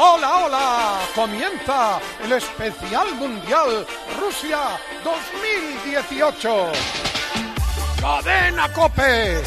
Hola, 0.00 0.44
hola. 0.44 1.00
Comienza 1.12 1.98
el 2.22 2.32
especial 2.32 3.16
mundial 3.16 3.84
Rusia 4.20 4.78
2018. 5.02 6.72
Cadena 8.00 8.72
Cope. 8.72 9.42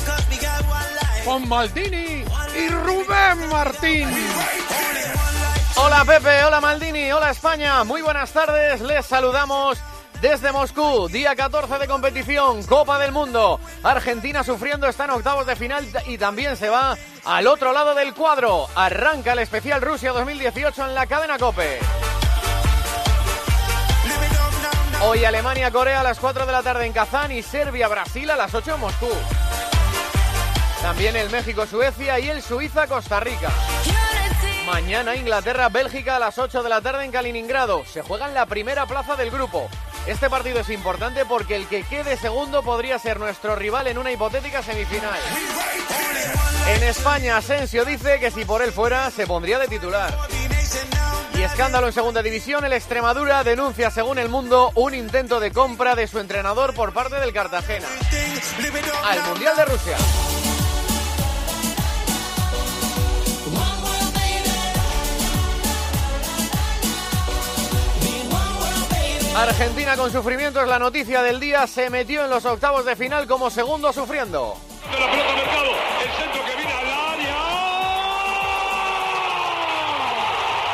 Con 1.23 1.47
Maldini 1.47 2.25
y 2.53 2.67
Rubén 2.67 3.49
Martín. 3.49 4.09
Hola 5.78 6.03
Pepe, 6.03 6.44
hola 6.44 6.60
Maldini, 6.60 7.10
hola 7.13 7.31
España. 7.31 7.86
Muy 7.86 8.02
buenas 8.02 8.29
tardes. 8.31 8.81
Les 8.81 9.06
saludamos 9.06 9.78
desde 10.22 10.51
Moscú, 10.51 11.10
día 11.10 11.35
14 11.35 11.79
de 11.79 11.87
competición, 11.87 12.63
Copa 12.63 12.99
del 12.99 13.12
Mundo. 13.12 13.60
Argentina 13.81 14.44
sufriendo 14.44 14.87
está 14.87 15.05
en 15.05 15.12
octavos 15.12 15.47
de 15.47 15.55
final 15.55 15.87
y 16.05 16.17
también 16.20 16.55
se 16.55 16.70
va 16.70 16.95
al 17.26 17.48
otro 17.48 17.73
lado 17.73 17.95
del 17.95 18.13
cuadro. 18.13 18.68
Arranca 18.76 19.34
el 19.34 19.40
especial 19.40 19.81
Rusia 19.81 20.12
2018 20.12 20.86
en 20.86 20.94
la 20.94 21.08
cadena 21.08 21.40
Cope. 21.40 21.80
Hoy 25.04 25.26
Alemania-Corea 25.26 26.02
a 26.02 26.04
las 26.04 26.20
4 26.20 26.45
de 26.45 26.52
la 26.52 26.62
tarde 26.62 26.86
en 26.86 26.94
Kazán 26.94 27.31
y 27.31 27.42
Serbia-Brasil 27.42 28.30
a 28.30 28.36
las 28.36 28.53
8 28.53 28.76
en 28.76 28.80
Moscú. 28.80 29.09
También 30.84 31.16
el 31.16 31.31
México-Suecia 31.31 32.20
y 32.20 32.30
el 32.30 32.44
Suiza-Costa 32.44 33.20
Rica. 33.22 33.50
Mañana 34.67 35.16
Inglaterra-Bélgica 35.16 36.17
a 36.17 36.20
las 36.20 36.38
8 36.38 36.62
de 36.62 36.70
la 36.70 36.81
tarde 36.81 37.06
en 37.06 37.12
Kaliningrado. 37.12 37.84
Se 37.86 38.03
juega 38.03 38.28
en 38.28 38.36
la 38.36 38.45
primera 38.45 38.86
plaza 38.86 39.16
del 39.16 39.31
grupo. 39.31 39.67
Este 40.08 40.30
partido 40.30 40.60
es 40.60 40.70
importante 40.70 41.26
porque 41.26 41.55
el 41.55 41.68
que 41.68 41.84
quede 41.84 42.18
segundo 42.18 42.64
podría 42.64 42.98
ser 42.98 43.20
nuestro 43.20 43.55
rival 43.55 43.88
en 43.88 43.98
una 43.98 44.12
hipotética 44.12 44.64
semifinal. 44.64 45.20
En 46.70 46.84
España, 46.84 47.38
Asensio 47.38 47.86
dice 47.86 48.20
que 48.20 48.32
si 48.32 48.44
por 48.44 48.62
él 48.62 48.72
fuera, 48.72 49.12
se 49.12 49.28
pondría 49.28 49.59
de 49.59 49.68
titular. 49.68 50.18
Y 51.36 51.44
escándalo 51.44 51.88
en 51.88 51.94
segunda 51.94 52.22
división, 52.22 52.66
el 52.66 52.73
Extremadura 52.73 53.44
denuncia, 53.44 53.90
según 53.92 54.20
el 54.20 54.30
mundo, 54.30 54.72
un 54.75 54.94
intento 54.94 55.40
de 55.40 55.52
compra 55.52 55.95
de 55.95 56.08
su 56.08 56.20
entrenador 56.20 56.73
por 56.73 56.94
parte 56.94 57.20
del 57.20 57.34
Cartagena. 57.34 57.88
Al 59.03 59.23
Mundial 59.23 59.56
de 59.56 59.66
Rusia. 59.66 59.97
Argentina 69.36 69.96
con 69.96 70.12
sufrimiento 70.12 70.62
es 70.62 70.68
la 70.68 70.78
noticia 70.78 71.22
del 71.24 71.40
día. 71.40 71.66
Se 71.66 71.90
metió 71.90 72.26
en 72.26 72.30
los 72.30 72.44
octavos 72.46 72.84
de 72.86 72.96
final 72.98 73.28
como 73.28 73.50
segundo 73.50 73.94
sufriendo. 73.94 74.58
La 74.92 75.10
pelota 75.10 75.34
mercado, 75.34 75.72
el 76.04 76.12
centro 76.12 76.44
que 76.46 76.56
viene 76.58 76.74
al 76.74 76.86
área. 76.86 77.36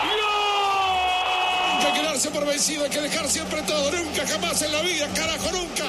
¡Gol! 0.03 1.85
Hay 1.85 1.93
que 1.93 2.03
darse 2.03 2.31
por 2.31 2.45
vencido, 2.45 2.83
hay 2.83 2.89
que 2.89 3.01
dejar 3.01 3.27
siempre 3.27 3.61
todo. 3.61 3.91
Nunca, 3.91 4.27
jamás 4.27 4.61
en 4.63 4.71
la 4.71 4.81
vida, 4.81 5.07
carajo, 5.15 5.51
nunca. 5.51 5.83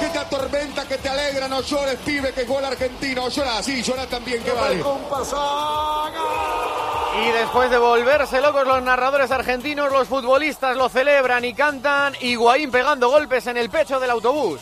Que 0.00 0.08
te 0.08 0.18
atormenta, 0.18 0.88
que 0.88 0.98
te 0.98 1.08
alegra, 1.08 1.46
no 1.46 1.62
llores, 1.62 1.98
pibe, 2.04 2.32
que 2.34 2.40
es 2.42 2.48
gol 2.48 2.64
argentino. 2.64 3.28
Llora, 3.28 3.62
sí, 3.62 3.80
llora 3.80 4.06
también, 4.06 4.42
que 4.42 4.50
vale. 4.50 4.82
Y 7.14 7.30
después 7.30 7.70
de 7.70 7.76
volverse 7.76 8.40
locos 8.40 8.66
los 8.66 8.82
narradores 8.82 9.30
argentinos, 9.30 9.92
los 9.92 10.08
futbolistas 10.08 10.76
lo 10.76 10.88
celebran 10.88 11.44
y 11.44 11.52
cantan 11.52 12.14
Higuaín 12.20 12.70
pegando 12.70 13.10
golpes 13.10 13.46
en 13.46 13.58
el 13.58 13.68
pecho 13.68 14.00
del 14.00 14.10
autobús. 14.10 14.60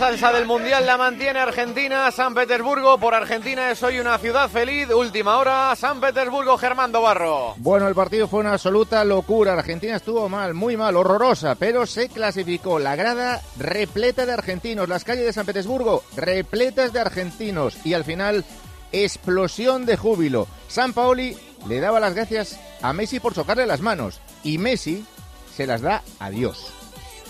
Salsa 0.00 0.32
del 0.32 0.46
Mundial 0.46 0.86
la 0.86 0.96
mantiene 0.96 1.40
Argentina, 1.40 2.10
San 2.10 2.32
Petersburgo. 2.32 2.96
Por 2.96 3.14
Argentina 3.14 3.70
es 3.70 3.82
hoy 3.82 4.00
una 4.00 4.16
ciudad 4.16 4.48
feliz. 4.48 4.88
Última 4.88 5.36
hora, 5.36 5.76
San 5.76 6.00
Petersburgo, 6.00 6.56
Germán 6.56 6.90
Barro. 6.90 7.52
Bueno, 7.58 7.86
el 7.86 7.94
partido 7.94 8.26
fue 8.26 8.40
una 8.40 8.54
absoluta 8.54 9.04
locura. 9.04 9.52
Argentina 9.52 9.96
estuvo 9.96 10.26
mal, 10.30 10.54
muy 10.54 10.74
mal, 10.74 10.96
horrorosa, 10.96 11.54
pero 11.54 11.84
se 11.84 12.08
clasificó. 12.08 12.78
La 12.78 12.96
grada 12.96 13.42
repleta 13.58 14.24
de 14.24 14.32
argentinos, 14.32 14.88
las 14.88 15.04
calles 15.04 15.26
de 15.26 15.34
San 15.34 15.44
Petersburgo 15.44 16.02
repletas 16.16 16.94
de 16.94 17.00
argentinos. 17.00 17.76
Y 17.84 17.92
al 17.92 18.04
final, 18.04 18.46
explosión 18.92 19.84
de 19.84 19.98
júbilo. 19.98 20.46
San 20.68 20.94
Paoli 20.94 21.36
le 21.68 21.78
daba 21.78 22.00
las 22.00 22.14
gracias 22.14 22.58
a 22.80 22.94
Messi 22.94 23.20
por 23.20 23.34
chocarle 23.34 23.66
las 23.66 23.82
manos. 23.82 24.22
Y 24.44 24.56
Messi 24.56 25.04
se 25.54 25.66
las 25.66 25.82
da 25.82 26.02
a 26.18 26.30
Dios. 26.30 26.79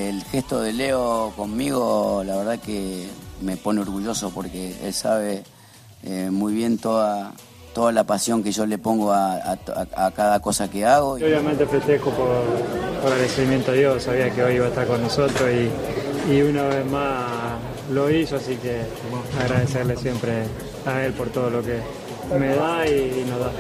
El 0.09 0.25
gesto 0.25 0.61
de 0.61 0.73
Leo 0.73 1.33
conmigo, 1.37 2.23
la 2.25 2.37
verdad 2.37 2.59
que 2.59 3.07
me 3.43 3.57
pone 3.57 3.81
orgulloso 3.81 4.31
porque 4.31 4.75
él 4.83 4.95
sabe 4.95 5.43
eh, 6.03 6.31
muy 6.31 6.55
bien 6.55 6.79
toda, 6.79 7.33
toda 7.75 7.93
la 7.93 8.05
pasión 8.05 8.43
que 8.43 8.51
yo 8.53 8.65
le 8.67 8.79
pongo 8.79 9.13
a, 9.13 9.59
cada 10.17 10.41
cosa 10.41 10.71
que 10.71 10.87
hago. 10.87 11.13
Obviamente 11.13 11.67
festejo 11.67 12.11
por, 12.11 12.29
por 13.03 13.13
agradecimiento 13.13 13.73
a 13.73 13.75
Dios, 13.75 14.03
sabía 14.03 14.31
que 14.31 14.43
hoy 14.43 14.55
iba 14.55 14.67
a 14.67 14.69
estar 14.69 14.87
con 14.87 15.03
nosotros 15.03 15.49
y, 15.51 16.33
y 16.33 16.43
una 16.43 16.63
vez 16.65 16.87
más 16.87 17.25
lo 17.91 18.11
hizo, 18.11 18.37
así 18.37 18.57
que 18.57 18.81
agradecerle 19.39 19.97
siempre 19.97 20.45
a 20.87 21.03
él 21.05 21.13
por 21.13 21.29
todo 21.29 21.51
lo 21.51 21.63
que 21.63 21.81
me 22.39 22.55
da 22.55 22.87
y 22.87 23.25
nos 23.29 23.41
da. 23.41 23.53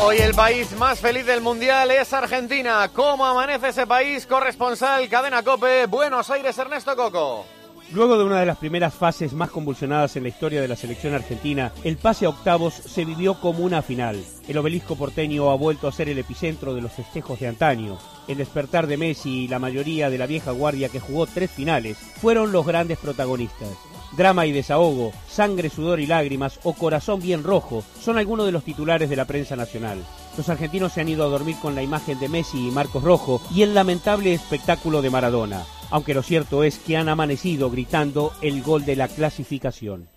Hoy 0.00 0.18
el 0.18 0.32
país 0.32 0.76
más 0.78 1.00
feliz 1.00 1.26
del 1.26 1.40
Mundial 1.40 1.90
es 1.90 2.12
Argentina. 2.12 2.88
¿Cómo 2.94 3.26
amanece 3.26 3.70
ese 3.70 3.84
país? 3.84 4.26
Corresponsal, 4.26 5.08
Cadena 5.08 5.42
Cope, 5.42 5.86
Buenos 5.86 6.30
Aires, 6.30 6.56
Ernesto 6.56 6.94
Coco. 6.94 7.44
Luego 7.92 8.16
de 8.16 8.24
una 8.24 8.38
de 8.38 8.46
las 8.46 8.58
primeras 8.58 8.94
fases 8.94 9.32
más 9.32 9.50
convulsionadas 9.50 10.14
en 10.14 10.22
la 10.22 10.28
historia 10.28 10.60
de 10.60 10.68
la 10.68 10.76
selección 10.76 11.14
argentina, 11.14 11.72
el 11.82 11.96
pase 11.96 12.26
a 12.26 12.28
octavos 12.28 12.74
se 12.74 13.04
vivió 13.04 13.40
como 13.40 13.64
una 13.64 13.82
final. 13.82 14.24
El 14.46 14.58
obelisco 14.58 14.94
porteño 14.94 15.50
ha 15.50 15.56
vuelto 15.56 15.88
a 15.88 15.92
ser 15.92 16.08
el 16.08 16.18
epicentro 16.18 16.74
de 16.74 16.80
los 16.80 16.92
festejos 16.92 17.40
de 17.40 17.48
antaño. 17.48 17.98
El 18.28 18.38
despertar 18.38 18.86
de 18.86 18.98
Messi 18.98 19.44
y 19.44 19.48
la 19.48 19.58
mayoría 19.58 20.10
de 20.10 20.18
la 20.18 20.26
vieja 20.26 20.52
guardia 20.52 20.90
que 20.90 21.00
jugó 21.00 21.26
tres 21.26 21.50
finales 21.50 21.98
fueron 21.98 22.52
los 22.52 22.64
grandes 22.64 22.98
protagonistas. 22.98 23.68
Drama 24.12 24.46
y 24.46 24.52
desahogo, 24.52 25.12
sangre, 25.28 25.70
sudor 25.70 26.00
y 26.00 26.06
lágrimas 26.06 26.60
o 26.64 26.72
corazón 26.72 27.20
bien 27.20 27.44
rojo 27.44 27.84
son 28.00 28.18
algunos 28.18 28.46
de 28.46 28.52
los 28.52 28.64
titulares 28.64 29.10
de 29.10 29.16
la 29.16 29.26
prensa 29.26 29.56
nacional. 29.56 30.04
Los 30.36 30.48
argentinos 30.48 30.92
se 30.92 31.00
han 31.00 31.08
ido 31.08 31.24
a 31.24 31.28
dormir 31.28 31.56
con 31.60 31.74
la 31.74 31.82
imagen 31.82 32.18
de 32.18 32.28
Messi 32.28 32.68
y 32.68 32.70
Marcos 32.70 33.02
Rojo 33.02 33.42
y 33.54 33.62
el 33.62 33.74
lamentable 33.74 34.34
espectáculo 34.34 35.02
de 35.02 35.10
Maradona, 35.10 35.64
aunque 35.90 36.14
lo 36.14 36.22
cierto 36.22 36.64
es 36.64 36.78
que 36.78 36.96
han 36.96 37.08
amanecido 37.08 37.70
gritando 37.70 38.32
el 38.40 38.62
gol 38.62 38.84
de 38.84 38.96
la 38.96 39.08
clasificación. 39.08 40.08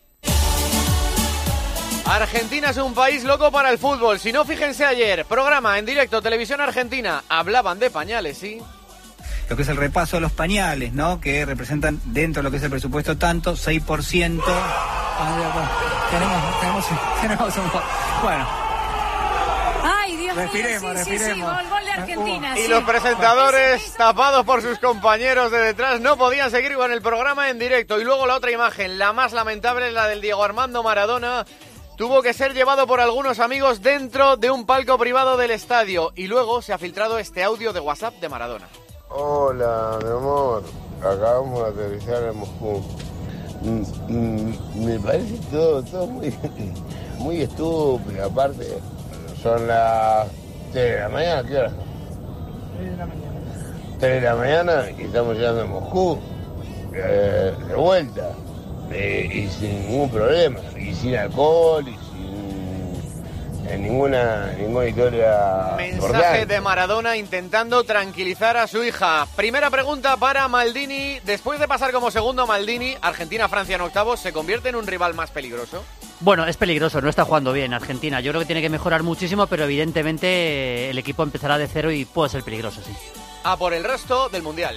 Argentina 2.06 2.72
es 2.72 2.78
un 2.78 2.94
país 2.94 3.24
loco 3.24 3.52
para 3.52 3.72
el 3.72 3.78
fútbol. 3.78 4.20
Si 4.20 4.34
no, 4.34 4.44
fíjense 4.44 4.84
ayer, 4.84 5.24
programa 5.26 5.80
en 5.80 5.86
directo, 5.86 6.22
televisión 6.22 6.60
argentina, 6.60 7.24
hablaban 7.30 7.80
de 7.80 7.90
pañales, 7.90 8.38
¿sí? 8.38 8.60
Lo 9.52 9.58
que 9.58 9.64
es 9.64 9.70
el 9.70 9.76
repaso 9.76 10.16
de 10.16 10.22
los 10.22 10.32
pañales, 10.32 10.94
¿no? 10.94 11.20
Que 11.20 11.46
representan 11.46 12.00
dentro 12.06 12.40
de 12.42 12.46
lo 12.46 12.52
que 12.52 12.56
es 12.56 12.64
el 12.64 12.70
presupuesto 12.70 13.18
tanto, 13.18 13.58
6%. 13.58 14.42
Ah, 14.48 16.08
tenemos, 16.10 16.62
tenemos, 16.62 16.86
tenemos 17.22 17.58
un... 17.58 17.72
Bueno, 18.24 18.48
Ay, 19.84 20.16
Dios 20.16 20.38
Respiremos, 20.38 20.94
mío, 20.94 21.04
sí, 21.04 21.04
sí, 21.04 21.18
sí, 21.18 21.18
respiremos. 21.18 21.54
gol, 21.54 21.70
gol 21.70 21.84
de 21.84 21.92
Argentina. 21.92 22.58
Y 22.58 22.62
sí. 22.62 22.68
los 22.70 22.84
presentadores, 22.86 23.94
tapados 23.98 24.46
por 24.46 24.62
sus 24.62 24.80
compañeros 24.80 25.52
de 25.52 25.58
detrás, 25.60 26.00
no 26.00 26.16
podían 26.16 26.50
seguir 26.50 26.76
con 26.76 26.94
el 26.94 27.02
programa 27.02 27.50
en 27.50 27.60
directo. 27.60 28.00
Y 28.00 28.06
luego 28.06 28.26
la 28.28 28.36
otra 28.36 28.52
imagen, 28.52 28.98
la 28.98 29.12
más 29.12 29.34
lamentable, 29.34 29.92
la 29.92 30.08
del 30.08 30.22
Diego 30.22 30.46
Armando 30.46 30.82
Maradona. 30.82 31.46
Tuvo 31.98 32.22
que 32.22 32.34
ser 32.34 32.54
llevado 32.54 32.88
por 32.88 33.02
algunos 33.02 33.40
amigos 33.40 33.82
dentro 33.82 34.38
de 34.38 34.50
un 34.50 34.66
palco 34.66 34.98
privado 34.98 35.36
del 35.36 35.52
estadio. 35.52 36.14
Y 36.16 36.28
luego 36.28 36.62
se 36.62 36.72
ha 36.72 36.78
filtrado 36.78 37.20
este 37.20 37.44
audio 37.44 37.74
de 37.74 37.82
WhatsApp 37.82 38.16
de 38.22 38.30
Maradona. 38.30 38.70
Hola, 39.14 40.00
mi 40.04 40.10
amor. 40.10 40.64
Acabamos 41.02 41.76
de 41.76 41.84
aterrizar 41.84 42.24
en 42.24 42.38
Moscú. 42.38 42.82
Mm, 43.62 43.84
mm, 44.08 44.86
Me 44.86 45.00
parece 45.00 45.38
todo, 45.52 45.84
todo 45.84 46.08
muy, 46.08 46.34
muy 47.20 47.42
estúpido. 47.42 48.26
Aparte, 48.26 48.84
son 49.42 49.68
las 49.68 50.28
3 50.72 50.94
de 50.96 51.00
la 51.02 51.10
mañana, 51.10 51.48
¿qué 51.48 51.58
hora? 51.58 51.74
3 52.78 52.92
de 52.92 52.98
la 52.98 53.06
mañana. 53.06 53.42
3 54.00 54.22
de 54.22 54.22
la 54.22 54.36
mañana 54.36 54.92
y 54.98 55.04
estamos 55.04 55.36
llegando 55.36 55.62
a 55.64 55.66
Moscú. 55.68 56.20
eh, 56.94 57.54
de 57.68 57.76
vuelta. 57.76 58.40
Eh, 58.92 59.30
y 59.34 59.48
sin 59.50 59.88
ningún 59.90 60.10
problema. 60.12 60.60
Y 60.78 60.94
sin 60.96 61.16
alcohol 61.16 61.88
y 61.88 61.98
eh, 63.72 63.78
ninguna, 63.78 64.54
ninguna 64.58 64.86
historia. 64.88 65.74
Mensaje 65.78 65.96
importante. 65.96 66.46
de 66.46 66.62
Maradona 66.62 67.18
intentando 67.18 67.84
tranquilizar 67.84 68.58
a 68.58 68.68
su 68.68 68.84
hija. 68.84 69.28
Primera 69.36 69.70
pregunta 69.70 70.18
para 70.18 70.48
Maldini. 70.48 71.20
Después 71.26 71.60
de 71.60 71.68
pasar 71.68 71.92
como 71.92 72.12
segundo 72.12 72.48
Maldini, 72.48 72.96
Argentina-Francia 73.02 73.76
en 73.76 73.82
octavos, 73.82 74.20
¿se 74.20 74.34
convierte 74.34 74.70
en 74.70 74.76
un 74.76 74.88
rival 74.88 75.14
más 75.14 75.32
peligroso? 75.32 75.84
Bueno, 76.20 76.46
es 76.46 76.56
peligroso, 76.56 77.02
no 77.02 77.10
está 77.10 77.26
jugando 77.26 77.52
bien 77.52 77.74
Argentina. 77.74 78.20
Yo 78.22 78.32
creo 78.32 78.42
que 78.42 78.46
tiene 78.46 78.62
que 78.62 78.70
mejorar 78.70 79.02
muchísimo, 79.02 79.48
pero 79.48 79.64
evidentemente 79.64 80.90
el 80.92 80.98
equipo 80.98 81.24
empezará 81.24 81.58
de 81.58 81.68
cero 81.68 81.92
y 81.92 82.06
puede 82.06 82.30
ser 82.30 82.44
peligroso, 82.44 82.82
sí. 82.86 82.92
A 83.44 83.58
por 83.58 83.74
el 83.74 83.84
resto 83.84 84.30
del 84.30 84.44
Mundial. 84.44 84.76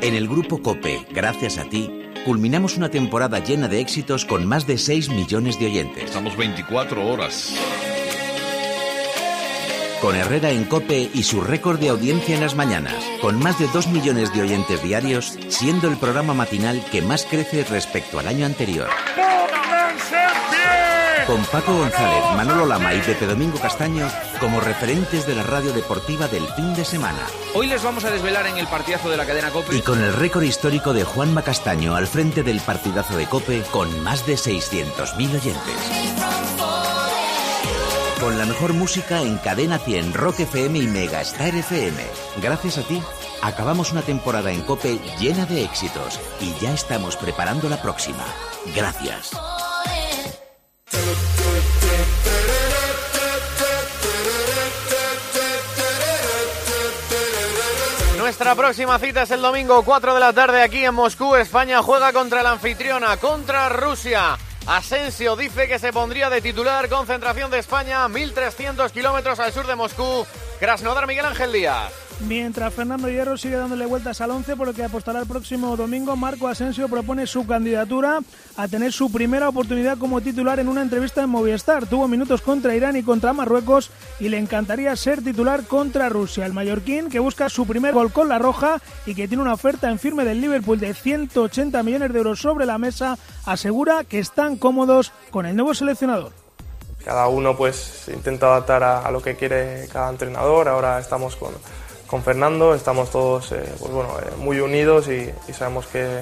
En 0.00 0.14
el 0.14 0.28
grupo 0.28 0.60
Cope, 0.60 1.06
gracias 1.10 1.58
a 1.58 1.64
ti, 1.64 2.10
culminamos 2.24 2.76
una 2.76 2.90
temporada 2.90 3.38
llena 3.38 3.68
de 3.68 3.78
éxitos 3.78 4.24
con 4.24 4.46
más 4.46 4.66
de 4.66 4.78
6 4.78 5.10
millones 5.10 5.60
de 5.60 5.66
oyentes. 5.66 6.04
Estamos 6.04 6.36
24 6.36 7.06
horas. 7.06 7.54
Con 10.04 10.16
Herrera 10.16 10.50
en 10.50 10.64
Cope 10.66 11.10
y 11.14 11.22
su 11.22 11.40
récord 11.40 11.78
de 11.78 11.88
audiencia 11.88 12.34
en 12.34 12.42
las 12.42 12.54
mañanas, 12.54 13.02
con 13.22 13.38
más 13.38 13.58
de 13.58 13.66
2 13.68 13.86
millones 13.86 14.34
de 14.34 14.42
oyentes 14.42 14.82
diarios, 14.82 15.32
siendo 15.48 15.88
el 15.88 15.96
programa 15.96 16.34
matinal 16.34 16.84
que 16.92 17.00
más 17.00 17.24
crece 17.24 17.64
respecto 17.64 18.18
al 18.18 18.28
año 18.28 18.44
anterior. 18.44 18.90
Con 21.26 21.42
Paco 21.46 21.74
González, 21.74 22.22
Manolo 22.36 22.66
Lama 22.66 22.92
y 22.92 23.00
Pepe 23.00 23.24
Domingo 23.24 23.58
Castaño 23.58 24.06
como 24.40 24.60
referentes 24.60 25.26
de 25.26 25.36
la 25.36 25.42
radio 25.42 25.72
deportiva 25.72 26.28
del 26.28 26.46
fin 26.48 26.74
de 26.74 26.84
semana. 26.84 27.26
Hoy 27.54 27.66
les 27.66 27.82
vamos 27.82 28.04
a 28.04 28.10
desvelar 28.10 28.46
en 28.46 28.58
el 28.58 28.66
partidazo 28.66 29.08
de 29.08 29.16
la 29.16 29.24
cadena 29.24 29.48
Cope. 29.48 29.74
Y 29.74 29.80
con 29.80 30.02
el 30.02 30.12
récord 30.12 30.42
histórico 30.42 30.92
de 30.92 31.04
Juanma 31.04 31.40
Castaño 31.40 31.96
al 31.96 32.06
frente 32.08 32.42
del 32.42 32.60
partidazo 32.60 33.16
de 33.16 33.24
Cope 33.24 33.62
con 33.70 34.02
más 34.02 34.26
de 34.26 34.34
600.000 34.34 35.34
oyentes. 35.34 36.53
Con 38.24 38.38
la 38.38 38.46
mejor 38.46 38.72
música 38.72 39.20
en 39.20 39.36
Cadena 39.36 39.78
100, 39.78 40.14
Rock 40.14 40.40
FM 40.40 40.78
y 40.78 40.86
Mega 40.86 41.20
Star 41.20 41.54
FM. 41.54 42.02
Gracias 42.40 42.78
a 42.78 42.82
ti, 42.82 43.02
acabamos 43.42 43.92
una 43.92 44.00
temporada 44.00 44.50
en 44.50 44.62
Cope 44.62 44.98
llena 45.20 45.44
de 45.44 45.62
éxitos 45.62 46.18
y 46.40 46.54
ya 46.58 46.72
estamos 46.72 47.18
preparando 47.18 47.68
la 47.68 47.82
próxima. 47.82 48.24
Gracias. 48.74 49.32
Nuestra 58.16 58.54
próxima 58.54 58.98
cita 58.98 59.24
es 59.24 59.30
el 59.32 59.42
domingo 59.42 59.82
4 59.82 60.14
de 60.14 60.20
la 60.20 60.32
tarde 60.32 60.62
aquí 60.62 60.82
en 60.82 60.94
Moscú. 60.94 61.36
España 61.36 61.82
juega 61.82 62.14
contra 62.14 62.42
la 62.42 62.52
anfitriona, 62.52 63.18
contra 63.18 63.68
Rusia. 63.68 64.38
Asensio 64.66 65.36
dice 65.36 65.68
que 65.68 65.78
se 65.78 65.92
pondría 65.92 66.30
de 66.30 66.40
titular 66.40 66.88
concentración 66.88 67.50
de 67.50 67.58
España 67.58 68.06
1.300 68.08 68.90
kilómetros 68.90 69.38
al 69.38 69.52
sur 69.52 69.66
de 69.66 69.76
Moscú. 69.76 70.26
Krasnodar 70.58 71.06
Miguel 71.06 71.26
Ángel 71.26 71.52
Díaz. 71.52 72.03
Mientras 72.20 72.72
Fernando 72.72 73.08
Hierro 73.08 73.36
sigue 73.36 73.56
dándole 73.56 73.86
vueltas 73.86 74.20
al 74.20 74.30
11 74.30 74.56
por 74.56 74.68
lo 74.68 74.72
que 74.72 74.84
apostará 74.84 75.20
el 75.20 75.26
próximo 75.26 75.76
domingo, 75.76 76.16
Marco 76.16 76.48
Asensio 76.48 76.88
propone 76.88 77.26
su 77.26 77.46
candidatura 77.46 78.20
a 78.56 78.68
tener 78.68 78.92
su 78.92 79.10
primera 79.10 79.48
oportunidad 79.48 79.98
como 79.98 80.20
titular 80.20 80.60
en 80.60 80.68
una 80.68 80.82
entrevista 80.82 81.22
en 81.22 81.30
Movistar. 81.30 81.86
Tuvo 81.86 82.06
minutos 82.06 82.40
contra 82.40 82.74
Irán 82.74 82.96
y 82.96 83.02
contra 83.02 83.32
Marruecos 83.32 83.90
y 84.20 84.28
le 84.28 84.38
encantaría 84.38 84.94
ser 84.96 85.22
titular 85.22 85.64
contra 85.64 86.08
Rusia. 86.08 86.46
El 86.46 86.52
mallorquín, 86.52 87.10
que 87.10 87.18
busca 87.18 87.48
su 87.48 87.66
primer 87.66 87.92
gol 87.92 88.12
con 88.12 88.28
la 88.28 88.38
roja 88.38 88.80
y 89.06 89.14
que 89.14 89.28
tiene 89.28 89.42
una 89.42 89.54
oferta 89.54 89.90
en 89.90 89.98
firme 89.98 90.24
del 90.24 90.40
Liverpool 90.40 90.78
de 90.78 90.94
180 90.94 91.82
millones 91.82 92.12
de 92.12 92.18
euros 92.18 92.40
sobre 92.40 92.64
la 92.64 92.78
mesa, 92.78 93.18
asegura 93.44 94.04
que 94.04 94.20
están 94.20 94.56
cómodos 94.56 95.12
con 95.30 95.46
el 95.46 95.56
nuevo 95.56 95.74
seleccionador 95.74 96.32
cada 97.04 97.28
uno 97.28 97.54
pues 97.54 98.08
intenta 98.08 98.46
adaptar 98.46 98.82
a, 98.82 99.00
a, 99.00 99.10
lo 99.10 99.20
que 99.20 99.36
quiere 99.36 99.86
cada 99.92 100.08
entrenador. 100.08 100.68
Ahora 100.68 100.98
estamos 100.98 101.36
con, 101.36 101.52
con 102.14 102.22
Fernando, 102.22 102.76
estamos 102.76 103.10
todos 103.10 103.50
eh, 103.50 103.64
pues 103.80 103.90
eh, 103.90 104.30
muy 104.38 104.60
unidos 104.60 105.08
y, 105.08 105.32
sabemos 105.52 105.88
que, 105.88 106.20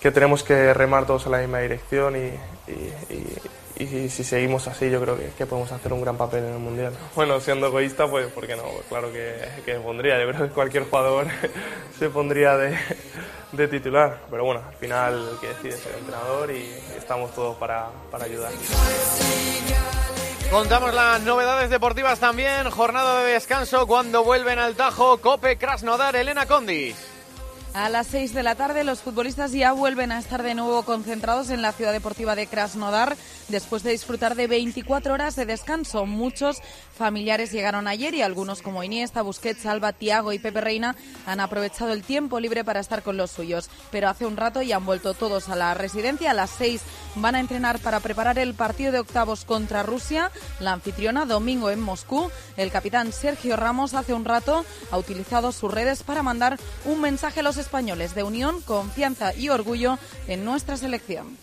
que, 0.00 0.12
tenemos 0.12 0.44
que 0.44 0.72
remar 0.72 1.04
todos 1.04 1.26
en 1.26 1.32
la 1.32 1.38
misma 1.38 1.58
dirección 1.58 2.14
y, 2.16 2.30
si 4.08 4.22
seguimos 4.22 4.68
así 4.68 4.88
yo 4.88 5.00
creo 5.00 5.18
que, 5.18 5.30
que, 5.36 5.46
podemos 5.46 5.72
hacer 5.72 5.92
un 5.92 6.02
gran 6.02 6.16
papel 6.16 6.44
en 6.44 6.52
el 6.52 6.58
Mundial. 6.60 6.92
Bueno, 7.16 7.40
siendo 7.40 7.66
egoísta, 7.66 8.08
pues 8.08 8.28
¿por 8.28 8.46
qué 8.46 8.54
no? 8.54 8.62
Pues 8.62 8.86
claro 8.88 9.12
que, 9.12 9.34
que 9.64 9.80
pondría, 9.80 10.16
yo 10.24 10.30
creo 10.30 10.46
que 10.46 10.54
cualquier 10.54 10.84
jugador 10.84 11.26
se 11.98 12.08
pondría 12.08 12.56
de, 12.56 12.78
de, 13.50 13.66
titular, 13.66 14.16
pero 14.30 14.44
bueno, 14.44 14.62
al 14.64 14.76
final 14.76 15.28
el 15.32 15.40
que 15.40 15.48
decide 15.48 15.70
es 15.70 15.86
el 15.86 15.98
entrenador 15.98 16.52
y 16.52 16.72
estamos 16.96 17.34
todos 17.34 17.56
para, 17.56 17.88
para 18.12 18.26
ayudar. 18.26 18.52
Contamos 20.50 20.92
las 20.92 21.22
novedades 21.22 21.70
deportivas 21.70 22.18
también. 22.18 22.68
Jornada 22.70 23.22
de 23.22 23.34
descanso 23.34 23.86
cuando 23.86 24.24
vuelven 24.24 24.58
al 24.58 24.74
Tajo. 24.74 25.18
Cope 25.18 25.56
Krasnodar, 25.56 26.16
Elena 26.16 26.46
Condis. 26.46 27.09
A 27.72 27.88
las 27.88 28.08
6 28.08 28.34
de 28.34 28.42
la 28.42 28.56
tarde 28.56 28.82
los 28.82 29.00
futbolistas 29.00 29.52
ya 29.52 29.70
vuelven 29.70 30.10
a 30.10 30.18
estar 30.18 30.42
de 30.42 30.56
nuevo 30.56 30.82
concentrados 30.82 31.50
en 31.50 31.62
la 31.62 31.70
ciudad 31.70 31.92
deportiva 31.92 32.34
de 32.34 32.48
Krasnodar 32.48 33.16
después 33.46 33.84
de 33.84 33.92
disfrutar 33.92 34.34
de 34.34 34.48
24 34.48 35.14
horas 35.14 35.36
de 35.36 35.46
descanso. 35.46 36.04
Muchos 36.04 36.58
familiares 36.98 37.52
llegaron 37.52 37.86
ayer 37.86 38.12
y 38.14 38.22
algunos 38.22 38.60
como 38.60 38.82
Iniesta, 38.82 39.22
Busquets, 39.22 39.66
Alba, 39.66 39.92
Tiago 39.92 40.32
y 40.32 40.40
Pepe 40.40 40.60
Reina 40.60 40.96
han 41.26 41.38
aprovechado 41.38 41.92
el 41.92 42.02
tiempo 42.02 42.40
libre 42.40 42.64
para 42.64 42.80
estar 42.80 43.04
con 43.04 43.16
los 43.16 43.30
suyos. 43.30 43.70
Pero 43.92 44.08
hace 44.08 44.26
un 44.26 44.36
rato 44.36 44.62
ya 44.62 44.76
han 44.76 44.86
vuelto 44.86 45.14
todos 45.14 45.48
a 45.48 45.54
la 45.54 45.72
residencia. 45.74 46.32
A 46.32 46.34
las 46.34 46.50
6 46.50 46.82
van 47.16 47.36
a 47.36 47.40
entrenar 47.40 47.78
para 47.78 48.00
preparar 48.00 48.38
el 48.40 48.54
partido 48.54 48.90
de 48.90 48.98
octavos 48.98 49.44
contra 49.44 49.84
Rusia, 49.84 50.32
la 50.58 50.72
anfitriona 50.72 51.24
domingo 51.24 51.70
en 51.70 51.80
Moscú. 51.80 52.32
El 52.56 52.72
capitán 52.72 53.12
Sergio 53.12 53.56
Ramos 53.56 53.94
hace 53.94 54.12
un 54.12 54.24
rato 54.24 54.64
ha 54.90 54.98
utilizado 54.98 55.52
sus 55.52 55.72
redes 55.72 56.02
para 56.02 56.24
mandar 56.24 56.58
un 56.84 57.00
mensaje 57.00 57.40
a 57.40 57.42
los 57.44 57.59
españoles 57.60 58.14
de 58.14 58.24
unión, 58.24 58.60
confianza 58.62 59.34
y 59.34 59.48
orgullo 59.48 59.98
en 60.26 60.44
nuestra 60.44 60.76
selección. 60.76 61.38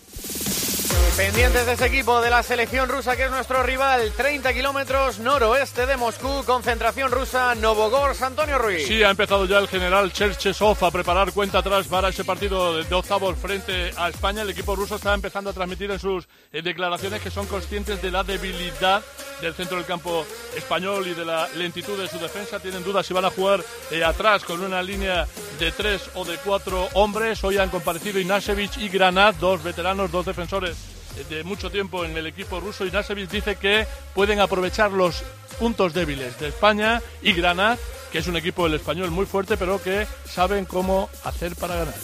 Pendientes 1.18 1.66
de 1.66 1.72
ese 1.72 1.86
equipo 1.86 2.20
de 2.20 2.30
la 2.30 2.44
selección 2.44 2.88
rusa 2.88 3.16
que 3.16 3.24
es 3.24 3.30
nuestro 3.30 3.64
rival, 3.64 4.12
30 4.16 4.54
kilómetros 4.54 5.18
noroeste 5.18 5.84
de 5.84 5.96
Moscú, 5.96 6.44
concentración 6.46 7.10
rusa, 7.10 7.56
Novogorsk, 7.56 8.22
Antonio 8.22 8.56
Ruiz. 8.56 8.86
Sí, 8.86 9.02
ha 9.02 9.10
empezado 9.10 9.44
ya 9.44 9.58
el 9.58 9.66
general 9.66 10.12
Cherchesov 10.12 10.84
a 10.84 10.90
preparar 10.92 11.32
cuenta 11.32 11.58
atrás 11.58 11.88
para 11.88 12.10
ese 12.10 12.24
partido 12.24 12.82
de 12.82 12.94
octavos 12.94 13.36
frente 13.36 13.90
a 13.96 14.08
España. 14.08 14.42
El 14.42 14.50
equipo 14.50 14.76
ruso 14.76 14.94
está 14.94 15.12
empezando 15.12 15.50
a 15.50 15.52
transmitir 15.52 15.90
en 15.90 15.98
sus 15.98 16.28
eh, 16.52 16.62
declaraciones 16.62 17.20
que 17.20 17.30
son 17.30 17.46
conscientes 17.46 18.00
de 18.00 18.12
la 18.12 18.22
debilidad 18.22 19.02
del 19.40 19.54
centro 19.54 19.76
del 19.76 19.86
campo 19.86 20.24
español 20.56 21.06
y 21.08 21.14
de 21.14 21.24
la 21.24 21.48
lentitud 21.56 21.98
de 21.98 22.08
su 22.08 22.18
defensa. 22.20 22.60
Tienen 22.60 22.84
dudas 22.84 23.04
si 23.04 23.12
van 23.12 23.24
a 23.24 23.30
jugar 23.30 23.64
eh, 23.90 24.04
atrás 24.04 24.44
con 24.44 24.62
una 24.62 24.82
línea 24.82 25.26
de 25.58 25.72
tres 25.72 26.10
o 26.14 26.24
de 26.24 26.36
cuatro 26.38 26.88
hombres. 26.94 27.42
Hoy 27.42 27.58
han 27.58 27.70
comparecido 27.70 28.20
Inasevich 28.20 28.78
y 28.78 28.88
Granat, 28.88 29.36
dos 29.36 29.64
veteranos, 29.64 30.12
dos 30.12 30.24
defensores 30.24 30.76
de 31.24 31.44
mucho 31.44 31.70
tiempo 31.70 32.04
en 32.04 32.16
el 32.16 32.26
equipo 32.26 32.60
ruso 32.60 32.86
y 32.86 32.90
Nasevich 32.90 33.30
dice 33.30 33.56
que 33.56 33.86
pueden 34.14 34.40
aprovechar 34.40 34.90
los 34.92 35.22
puntos 35.58 35.92
débiles 35.94 36.38
de 36.38 36.48
España 36.48 37.02
y 37.22 37.32
Granat, 37.32 37.78
que 38.12 38.18
es 38.18 38.26
un 38.26 38.36
equipo 38.36 38.64
del 38.64 38.74
español 38.74 39.10
muy 39.10 39.26
fuerte, 39.26 39.56
pero 39.56 39.82
que 39.82 40.06
saben 40.24 40.64
cómo 40.64 41.10
hacer 41.24 41.56
para 41.56 41.76
ganar. 41.76 41.94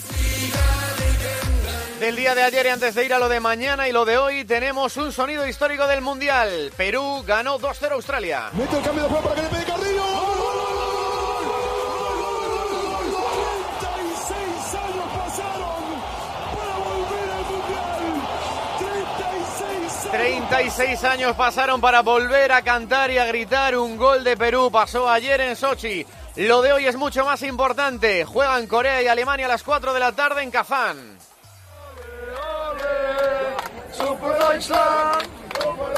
Del 1.99 2.15
día 2.17 2.35
de 2.35 2.43
ayer 2.43 2.65
y 2.65 2.69
antes 2.69 2.93
de 2.93 3.05
ir 3.05 3.13
a 3.13 3.19
lo 3.19 3.29
de 3.29 3.39
mañana 3.39 3.87
y 3.87 3.93
lo 3.93 4.03
de 4.03 4.17
hoy, 4.17 4.43
tenemos 4.43 4.97
un 4.97 5.13
sonido 5.13 5.47
histórico 5.47 5.87
del 5.87 6.01
Mundial. 6.01 6.71
Perú 6.75 7.23
ganó 7.25 7.57
2-0 7.57 7.91
a 7.91 7.93
Australia. 7.93 8.49
Mete 8.53 8.77
el 8.77 8.83
cambio 8.83 9.03
de 9.03 9.09
juego 9.09 9.23
para 9.23 9.35
que 9.35 9.41
le 9.41 9.47
pegue 9.47 9.63
Carrillo. 9.63 10.84
36 20.25 21.03
años 21.03 21.35
pasaron 21.35 21.79
para 21.79 22.01
volver 22.01 22.51
a 22.51 22.63
cantar 22.63 23.11
y 23.11 23.19
a 23.19 23.25
gritar 23.25 23.77
un 23.77 23.95
gol 23.95 24.23
de 24.23 24.35
Perú. 24.35 24.71
Pasó 24.71 25.07
ayer 25.07 25.39
en 25.39 25.55
Sochi. 25.55 26.03
Lo 26.37 26.63
de 26.63 26.73
hoy 26.73 26.87
es 26.87 26.95
mucho 26.95 27.23
más 27.23 27.43
importante. 27.43 28.25
Juegan 28.25 28.65
Corea 28.65 29.03
y 29.03 29.07
Alemania 29.07 29.45
a 29.45 29.49
las 29.49 29.61
4 29.61 29.93
de 29.93 29.99
la 29.99 30.13
tarde 30.13 30.41
en 30.41 30.49
Kazán. 30.49 31.19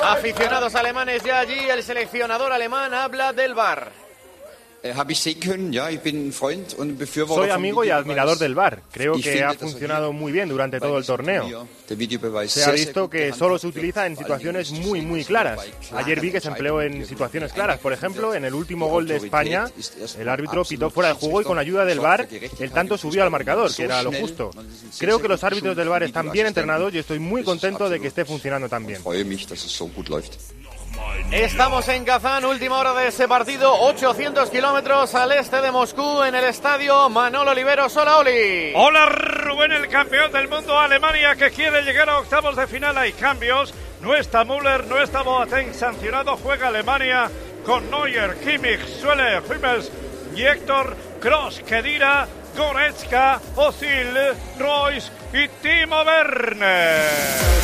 Aficionados 0.03 0.75
alemanes 0.75 1.23
ya 1.23 1.39
allí, 1.39 1.69
el 1.69 1.81
seleccionador 1.81 2.51
alemán 2.51 2.93
habla 2.93 3.31
del 3.31 3.53
bar. 3.53 4.06
Soy 7.35 7.49
amigo 7.49 7.83
y 7.83 7.89
admirador 7.89 8.37
del 8.37 8.53
VAR. 8.55 8.83
Creo 8.91 9.15
que 9.19 9.43
ha 9.43 9.53
funcionado 9.53 10.13
muy 10.13 10.31
bien 10.31 10.47
durante 10.49 10.79
todo 10.79 10.97
el 10.97 11.05
torneo. 11.05 11.67
Se 12.51 12.63
ha 12.63 12.71
visto 12.71 13.09
que 13.09 13.33
solo 13.33 13.57
se 13.57 13.67
utiliza 13.67 14.05
en 14.05 14.15
situaciones 14.15 14.71
muy, 14.71 15.01
muy 15.01 15.25
claras. 15.25 15.59
Ayer 15.93 16.19
vi 16.21 16.31
que 16.31 16.39
se 16.39 16.49
empleó 16.49 16.81
en 16.81 17.05
situaciones 17.05 17.53
claras. 17.53 17.79
Por 17.79 17.91
ejemplo, 17.91 18.33
en 18.35 18.45
el 18.45 18.53
último 18.53 18.87
gol 18.87 19.07
de 19.07 19.15
España, 19.17 19.65
el 20.19 20.29
árbitro 20.29 20.63
pitó 20.63 20.89
fuera 20.89 21.09
de 21.09 21.15
juego 21.15 21.41
y 21.41 21.43
con 21.43 21.57
ayuda 21.57 21.83
del 21.83 21.99
VAR 21.99 22.27
el 22.59 22.71
tanto 22.71 22.97
subió 22.97 23.23
al 23.23 23.31
marcador, 23.31 23.73
que 23.75 23.83
era 23.83 24.03
lo 24.03 24.11
justo. 24.11 24.51
Creo 24.99 25.19
que 25.19 25.27
los 25.27 25.43
árbitros 25.43 25.75
del 25.75 25.89
VAR 25.89 26.03
están 26.03 26.31
bien 26.31 26.45
entrenados 26.47 26.93
y 26.93 26.99
estoy 26.99 27.19
muy 27.19 27.43
contento 27.43 27.89
de 27.89 27.99
que 27.99 28.07
esté 28.07 28.25
funcionando 28.25 28.69
tan 28.69 28.85
bien. 28.85 29.01
Estamos 31.31 31.87
en 31.89 32.05
Kazán, 32.05 32.45
última 32.45 32.77
hora 32.77 32.93
de 32.93 33.07
ese 33.09 33.27
partido, 33.27 33.73
800 33.81 34.49
kilómetros 34.49 35.13
al 35.13 35.31
este 35.33 35.61
de 35.61 35.71
Moscú, 35.71 36.23
en 36.23 36.35
el 36.35 36.45
estadio 36.45 37.09
Manolo 37.09 37.51
Oliveros. 37.51 37.95
Hola, 37.97 38.19
Oli. 38.19 38.71
Hola, 38.73 39.07
Rubén, 39.07 39.73
el 39.73 39.89
campeón 39.89 40.31
del 40.31 40.47
mundo, 40.47 40.79
Alemania, 40.79 41.35
que 41.35 41.51
quiere 41.51 41.81
llegar 41.83 42.09
a 42.09 42.19
octavos 42.19 42.55
de 42.55 42.65
final. 42.67 42.97
Hay 42.97 43.11
cambios. 43.11 43.73
No 44.01 44.15
está 44.15 44.45
Müller, 44.45 44.87
no 44.87 45.01
está 45.01 45.21
Boateng 45.21 45.73
sancionado. 45.73 46.37
Juega 46.37 46.69
Alemania 46.69 47.29
con 47.65 47.89
Neuer, 47.91 48.37
Kimmich, 48.39 48.87
Suele, 49.01 49.39
Hummels 49.39 49.91
y 50.35 50.43
Héctor 50.43 50.95
Kroos, 51.19 51.59
Kedira, 51.67 52.27
Goretzka, 52.55 53.41
Ozil, 53.55 54.15
Royce 54.57 55.11
y 55.33 55.47
Timo 55.61 56.01
Werner. 56.03 57.57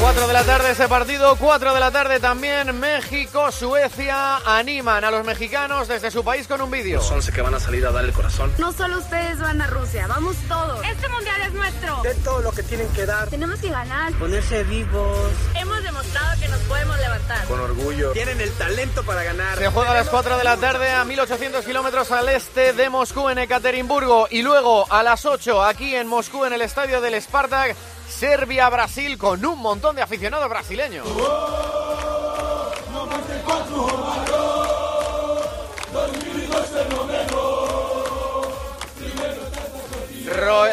4 0.00 0.26
de 0.26 0.32
la 0.32 0.42
tarde 0.42 0.72
ese 0.72 0.86
partido, 0.86 1.36
4 1.36 1.72
de 1.72 1.80
la 1.80 1.90
tarde 1.90 2.20
también 2.20 2.78
México, 2.78 3.50
Suecia 3.50 4.36
animan 4.44 5.02
a 5.02 5.10
los 5.10 5.24
mexicanos 5.24 5.88
desde 5.88 6.10
su 6.10 6.22
país 6.22 6.46
con 6.46 6.60
un 6.60 6.70
vídeo. 6.70 6.98
Los 6.98 7.10
11 7.10 7.32
que 7.32 7.40
van 7.40 7.54
a 7.54 7.60
salir 7.60 7.86
a 7.86 7.90
dar 7.90 8.04
el 8.04 8.12
corazón. 8.12 8.52
No 8.58 8.72
solo 8.72 8.98
ustedes 8.98 9.38
van 9.38 9.62
a 9.62 9.66
Rusia, 9.66 10.06
vamos 10.06 10.36
todos. 10.46 10.84
Este 10.84 11.08
mundial 11.08 11.40
es 11.46 11.52
nuestro. 11.54 12.02
De 12.02 12.14
todo 12.16 12.42
lo 12.42 12.52
que 12.52 12.62
tienen 12.64 12.86
que 12.88 13.06
dar. 13.06 13.28
Tenemos 13.28 13.58
que 13.60 13.70
ganar. 13.70 14.12
Ponerse 14.14 14.64
vivos. 14.64 15.30
Hemos 15.54 15.82
demostrado 15.82 16.40
que 16.40 16.48
nos 16.48 16.60
podemos 16.60 16.98
levantar. 16.98 17.44
Con 17.46 17.60
orgullo. 17.60 18.12
Tienen 18.12 18.40
el 18.42 18.52
talento 18.52 19.04
para 19.04 19.22
ganar. 19.22 19.56
Se 19.56 19.68
juega 19.68 19.92
a 19.92 19.94
las 19.94 20.08
4 20.10 20.36
de 20.36 20.44
la 20.44 20.56
tarde 20.58 20.90
a 20.90 21.04
1800 21.04 21.64
kilómetros 21.64 22.10
al 22.10 22.28
este 22.28 22.74
de 22.74 22.90
Moscú 22.90 23.30
en 23.30 23.38
Ekaterimburgo 23.38 24.26
y 24.30 24.42
luego 24.42 24.92
a 24.92 25.02
las 25.02 25.24
8 25.24 25.64
aquí 25.64 25.94
en 25.94 26.08
Moscú 26.08 26.44
en 26.44 26.52
el 26.52 26.60
estadio 26.60 26.83
del 26.86 27.20
Spartak 27.20 27.74
Serbia-Brasil 28.08 29.16
con 29.16 29.44
un 29.44 29.58
montón 29.58 29.96
de 29.96 30.02
aficionados 30.02 30.50
brasileños. 30.50 31.06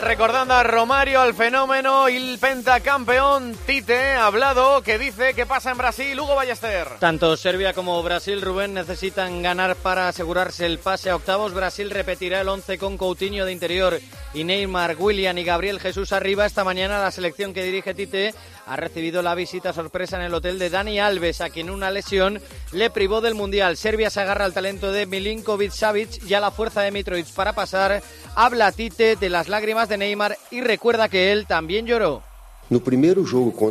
Recordando 0.01 0.53
a 0.53 0.63
Romario, 0.63 1.21
al 1.21 1.33
fenómeno 1.33 2.09
y 2.09 2.17
el 2.17 2.37
pentacampeón 2.37 3.55
Tite, 3.65 4.13
ha 4.13 4.25
hablado, 4.25 4.81
que 4.81 4.97
dice 4.97 5.33
que 5.33 5.45
pasa 5.45 5.71
en 5.71 5.77
Brasil, 5.77 6.19
Hugo 6.19 6.35
Ballester. 6.35 6.87
Tanto 6.99 7.37
Serbia 7.37 7.73
como 7.73 8.01
Brasil, 8.03 8.41
Rubén, 8.41 8.73
necesitan 8.73 9.41
ganar 9.41 9.75
para 9.75 10.07
asegurarse 10.07 10.65
el 10.65 10.79
pase 10.79 11.09
a 11.09 11.15
octavos. 11.15 11.53
Brasil 11.53 11.89
repetirá 11.89 12.41
el 12.41 12.49
11 12.49 12.77
con 12.77 12.97
Coutinho 12.97 13.45
de 13.45 13.51
interior 13.51 13.99
y 14.33 14.43
Neymar, 14.43 14.95
William 14.97 15.37
y 15.37 15.43
Gabriel 15.43 15.79
Jesús 15.79 16.11
arriba. 16.11 16.45
Esta 16.45 16.63
mañana 16.63 16.99
la 16.99 17.11
selección 17.11 17.53
que 17.53 17.63
dirige 17.63 17.93
Tite 17.93 18.33
ha 18.65 18.75
recibido 18.75 19.21
la 19.21 19.35
visita 19.35 19.73
sorpresa 19.73 20.17
en 20.17 20.23
el 20.23 20.33
hotel 20.33 20.59
de 20.59 20.69
Dani 20.69 20.99
Alves, 20.99 21.41
a 21.41 21.49
quien 21.49 21.69
una 21.69 21.91
lesión 21.91 22.41
le 22.71 22.89
privó 22.89 23.21
del 23.21 23.35
Mundial. 23.35 23.77
Serbia 23.77 24.09
se 24.09 24.21
agarra 24.21 24.45
al 24.45 24.53
talento 24.53 24.91
de 24.91 25.05
Milinkovic 25.05 25.71
Savic 25.71 26.23
y 26.27 26.33
a 26.33 26.39
la 26.39 26.51
fuerza 26.51 26.81
de 26.81 26.91
Mitrovic 26.91 27.27
para 27.33 27.53
pasar. 27.53 28.01
Habla 28.35 28.71
Tite 28.71 29.15
de 29.15 29.29
las 29.29 29.49
lágrimas 29.51 29.89
de 29.89 29.97
Neymar 29.97 30.37
y 30.49 30.61
recuerda 30.61 31.09
que 31.09 31.31
él 31.31 31.45
también 31.45 31.85
lloró. 31.85 32.23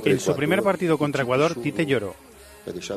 En 0.05 0.21
su 0.21 0.37
primer 0.37 0.63
partido 0.63 0.99
contra 0.99 1.23
Ecuador, 1.23 1.55
Tite 1.55 1.87
lloró. 1.87 2.15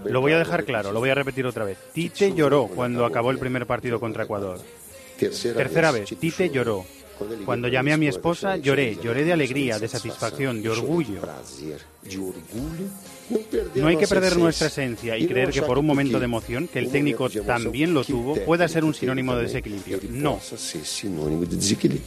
Lo 0.06 0.22
voy 0.22 0.34
a 0.34 0.38
dejar 0.38 0.66
claro, 0.66 0.92
lo 0.92 1.00
voy 1.00 1.10
a 1.10 1.16
repetir 1.16 1.46
otra 1.46 1.64
vez. 1.64 1.78
Tite 1.94 2.34
lloró 2.34 2.68
cuando 2.68 3.06
acabó 3.06 3.32
el 3.32 3.40
primer 3.40 3.66
partido 3.66 4.00
contra 4.00 4.26
Ecuador. 4.26 4.60
Tercera 5.18 5.92
vez, 5.92 6.10
Tite 6.20 6.50
lloró. 6.50 6.86
Cuando 7.46 7.68
llamé 7.70 7.94
a 7.94 7.98
mi 7.98 8.08
esposa 8.08 8.58
lloré, 8.58 8.98
lloré 9.02 9.24
de 9.24 9.34
alegría, 9.34 9.80
de 9.80 9.88
satisfacción, 9.88 10.62
de 10.62 10.70
orgullo. 10.70 11.22
No 13.76 13.88
hay 13.88 13.98
que 13.98 14.08
perder 14.08 14.38
nuestra 14.38 14.68
esencia 14.68 15.18
y 15.18 15.28
creer 15.28 15.52
que 15.52 15.62
por 15.62 15.78
un 15.78 15.86
momento 15.86 16.20
de 16.20 16.26
emoción, 16.26 16.68
que 16.68 16.80
el 16.80 16.92
técnico 16.92 17.30
también 17.30 17.94
lo 17.94 18.04
tuvo, 18.04 18.36
pueda 18.46 18.68
ser 18.68 18.84
un 18.84 18.94
sinónimo 18.94 19.36
de 19.36 19.44
desequilibrio. 19.44 20.00
No. 20.10 20.40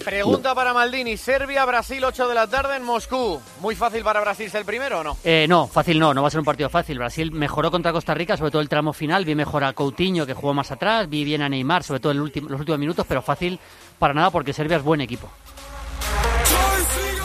Pregunta 0.05 0.55
para 0.55 0.73
Maldini. 0.73 1.17
Serbia, 1.17 1.65
Brasil, 1.65 2.05
8 2.05 2.29
de 2.29 2.35
la 2.35 2.47
tarde 2.47 2.77
en 2.77 2.83
Moscú. 2.83 3.41
¿Muy 3.61 3.75
fácil 3.75 4.03
para 4.03 4.21
Brasil 4.21 4.51
ser 4.51 4.61
el 4.61 4.67
primero 4.67 5.01
o 5.01 5.05
no? 5.05 5.17
Eh, 5.25 5.47
no, 5.49 5.67
fácil 5.67 5.99
no, 5.99 6.15
no 6.15 6.23
va 6.23 6.29
a 6.29 6.31
ser 6.31 6.41
un 6.41 6.47
partido 6.47 6.69
fácil. 6.69 6.99
Brasil 6.99 7.33
mejoró 7.33 7.71
contra 7.71 7.93
Costa 7.93 8.15
Rica, 8.15 8.37
sobre 8.37 8.51
todo 8.51 8.63
el 8.63 8.69
tramo 8.69 8.93
final. 8.93 9.25
Vi 9.25 9.35
mejor 9.35 9.65
a 9.65 9.73
Coutinho, 9.73 10.27
que 10.27 10.35
jugó 10.35 10.55
más 10.55 10.71
atrás. 10.71 11.09
Vi 11.09 11.25
bien 11.25 11.43
a 11.43 11.49
Neymar, 11.49 11.83
sobre 11.83 12.01
todo 12.01 12.13
en 12.13 12.19
los 12.19 12.61
últimos 12.61 12.79
minutos, 12.79 13.07
pero 13.09 13.23
fácil 13.23 13.59
para 13.99 14.15
nada 14.15 14.31
porque 14.31 14.53
Serbia 14.53 14.77
es 14.77 14.83
buen 14.83 15.01
equipo. 15.01 15.31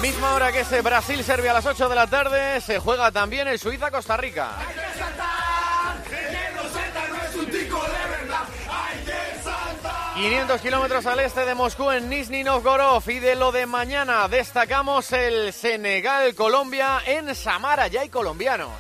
Misma 0.02 0.34
hora 0.34 0.52
que 0.52 0.62
ese 0.62 0.82
Brasil-Serbia 0.82 1.52
a 1.52 1.54
las 1.54 1.66
8 1.68 1.88
de 1.88 1.96
la 1.96 2.08
tarde, 2.08 2.60
se 2.62 2.80
juega 2.80 3.12
también 3.12 3.48
el 3.48 3.60
Suiza-Costa 3.60 4.18
Rica. 4.18 4.50
500 10.16 10.62
kilómetros 10.62 11.06
al 11.06 11.20
este 11.20 11.46
de 11.46 11.56
Moscú 11.56 11.92
en 11.92 12.10
Nizhny 12.10 12.44
Novgorod 12.44 13.08
y 13.08 13.20
de 13.20 13.36
lo 13.36 13.52
de 13.52 13.66
mañana 13.66 14.28
destacamos 14.28 15.12
el 15.14 15.54
Senegal-Colombia 15.54 17.02
en 17.06 17.34
Samara. 17.36 17.88
Ya 17.88 18.02
hay 18.02 18.10
colombianos. 18.10 18.72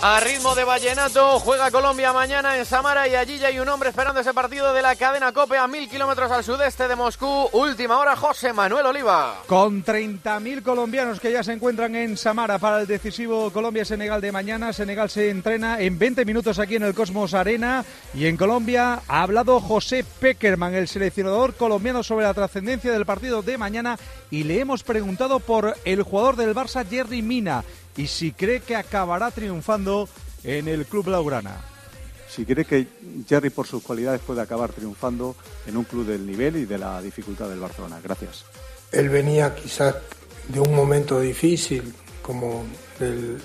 A 0.00 0.20
ritmo 0.20 0.54
de 0.54 0.62
vallenato, 0.62 1.40
juega 1.40 1.72
Colombia 1.72 2.12
mañana 2.12 2.56
en 2.56 2.64
Samara 2.64 3.08
y 3.08 3.16
allí 3.16 3.38
ya 3.38 3.48
hay 3.48 3.58
un 3.58 3.68
hombre 3.68 3.88
esperando 3.88 4.20
ese 4.20 4.32
partido 4.32 4.72
de 4.72 4.80
la 4.80 4.94
cadena 4.94 5.32
COPE 5.32 5.58
a 5.58 5.66
mil 5.66 5.88
kilómetros 5.88 6.30
al 6.30 6.44
sudeste 6.44 6.86
de 6.86 6.94
Moscú. 6.94 7.48
Última 7.50 7.98
hora, 7.98 8.14
José 8.14 8.52
Manuel 8.52 8.86
Oliva. 8.86 9.42
Con 9.48 9.84
30.000 9.84 10.62
colombianos 10.62 11.18
que 11.18 11.32
ya 11.32 11.42
se 11.42 11.52
encuentran 11.52 11.96
en 11.96 12.16
Samara 12.16 12.60
para 12.60 12.82
el 12.82 12.86
decisivo 12.86 13.50
Colombia-Senegal 13.50 14.20
de 14.20 14.30
mañana. 14.30 14.72
Senegal 14.72 15.10
se 15.10 15.30
entrena 15.30 15.80
en 15.80 15.98
20 15.98 16.24
minutos 16.24 16.60
aquí 16.60 16.76
en 16.76 16.84
el 16.84 16.94
Cosmos 16.94 17.34
Arena. 17.34 17.84
Y 18.14 18.26
en 18.26 18.36
Colombia 18.36 19.02
ha 19.08 19.22
hablado 19.22 19.58
José 19.58 20.04
Peckerman, 20.20 20.76
el 20.76 20.86
seleccionador 20.86 21.54
colombiano, 21.54 22.04
sobre 22.04 22.24
la 22.24 22.34
trascendencia 22.34 22.92
del 22.92 23.04
partido 23.04 23.42
de 23.42 23.58
mañana. 23.58 23.98
Y 24.30 24.44
le 24.44 24.60
hemos 24.60 24.84
preguntado 24.84 25.40
por 25.40 25.76
el 25.84 26.04
jugador 26.04 26.36
del 26.36 26.54
Barça, 26.54 26.88
Jerry 26.88 27.20
Mina 27.20 27.64
y 27.98 28.06
si 28.06 28.32
cree 28.32 28.60
que 28.60 28.76
acabará 28.76 29.30
triunfando 29.32 30.08
en 30.44 30.68
el 30.68 30.86
Club 30.86 31.08
Laurana. 31.08 31.60
Si 32.28 32.46
cree 32.46 32.64
que 32.64 32.86
Jerry 33.28 33.50
por 33.50 33.66
sus 33.66 33.82
cualidades 33.82 34.20
puede 34.20 34.40
acabar 34.40 34.70
triunfando 34.72 35.34
en 35.66 35.76
un 35.76 35.84
club 35.84 36.06
del 36.06 36.24
nivel 36.24 36.56
y 36.56 36.64
de 36.64 36.78
la 36.78 37.02
dificultad 37.02 37.48
del 37.48 37.58
Barcelona. 37.58 38.00
Gracias. 38.02 38.44
Él 38.92 39.08
venía 39.08 39.54
quizás 39.54 39.96
de 40.46 40.60
un 40.60 40.74
momento 40.74 41.20
difícil, 41.20 41.92
como 42.22 42.64
el, 43.00 43.40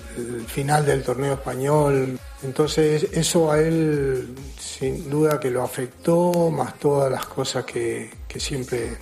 final 0.46 0.86
del 0.86 1.02
torneo 1.02 1.34
español. 1.34 2.18
Entonces 2.44 3.08
eso 3.12 3.50
a 3.50 3.58
él 3.58 4.36
sin 4.58 5.10
duda 5.10 5.40
que 5.40 5.50
lo 5.50 5.64
afectó, 5.64 6.50
más 6.50 6.78
todas 6.78 7.10
las 7.10 7.26
cosas 7.26 7.64
que, 7.64 8.10
que 8.28 8.38
siempre 8.38 8.98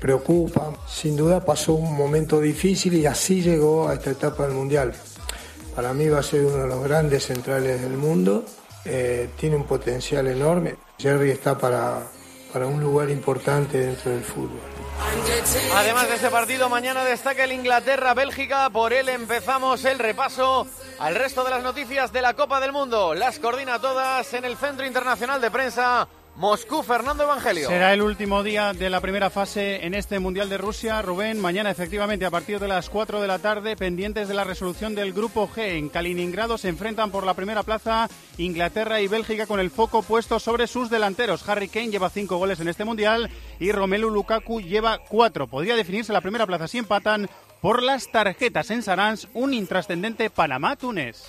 preocupa. 0.00 0.72
Sin 0.88 1.16
duda 1.16 1.44
pasó 1.44 1.74
un 1.74 1.94
momento 1.94 2.40
difícil 2.40 2.94
y 2.94 3.06
así 3.06 3.42
llegó 3.42 3.88
a 3.88 3.94
esta 3.94 4.10
etapa 4.10 4.44
del 4.44 4.54
Mundial. 4.54 4.94
Para 5.76 5.92
mí 5.92 6.08
va 6.08 6.20
a 6.20 6.22
ser 6.22 6.44
uno 6.44 6.56
de 6.56 6.68
los 6.68 6.82
grandes 6.82 7.26
centrales 7.26 7.80
del 7.80 7.96
mundo, 7.96 8.44
eh, 8.84 9.30
tiene 9.38 9.56
un 9.56 9.64
potencial 9.64 10.26
enorme. 10.26 10.76
Jerry 10.98 11.30
está 11.30 11.56
para, 11.56 12.02
para 12.52 12.66
un 12.66 12.80
lugar 12.80 13.10
importante 13.10 13.78
dentro 13.78 14.10
del 14.10 14.24
fútbol. 14.24 14.60
Además 15.74 16.08
de 16.08 16.16
ese 16.16 16.28
partido, 16.28 16.68
mañana 16.68 17.04
destaca 17.04 17.44
el 17.44 17.52
Inglaterra-Bélgica. 17.52 18.68
Por 18.70 18.92
él 18.92 19.08
empezamos 19.08 19.84
el 19.84 19.98
repaso 19.98 20.66
al 20.98 21.14
resto 21.14 21.44
de 21.44 21.50
las 21.50 21.62
noticias 21.62 22.12
de 22.12 22.20
la 22.20 22.34
Copa 22.34 22.60
del 22.60 22.72
Mundo. 22.72 23.14
Las 23.14 23.38
coordina 23.38 23.78
todas 23.78 24.32
en 24.34 24.44
el 24.44 24.56
Centro 24.56 24.86
Internacional 24.86 25.40
de 25.40 25.50
Prensa 25.50 26.08
Moscú, 26.36 26.82
Fernando 26.82 27.24
Evangelio. 27.24 27.68
Será 27.68 27.92
el 27.92 28.00
último 28.00 28.42
día 28.42 28.72
de 28.72 28.88
la 28.88 29.00
primera 29.00 29.28
fase 29.28 29.84
en 29.84 29.94
este 29.94 30.18
Mundial 30.18 30.48
de 30.48 30.56
Rusia. 30.56 31.02
Rubén, 31.02 31.40
mañana 31.40 31.70
efectivamente 31.70 32.24
a 32.24 32.30
partir 32.30 32.58
de 32.58 32.68
las 32.68 32.88
4 32.88 33.20
de 33.20 33.26
la 33.26 33.38
tarde, 33.38 33.76
pendientes 33.76 34.26
de 34.26 34.34
la 34.34 34.44
resolución 34.44 34.94
del 34.94 35.12
Grupo 35.12 35.48
G. 35.48 35.76
En 35.76 35.90
Kaliningrado 35.90 36.56
se 36.56 36.68
enfrentan 36.68 37.10
por 37.10 37.24
la 37.24 37.34
primera 37.34 37.62
plaza 37.62 38.08
Inglaterra 38.38 39.00
y 39.00 39.08
Bélgica 39.08 39.46
con 39.46 39.60
el 39.60 39.70
foco 39.70 40.02
puesto 40.02 40.40
sobre 40.40 40.66
sus 40.66 40.88
delanteros. 40.88 41.46
Harry 41.48 41.68
Kane 41.68 41.90
lleva 41.90 42.08
5 42.08 42.36
goles 42.38 42.60
en 42.60 42.68
este 42.68 42.84
Mundial 42.84 43.30
y 43.58 43.72
Romelu 43.72 44.08
Lukaku 44.08 44.60
lleva 44.62 44.98
4. 44.98 45.46
Podría 45.46 45.76
definirse 45.76 46.12
la 46.12 46.22
primera 46.22 46.46
plaza 46.46 46.68
si 46.68 46.78
empatan 46.78 47.28
por 47.60 47.82
las 47.82 48.10
tarjetas 48.10 48.70
en 48.70 48.82
Sarans, 48.82 49.28
un 49.34 49.52
intrascendente 49.52 50.30
Panamá-Túnez. 50.30 51.22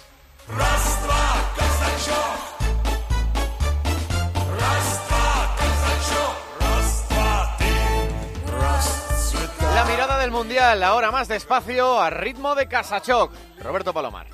Del 10.21 10.29
Mundial, 10.29 10.83
ahora 10.83 11.09
más 11.09 11.27
despacio, 11.27 11.99
a 11.99 12.11
ritmo 12.11 12.53
de 12.53 12.67
Casachoc. 12.67 13.31
Roberto 13.59 13.91
Palomar. 13.91 14.27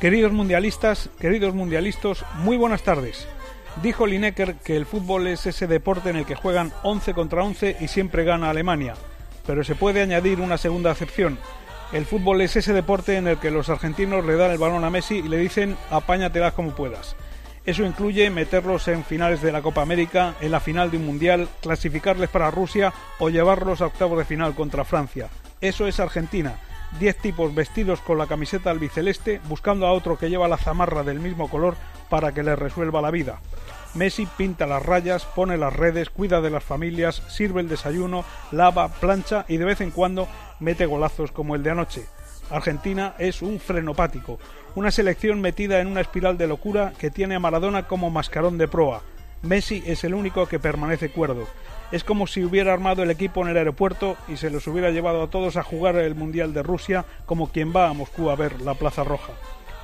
Queridos 0.00 0.32
mundialistas, 0.32 1.08
queridos 1.20 1.54
mundialistas, 1.54 2.24
muy 2.38 2.56
buenas 2.56 2.82
tardes. 2.82 3.28
Dijo 3.80 4.08
Lineker 4.08 4.56
que 4.56 4.76
el 4.76 4.86
fútbol 4.86 5.28
es 5.28 5.46
ese 5.46 5.68
deporte 5.68 6.10
en 6.10 6.16
el 6.16 6.26
que 6.26 6.34
juegan 6.34 6.72
11 6.82 7.14
contra 7.14 7.44
11 7.44 7.76
y 7.78 7.86
siempre 7.86 8.24
gana 8.24 8.50
Alemania. 8.50 8.94
Pero 9.46 9.62
se 9.62 9.76
puede 9.76 10.02
añadir 10.02 10.40
una 10.40 10.58
segunda 10.58 10.90
acepción. 10.90 11.38
El 11.92 12.06
fútbol 12.06 12.40
es 12.40 12.56
ese 12.56 12.72
deporte 12.72 13.16
en 13.16 13.28
el 13.28 13.38
que 13.38 13.52
los 13.52 13.68
argentinos 13.68 14.24
le 14.24 14.34
dan 14.34 14.50
el 14.50 14.58
balón 14.58 14.84
a 14.84 14.90
Messi 14.90 15.18
y 15.18 15.28
le 15.28 15.36
dicen 15.36 15.76
apáñatelas 15.90 16.54
como 16.54 16.74
puedas. 16.74 17.14
Eso 17.70 17.84
incluye 17.84 18.28
meterlos 18.30 18.88
en 18.88 19.04
finales 19.04 19.42
de 19.42 19.52
la 19.52 19.62
Copa 19.62 19.80
América, 19.80 20.34
en 20.40 20.50
la 20.50 20.58
final 20.58 20.90
de 20.90 20.96
un 20.96 21.06
Mundial, 21.06 21.48
clasificarles 21.62 22.28
para 22.28 22.50
Rusia 22.50 22.92
o 23.20 23.30
llevarlos 23.30 23.80
a 23.80 23.86
octavos 23.86 24.18
de 24.18 24.24
final 24.24 24.56
contra 24.56 24.84
Francia. 24.84 25.28
Eso 25.60 25.86
es 25.86 26.00
Argentina. 26.00 26.58
Diez 26.98 27.16
tipos 27.18 27.54
vestidos 27.54 28.00
con 28.00 28.18
la 28.18 28.26
camiseta 28.26 28.72
albiceleste 28.72 29.40
buscando 29.48 29.86
a 29.86 29.92
otro 29.92 30.18
que 30.18 30.28
lleva 30.28 30.48
la 30.48 30.56
zamarra 30.56 31.04
del 31.04 31.20
mismo 31.20 31.48
color 31.48 31.76
para 32.08 32.32
que 32.32 32.42
les 32.42 32.58
resuelva 32.58 33.00
la 33.00 33.12
vida. 33.12 33.38
Messi 33.94 34.26
pinta 34.26 34.66
las 34.66 34.84
rayas, 34.84 35.24
pone 35.24 35.56
las 35.56 35.72
redes, 35.72 36.10
cuida 36.10 36.40
de 36.40 36.50
las 36.50 36.64
familias, 36.64 37.22
sirve 37.28 37.60
el 37.60 37.68
desayuno, 37.68 38.24
lava, 38.50 38.88
plancha 38.88 39.44
y 39.46 39.58
de 39.58 39.66
vez 39.66 39.80
en 39.80 39.92
cuando 39.92 40.26
mete 40.58 40.86
golazos 40.86 41.30
como 41.30 41.54
el 41.54 41.62
de 41.62 41.70
anoche. 41.70 42.04
Argentina 42.50 43.14
es 43.18 43.42
un 43.42 43.60
frenopático, 43.60 44.40
una 44.74 44.90
selección 44.90 45.40
metida 45.40 45.80
en 45.80 45.88
una 45.88 46.00
espiral 46.00 46.38
de 46.38 46.46
locura 46.46 46.92
que 46.98 47.10
tiene 47.10 47.34
a 47.34 47.40
Maradona 47.40 47.88
como 47.88 48.10
mascarón 48.10 48.58
de 48.58 48.68
proa. 48.68 49.02
Messi 49.42 49.82
es 49.86 50.04
el 50.04 50.14
único 50.14 50.46
que 50.46 50.58
permanece 50.58 51.10
cuerdo. 51.10 51.46
Es 51.92 52.04
como 52.04 52.26
si 52.26 52.44
hubiera 52.44 52.72
armado 52.72 53.02
el 53.02 53.10
equipo 53.10 53.42
en 53.42 53.48
el 53.48 53.56
aeropuerto 53.56 54.16
y 54.28 54.36
se 54.36 54.50
los 54.50 54.66
hubiera 54.66 54.90
llevado 54.90 55.22
a 55.22 55.30
todos 55.30 55.56
a 55.56 55.62
jugar 55.62 55.96
el 55.96 56.14
Mundial 56.14 56.54
de 56.54 56.62
Rusia 56.62 57.04
como 57.26 57.50
quien 57.50 57.74
va 57.74 57.88
a 57.88 57.94
Moscú 57.94 58.30
a 58.30 58.36
ver 58.36 58.60
la 58.60 58.74
Plaza 58.74 59.02
Roja. 59.02 59.32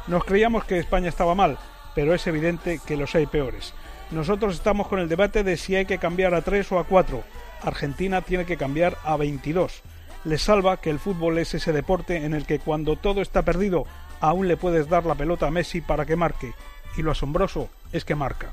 Nos 0.07 0.25
creíamos 0.25 0.65
que 0.65 0.79
España 0.79 1.09
estaba 1.09 1.35
mal, 1.35 1.59
pero 1.95 2.15
es 2.15 2.27
evidente 2.27 2.81
que 2.87 2.97
los 2.97 3.15
hay 3.17 3.27
peores. 3.27 3.75
Nosotros 4.13 4.55
estamos 4.55 4.87
con 4.87 5.01
el 5.01 5.09
debate 5.09 5.43
de 5.43 5.57
si 5.57 5.75
hay 5.75 5.87
que 5.87 5.99
cambiar 5.99 6.35
a 6.35 6.43
3 6.43 6.71
o 6.73 6.79
a 6.79 6.85
4. 6.85 7.25
Argentina 7.63 8.21
tiene 8.21 8.45
que 8.45 8.57
cambiar 8.57 8.97
a 9.03 9.17
22. 9.17 9.83
Les 10.25 10.43
salva 10.43 10.77
que 10.77 10.91
el 10.91 11.01
fútbol 11.01 11.39
es 11.39 11.55
ese 11.55 11.73
deporte 11.73 12.25
en 12.25 12.35
el 12.35 12.47
que 12.47 12.61
cuando 12.61 12.97
todo 12.97 13.21
está 13.21 13.43
perdido 13.43 13.87
aún 14.21 14.49
le 14.49 14.57
puedes 14.57 14.89
dar 14.89 15.05
la 15.05 15.15
pelota 15.15 15.47
a 15.47 15.51
Messi 15.51 15.81
para 15.81 16.07
que 16.07 16.17
marque. 16.17 16.53
Y 16.97 17.03
lo 17.03 17.13
asombroso 17.13 17.69
es 17.93 18.05
que 18.05 18.15
marca. 18.15 18.53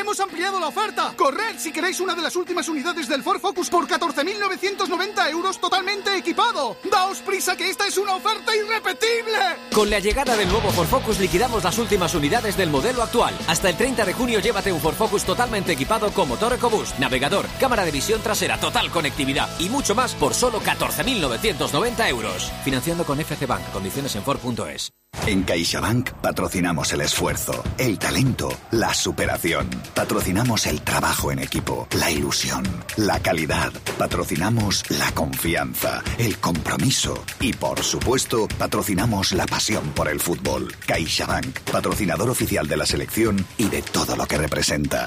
¡Que 0.00 0.04
hemos 0.04 0.20
ampliado 0.20 0.58
la 0.58 0.68
oferta! 0.68 1.12
¡Corred 1.14 1.58
si 1.58 1.72
queréis 1.72 2.00
una 2.00 2.14
de 2.14 2.22
las 2.22 2.34
últimas 2.34 2.66
unidades 2.70 3.06
del 3.06 3.22
Ford 3.22 3.38
Focus 3.38 3.68
por 3.68 3.86
14.990 3.86 5.28
euros 5.30 5.60
totalmente 5.60 6.16
equipado! 6.16 6.78
¡Daos 6.90 7.18
prisa 7.18 7.54
que 7.54 7.68
esta 7.68 7.86
es 7.86 7.98
una 7.98 8.14
oferta 8.14 8.56
irrepetible! 8.56 9.36
Con 9.74 9.90
la 9.90 9.98
llegada 9.98 10.38
del 10.38 10.48
nuevo 10.48 10.70
Ford 10.70 10.86
Focus 10.86 11.20
liquidamos 11.20 11.64
las 11.64 11.76
últimas 11.76 12.14
unidades 12.14 12.56
del 12.56 12.70
modelo 12.70 13.02
actual. 13.02 13.36
Hasta 13.46 13.68
el 13.68 13.76
30 13.76 14.06
de 14.06 14.14
junio 14.14 14.40
llévate 14.40 14.72
un 14.72 14.80
Ford 14.80 14.94
Focus 14.94 15.22
totalmente 15.24 15.72
equipado 15.72 16.10
con 16.12 16.28
motor 16.30 16.54
EcoBoost, 16.54 16.98
navegador, 16.98 17.46
cámara 17.60 17.84
de 17.84 17.90
visión 17.90 18.22
trasera, 18.22 18.58
total 18.58 18.90
conectividad 18.90 19.50
y 19.58 19.68
mucho 19.68 19.94
más 19.94 20.14
por 20.14 20.32
solo 20.32 20.62
14.990 20.62 22.08
euros. 22.08 22.50
Financiando 22.64 23.04
con 23.04 23.20
FC 23.20 23.44
Bank. 23.44 23.70
Condiciones 23.70 24.16
en 24.16 24.22
Ford.es. 24.22 24.94
En 25.30 25.44
CaixaBank 25.44 26.10
patrocinamos 26.14 26.92
el 26.92 27.02
esfuerzo, 27.02 27.62
el 27.78 28.00
talento, 28.00 28.48
la 28.72 28.92
superación. 28.92 29.70
Patrocinamos 29.94 30.66
el 30.66 30.80
trabajo 30.80 31.30
en 31.30 31.38
equipo, 31.38 31.86
la 31.96 32.10
ilusión, 32.10 32.64
la 32.96 33.20
calidad. 33.20 33.72
Patrocinamos 33.96 34.82
la 34.90 35.12
confianza, 35.12 36.02
el 36.18 36.38
compromiso 36.38 37.22
y, 37.38 37.52
por 37.52 37.80
supuesto, 37.84 38.48
patrocinamos 38.58 39.30
la 39.30 39.46
pasión 39.46 39.90
por 39.90 40.08
el 40.08 40.18
fútbol. 40.18 40.74
CaixaBank, 40.84 41.60
patrocinador 41.70 42.28
oficial 42.28 42.66
de 42.66 42.76
la 42.76 42.86
selección 42.86 43.46
y 43.56 43.68
de 43.68 43.82
todo 43.82 44.16
lo 44.16 44.26
que 44.26 44.36
representa. 44.36 45.06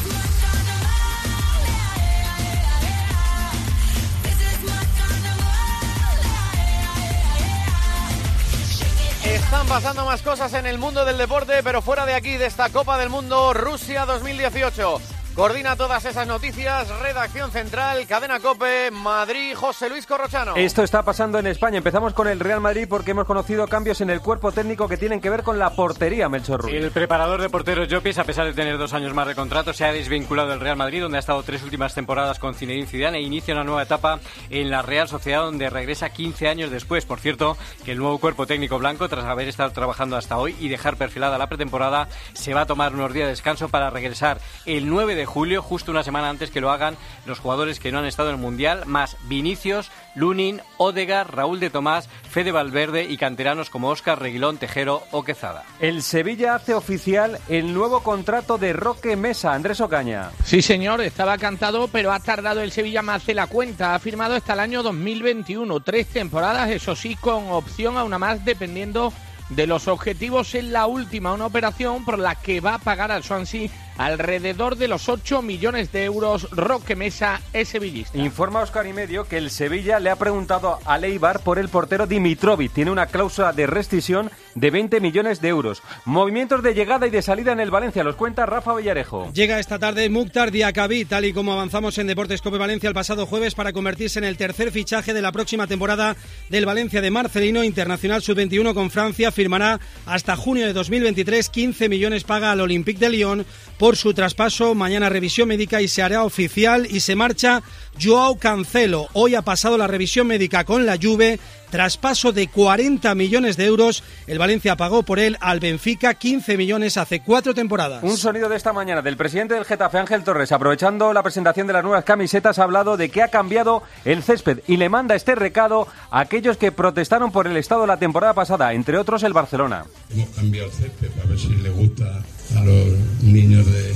Están 9.51 9.67
pasando 9.67 10.05
más 10.05 10.21
cosas 10.21 10.53
en 10.53 10.65
el 10.65 10.77
mundo 10.77 11.03
del 11.03 11.17
deporte, 11.17 11.61
pero 11.61 11.81
fuera 11.81 12.05
de 12.05 12.13
aquí, 12.13 12.37
de 12.37 12.45
esta 12.45 12.69
Copa 12.69 12.97
del 12.97 13.09
Mundo 13.09 13.53
Rusia 13.53 14.05
2018. 14.05 15.20
Coordina 15.35 15.77
todas 15.77 16.03
esas 16.03 16.27
noticias, 16.27 16.89
redacción 16.99 17.51
central, 17.51 18.05
cadena 18.05 18.41
Cope, 18.41 18.91
Madrid, 18.91 19.55
José 19.55 19.87
Luis 19.87 20.05
Corrochano. 20.05 20.57
Esto 20.57 20.83
está 20.83 21.03
pasando 21.03 21.39
en 21.39 21.47
España. 21.47 21.77
Empezamos 21.77 22.13
con 22.13 22.27
el 22.27 22.41
Real 22.41 22.59
Madrid 22.59 22.85
porque 22.89 23.11
hemos 23.11 23.25
conocido 23.25 23.65
cambios 23.69 24.01
en 24.01 24.09
el 24.09 24.19
cuerpo 24.19 24.51
técnico 24.51 24.89
que 24.89 24.97
tienen 24.97 25.21
que 25.21 25.29
ver 25.29 25.43
con 25.43 25.57
la 25.57 25.69
portería, 25.69 26.27
Melchor 26.27 26.63
Ruiz. 26.63 26.75
El 26.75 26.91
preparador 26.91 27.41
de 27.41 27.49
porteros 27.49 27.87
Jopis, 27.89 28.17
a 28.17 28.25
pesar 28.25 28.45
de 28.45 28.53
tener 28.53 28.77
dos 28.77 28.91
años 28.91 29.13
más 29.13 29.25
de 29.25 29.33
contrato, 29.33 29.71
se 29.71 29.85
ha 29.85 29.93
desvinculado 29.93 30.49
del 30.49 30.59
Real 30.59 30.75
Madrid, 30.75 31.01
donde 31.01 31.17
ha 31.17 31.21
estado 31.21 31.41
tres 31.43 31.63
últimas 31.63 31.95
temporadas 31.95 32.37
con 32.37 32.53
Zinedine 32.53 32.87
Zidane 32.87 33.19
e 33.19 33.21
inicia 33.21 33.53
una 33.53 33.63
nueva 33.63 33.83
etapa 33.83 34.19
en 34.49 34.69
la 34.69 34.81
Real 34.81 35.07
Sociedad, 35.07 35.43
donde 35.43 35.69
regresa 35.69 36.09
15 36.09 36.49
años 36.49 36.71
después. 36.71 37.05
Por 37.05 37.21
cierto, 37.21 37.57
que 37.85 37.93
el 37.93 37.99
nuevo 37.99 38.17
cuerpo 38.17 38.47
técnico 38.47 38.79
blanco, 38.79 39.07
tras 39.07 39.23
haber 39.23 39.47
estado 39.47 39.71
trabajando 39.71 40.17
hasta 40.17 40.37
hoy 40.37 40.57
y 40.59 40.67
dejar 40.67 40.97
perfilada 40.97 41.37
la 41.37 41.47
pretemporada, 41.47 42.09
se 42.33 42.53
va 42.53 42.61
a 42.61 42.65
tomar 42.65 42.93
unos 42.93 43.13
días 43.13 43.27
de 43.27 43.31
descanso 43.31 43.69
para 43.69 43.89
regresar 43.89 44.41
el 44.65 44.89
9 44.89 45.15
de 45.15 45.20
julio, 45.25 45.61
justo 45.61 45.91
una 45.91 46.03
semana 46.03 46.29
antes 46.29 46.51
que 46.51 46.61
lo 46.61 46.71
hagan 46.71 46.97
los 47.25 47.39
jugadores 47.39 47.79
que 47.79 47.91
no 47.91 47.99
han 47.99 48.05
estado 48.05 48.29
en 48.29 48.35
el 48.35 48.41
Mundial, 48.41 48.85
más 48.85 49.17
Vinicius, 49.23 49.91
Lunin, 50.15 50.61
Odegar, 50.77 51.35
Raúl 51.35 51.59
de 51.59 51.69
Tomás, 51.69 52.09
Fede 52.29 52.51
Valverde 52.51 53.05
y 53.05 53.17
canteranos 53.17 53.69
como 53.69 53.89
Óscar 53.89 54.19
Reguilón, 54.19 54.57
Tejero 54.57 55.03
o 55.11 55.23
Quezada. 55.23 55.63
El 55.79 56.01
Sevilla 56.01 56.55
hace 56.55 56.73
oficial 56.73 57.39
el 57.49 57.73
nuevo 57.73 58.01
contrato 58.03 58.57
de 58.57 58.73
Roque 58.73 59.15
Mesa, 59.15 59.53
Andrés 59.53 59.81
Ocaña. 59.81 60.31
Sí, 60.43 60.61
señor, 60.61 61.01
estaba 61.01 61.37
cantado, 61.37 61.87
pero 61.87 62.11
ha 62.11 62.19
tardado 62.19 62.61
el 62.61 62.71
Sevilla 62.71 63.01
más 63.01 63.25
de 63.25 63.33
la 63.33 63.47
cuenta. 63.47 63.95
Ha 63.95 63.99
firmado 63.99 64.35
hasta 64.35 64.53
el 64.53 64.59
año 64.59 64.83
2021, 64.83 65.79
tres 65.81 66.07
temporadas, 66.07 66.69
eso 66.69 66.95
sí, 66.95 67.15
con 67.15 67.51
opción 67.51 67.97
a 67.97 68.03
una 68.03 68.17
más 68.17 68.43
dependiendo 68.43 69.13
de 69.51 69.67
los 69.67 69.87
objetivos 69.87 70.55
en 70.55 70.71
la 70.71 70.87
última, 70.87 71.33
una 71.33 71.45
operación 71.45 72.05
por 72.05 72.17
la 72.17 72.35
que 72.35 72.61
va 72.61 72.75
a 72.75 72.79
pagar 72.79 73.11
al 73.11 73.23
Swansea 73.23 73.69
alrededor 73.97 74.77
de 74.77 74.87
los 74.87 75.09
8 75.09 75.41
millones 75.41 75.91
de 75.91 76.05
euros. 76.05 76.49
Roque 76.51 76.95
Mesa 76.95 77.41
es 77.53 77.69
sevillista. 77.69 78.17
Informa 78.17 78.61
Oscar 78.61 78.87
y 78.87 78.93
Medio 78.93 79.25
que 79.25 79.37
el 79.37 79.49
Sevilla 79.49 79.99
le 79.99 80.09
ha 80.09 80.15
preguntado 80.15 80.79
a 80.85 80.97
Leibar 80.97 81.41
por 81.41 81.59
el 81.59 81.69
portero 81.69 82.07
Dimitrovic. 82.07 82.73
Tiene 82.73 82.91
una 82.91 83.07
cláusula 83.07 83.53
de 83.53 83.67
rescisión 83.67 84.31
de 84.55 84.71
20 84.71 84.99
millones 84.99 85.41
de 85.41 85.49
euros. 85.49 85.81
Movimientos 86.05 86.63
de 86.63 86.73
llegada 86.73 87.07
y 87.07 87.09
de 87.09 87.21
salida 87.21 87.51
en 87.51 87.59
el 87.59 87.71
Valencia, 87.71 88.03
los 88.03 88.15
cuenta 88.15 88.45
Rafa 88.45 88.75
Villarejo. 88.75 89.31
Llega 89.33 89.59
esta 89.59 89.79
tarde 89.79 90.09
Mukhtar 90.09 90.51
Diakabi, 90.51 91.05
tal 91.05 91.25
y 91.25 91.33
como 91.33 91.53
avanzamos 91.53 91.97
en 91.97 92.07
Deportes 92.07 92.41
Cope 92.41 92.57
Valencia 92.57 92.87
el 92.87 92.93
pasado 92.93 93.25
jueves 93.25 93.55
para 93.55 93.73
convertirse 93.73 94.19
en 94.19 94.25
el 94.25 94.37
tercer 94.37 94.71
fichaje 94.71 95.13
de 95.13 95.21
la 95.21 95.31
próxima 95.31 95.67
temporada 95.67 96.15
del 96.49 96.65
Valencia 96.65 97.01
de 97.01 97.11
Marcelino, 97.11 97.63
internacional 97.63 98.21
sub-21 98.21 98.73
con 98.73 98.91
Francia, 98.91 99.31
firmará 99.31 99.79
hasta 100.05 100.35
junio 100.35 100.65
de 100.65 100.73
2023 100.73 101.49
15 101.49 101.89
millones 101.89 102.23
paga 102.23 102.51
al 102.51 102.61
Olympique 102.61 102.99
de 102.99 103.09
Lyon 103.09 103.45
por 103.81 103.97
su 103.97 104.13
traspaso, 104.13 104.75
mañana 104.75 105.09
revisión 105.09 105.47
médica 105.47 105.81
y 105.81 105.87
se 105.87 106.03
hará 106.03 106.23
oficial 106.23 106.85
y 106.85 106.99
se 106.99 107.15
marcha 107.15 107.63
Joao 107.99 108.37
Cancelo. 108.37 109.07
Hoy 109.13 109.33
ha 109.33 109.41
pasado 109.41 109.75
la 109.75 109.87
revisión 109.87 110.27
médica 110.27 110.65
con 110.65 110.85
la 110.85 110.99
Juve 111.01 111.39
Traspaso 111.71 112.33
de 112.33 112.47
40 112.49 113.15
millones 113.15 113.55
de 113.57 113.65
euros. 113.65 114.03
El 114.27 114.37
Valencia 114.37 114.75
pagó 114.75 115.03
por 115.03 115.19
él 115.19 115.37
al 115.39 115.61
Benfica 115.61 116.13
15 116.13 116.57
millones 116.57 116.97
hace 116.97 117.21
cuatro 117.21 117.55
temporadas. 117.55 118.03
Un 118.03 118.17
sonido 118.17 118.49
de 118.49 118.57
esta 118.57 118.73
mañana 118.73 119.01
del 119.01 119.17
presidente 119.17 119.55
del 119.55 119.65
Getafe, 119.65 119.97
Ángel 119.97 120.23
Torres, 120.23 120.51
aprovechando 120.51 121.13
la 121.13 121.23
presentación 121.23 121.67
de 121.67 121.73
las 121.73 121.83
nuevas 121.83 122.03
camisetas, 122.03 122.59
ha 122.59 122.63
hablado 122.63 122.97
de 122.97 123.09
que 123.09 123.23
ha 123.23 123.29
cambiado 123.29 123.83
el 124.05 124.21
césped 124.21 124.59
y 124.67 124.77
le 124.77 124.89
manda 124.89 125.15
este 125.15 125.33
recado 125.33 125.87
a 126.11 126.19
aquellos 126.19 126.57
que 126.57 126.73
protestaron 126.73 127.31
por 127.31 127.47
el 127.47 127.55
estado 127.55 127.87
la 127.87 127.97
temporada 127.97 128.33
pasada, 128.33 128.73
entre 128.73 128.97
otros 128.97 129.23
el 129.23 129.33
Barcelona. 129.33 129.85
Hemos 130.11 130.29
cambiado 130.35 130.67
el 130.67 130.73
césped 130.73 131.09
para 131.11 131.29
ver 131.29 131.39
si 131.39 131.55
le 131.55 131.69
gusta 131.69 132.21
a 132.55 132.63
los 132.63 132.87
niños 133.23 133.65
de, 133.65 133.93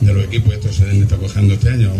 de 0.00 0.12
los 0.12 0.24
equipos. 0.24 0.54
Se 0.60 1.16
cojando 1.16 1.54
este 1.54 1.70
año. 1.70 1.92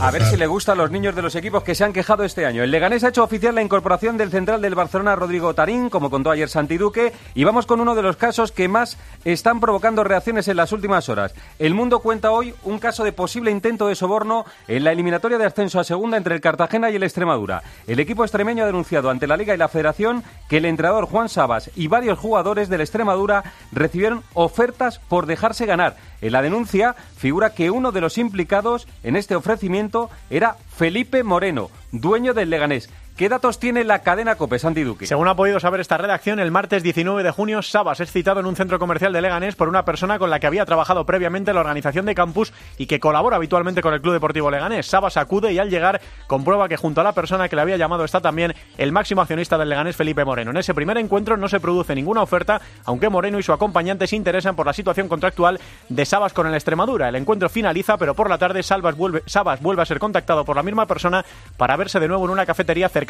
A 0.00 0.10
ver 0.10 0.24
si 0.24 0.36
le 0.36 0.46
gusta 0.46 0.72
a 0.72 0.74
los 0.74 0.90
niños 0.90 1.14
de 1.14 1.22
los 1.22 1.34
equipos 1.34 1.62
que 1.62 1.74
se 1.74 1.84
han 1.84 1.92
quejado 1.92 2.24
este 2.24 2.46
año. 2.46 2.62
El 2.62 2.70
Leganés 2.70 3.04
ha 3.04 3.08
hecho 3.08 3.24
oficial 3.24 3.54
la 3.54 3.62
incorporación 3.62 4.16
del 4.16 4.30
central 4.30 4.60
del 4.60 4.74
Barcelona, 4.74 5.16
Rodrigo 5.16 5.54
Tarín, 5.54 5.90
como 5.90 6.10
contó 6.10 6.30
ayer 6.30 6.48
Santi 6.48 6.76
Duque. 6.76 7.12
Y 7.34 7.44
vamos 7.44 7.66
con 7.66 7.80
uno 7.80 7.94
de 7.94 8.02
los 8.02 8.16
casos 8.16 8.52
que 8.52 8.68
más 8.68 8.98
están 9.24 9.60
provocando 9.60 10.04
reacciones 10.04 10.48
en 10.48 10.56
las 10.56 10.72
últimas 10.72 11.08
horas. 11.08 11.34
El 11.58 11.74
Mundo 11.74 12.00
cuenta 12.00 12.30
hoy 12.30 12.54
un 12.64 12.78
caso 12.78 13.04
de 13.04 13.12
posible 13.12 13.50
intento 13.50 13.88
de 13.88 13.94
soborno 13.94 14.44
en 14.66 14.84
la 14.84 14.92
eliminatoria 14.92 15.38
de 15.38 15.46
ascenso 15.46 15.80
a 15.80 15.84
segunda 15.84 16.16
entre 16.16 16.34
el 16.34 16.40
Cartagena 16.40 16.90
y 16.90 16.96
el 16.96 17.02
Extremadura. 17.02 17.62
El 17.86 18.00
equipo 18.00 18.24
extremeño 18.24 18.64
ha 18.64 18.66
denunciado 18.66 19.10
ante 19.10 19.26
la 19.26 19.36
Liga 19.36 19.54
y 19.54 19.58
la 19.58 19.68
Federación 19.68 20.22
que 20.48 20.58
el 20.58 20.64
entrenador 20.64 21.06
Juan 21.06 21.28
Sabas 21.28 21.70
y 21.74 21.88
varios 21.88 22.18
jugadores 22.18 22.68
del 22.68 22.80
Extremadura 22.80 23.44
recibieron 23.72 24.22
ofertas 24.34 25.00
por 25.08 25.26
dejarse 25.26 25.66
ganar. 25.66 25.96
En 26.20 26.32
la 26.32 26.42
denuncia 26.42 26.94
figura 27.16 27.54
que 27.54 27.70
uno 27.70 27.92
de 27.92 28.00
los 28.00 28.18
implicados 28.18 28.88
en 29.02 29.16
este 29.16 29.36
ofrecimiento 29.36 30.10
era 30.30 30.56
Felipe 30.76 31.22
Moreno, 31.22 31.70
dueño 31.92 32.34
del 32.34 32.50
Leganés. 32.50 32.90
¿Qué 33.18 33.28
datos 33.28 33.58
tiene 33.58 33.82
la 33.82 33.98
cadena 34.02 34.36
COPE, 34.36 34.60
Santi 34.60 34.84
Duque? 34.84 35.04
Según 35.04 35.26
ha 35.26 35.34
podido 35.34 35.58
saber 35.58 35.80
esta 35.80 35.98
redacción, 35.98 36.38
el 36.38 36.52
martes 36.52 36.84
19 36.84 37.24
de 37.24 37.32
junio, 37.32 37.62
Sabas 37.62 37.98
es 37.98 38.12
citado 38.12 38.38
en 38.38 38.46
un 38.46 38.54
centro 38.54 38.78
comercial 38.78 39.12
de 39.12 39.20
Leganés 39.20 39.56
por 39.56 39.68
una 39.68 39.84
persona 39.84 40.20
con 40.20 40.30
la 40.30 40.38
que 40.38 40.46
había 40.46 40.64
trabajado 40.64 41.04
previamente 41.04 41.50
en 41.50 41.56
la 41.56 41.62
organización 41.62 42.06
de 42.06 42.14
campus 42.14 42.52
y 42.76 42.86
que 42.86 43.00
colabora 43.00 43.34
habitualmente 43.34 43.82
con 43.82 43.92
el 43.92 44.00
Club 44.00 44.12
Deportivo 44.12 44.52
Leganés. 44.52 44.86
Sabas 44.86 45.16
acude 45.16 45.52
y 45.52 45.58
al 45.58 45.68
llegar 45.68 46.00
comprueba 46.28 46.68
que 46.68 46.76
junto 46.76 47.00
a 47.00 47.04
la 47.04 47.10
persona 47.10 47.48
que 47.48 47.56
le 47.56 47.62
había 47.62 47.76
llamado 47.76 48.04
está 48.04 48.20
también 48.20 48.54
el 48.76 48.92
máximo 48.92 49.20
accionista 49.20 49.58
del 49.58 49.70
Leganés, 49.70 49.96
Felipe 49.96 50.24
Moreno. 50.24 50.52
En 50.52 50.56
ese 50.56 50.72
primer 50.72 50.96
encuentro 50.96 51.36
no 51.36 51.48
se 51.48 51.58
produce 51.58 51.96
ninguna 51.96 52.22
oferta, 52.22 52.60
aunque 52.84 53.08
Moreno 53.08 53.40
y 53.40 53.42
su 53.42 53.52
acompañante 53.52 54.06
se 54.06 54.14
interesan 54.14 54.54
por 54.54 54.66
la 54.66 54.72
situación 54.72 55.08
contractual 55.08 55.58
de 55.88 56.06
Sabas 56.06 56.32
con 56.32 56.46
el 56.46 56.54
Extremadura. 56.54 57.08
El 57.08 57.16
encuentro 57.16 57.48
finaliza, 57.48 57.96
pero 57.96 58.14
por 58.14 58.30
la 58.30 58.38
tarde 58.38 58.62
Sabas 58.62 58.96
vuelve, 58.96 59.24
Sabas 59.26 59.60
vuelve 59.60 59.82
a 59.82 59.86
ser 59.86 59.98
contactado 59.98 60.44
por 60.44 60.54
la 60.54 60.62
misma 60.62 60.86
persona 60.86 61.24
para 61.56 61.76
verse 61.76 61.98
de 61.98 62.06
nuevo 62.06 62.24
en 62.24 62.30
una 62.30 62.46
cafetería 62.46 62.88
cercana 62.88 63.07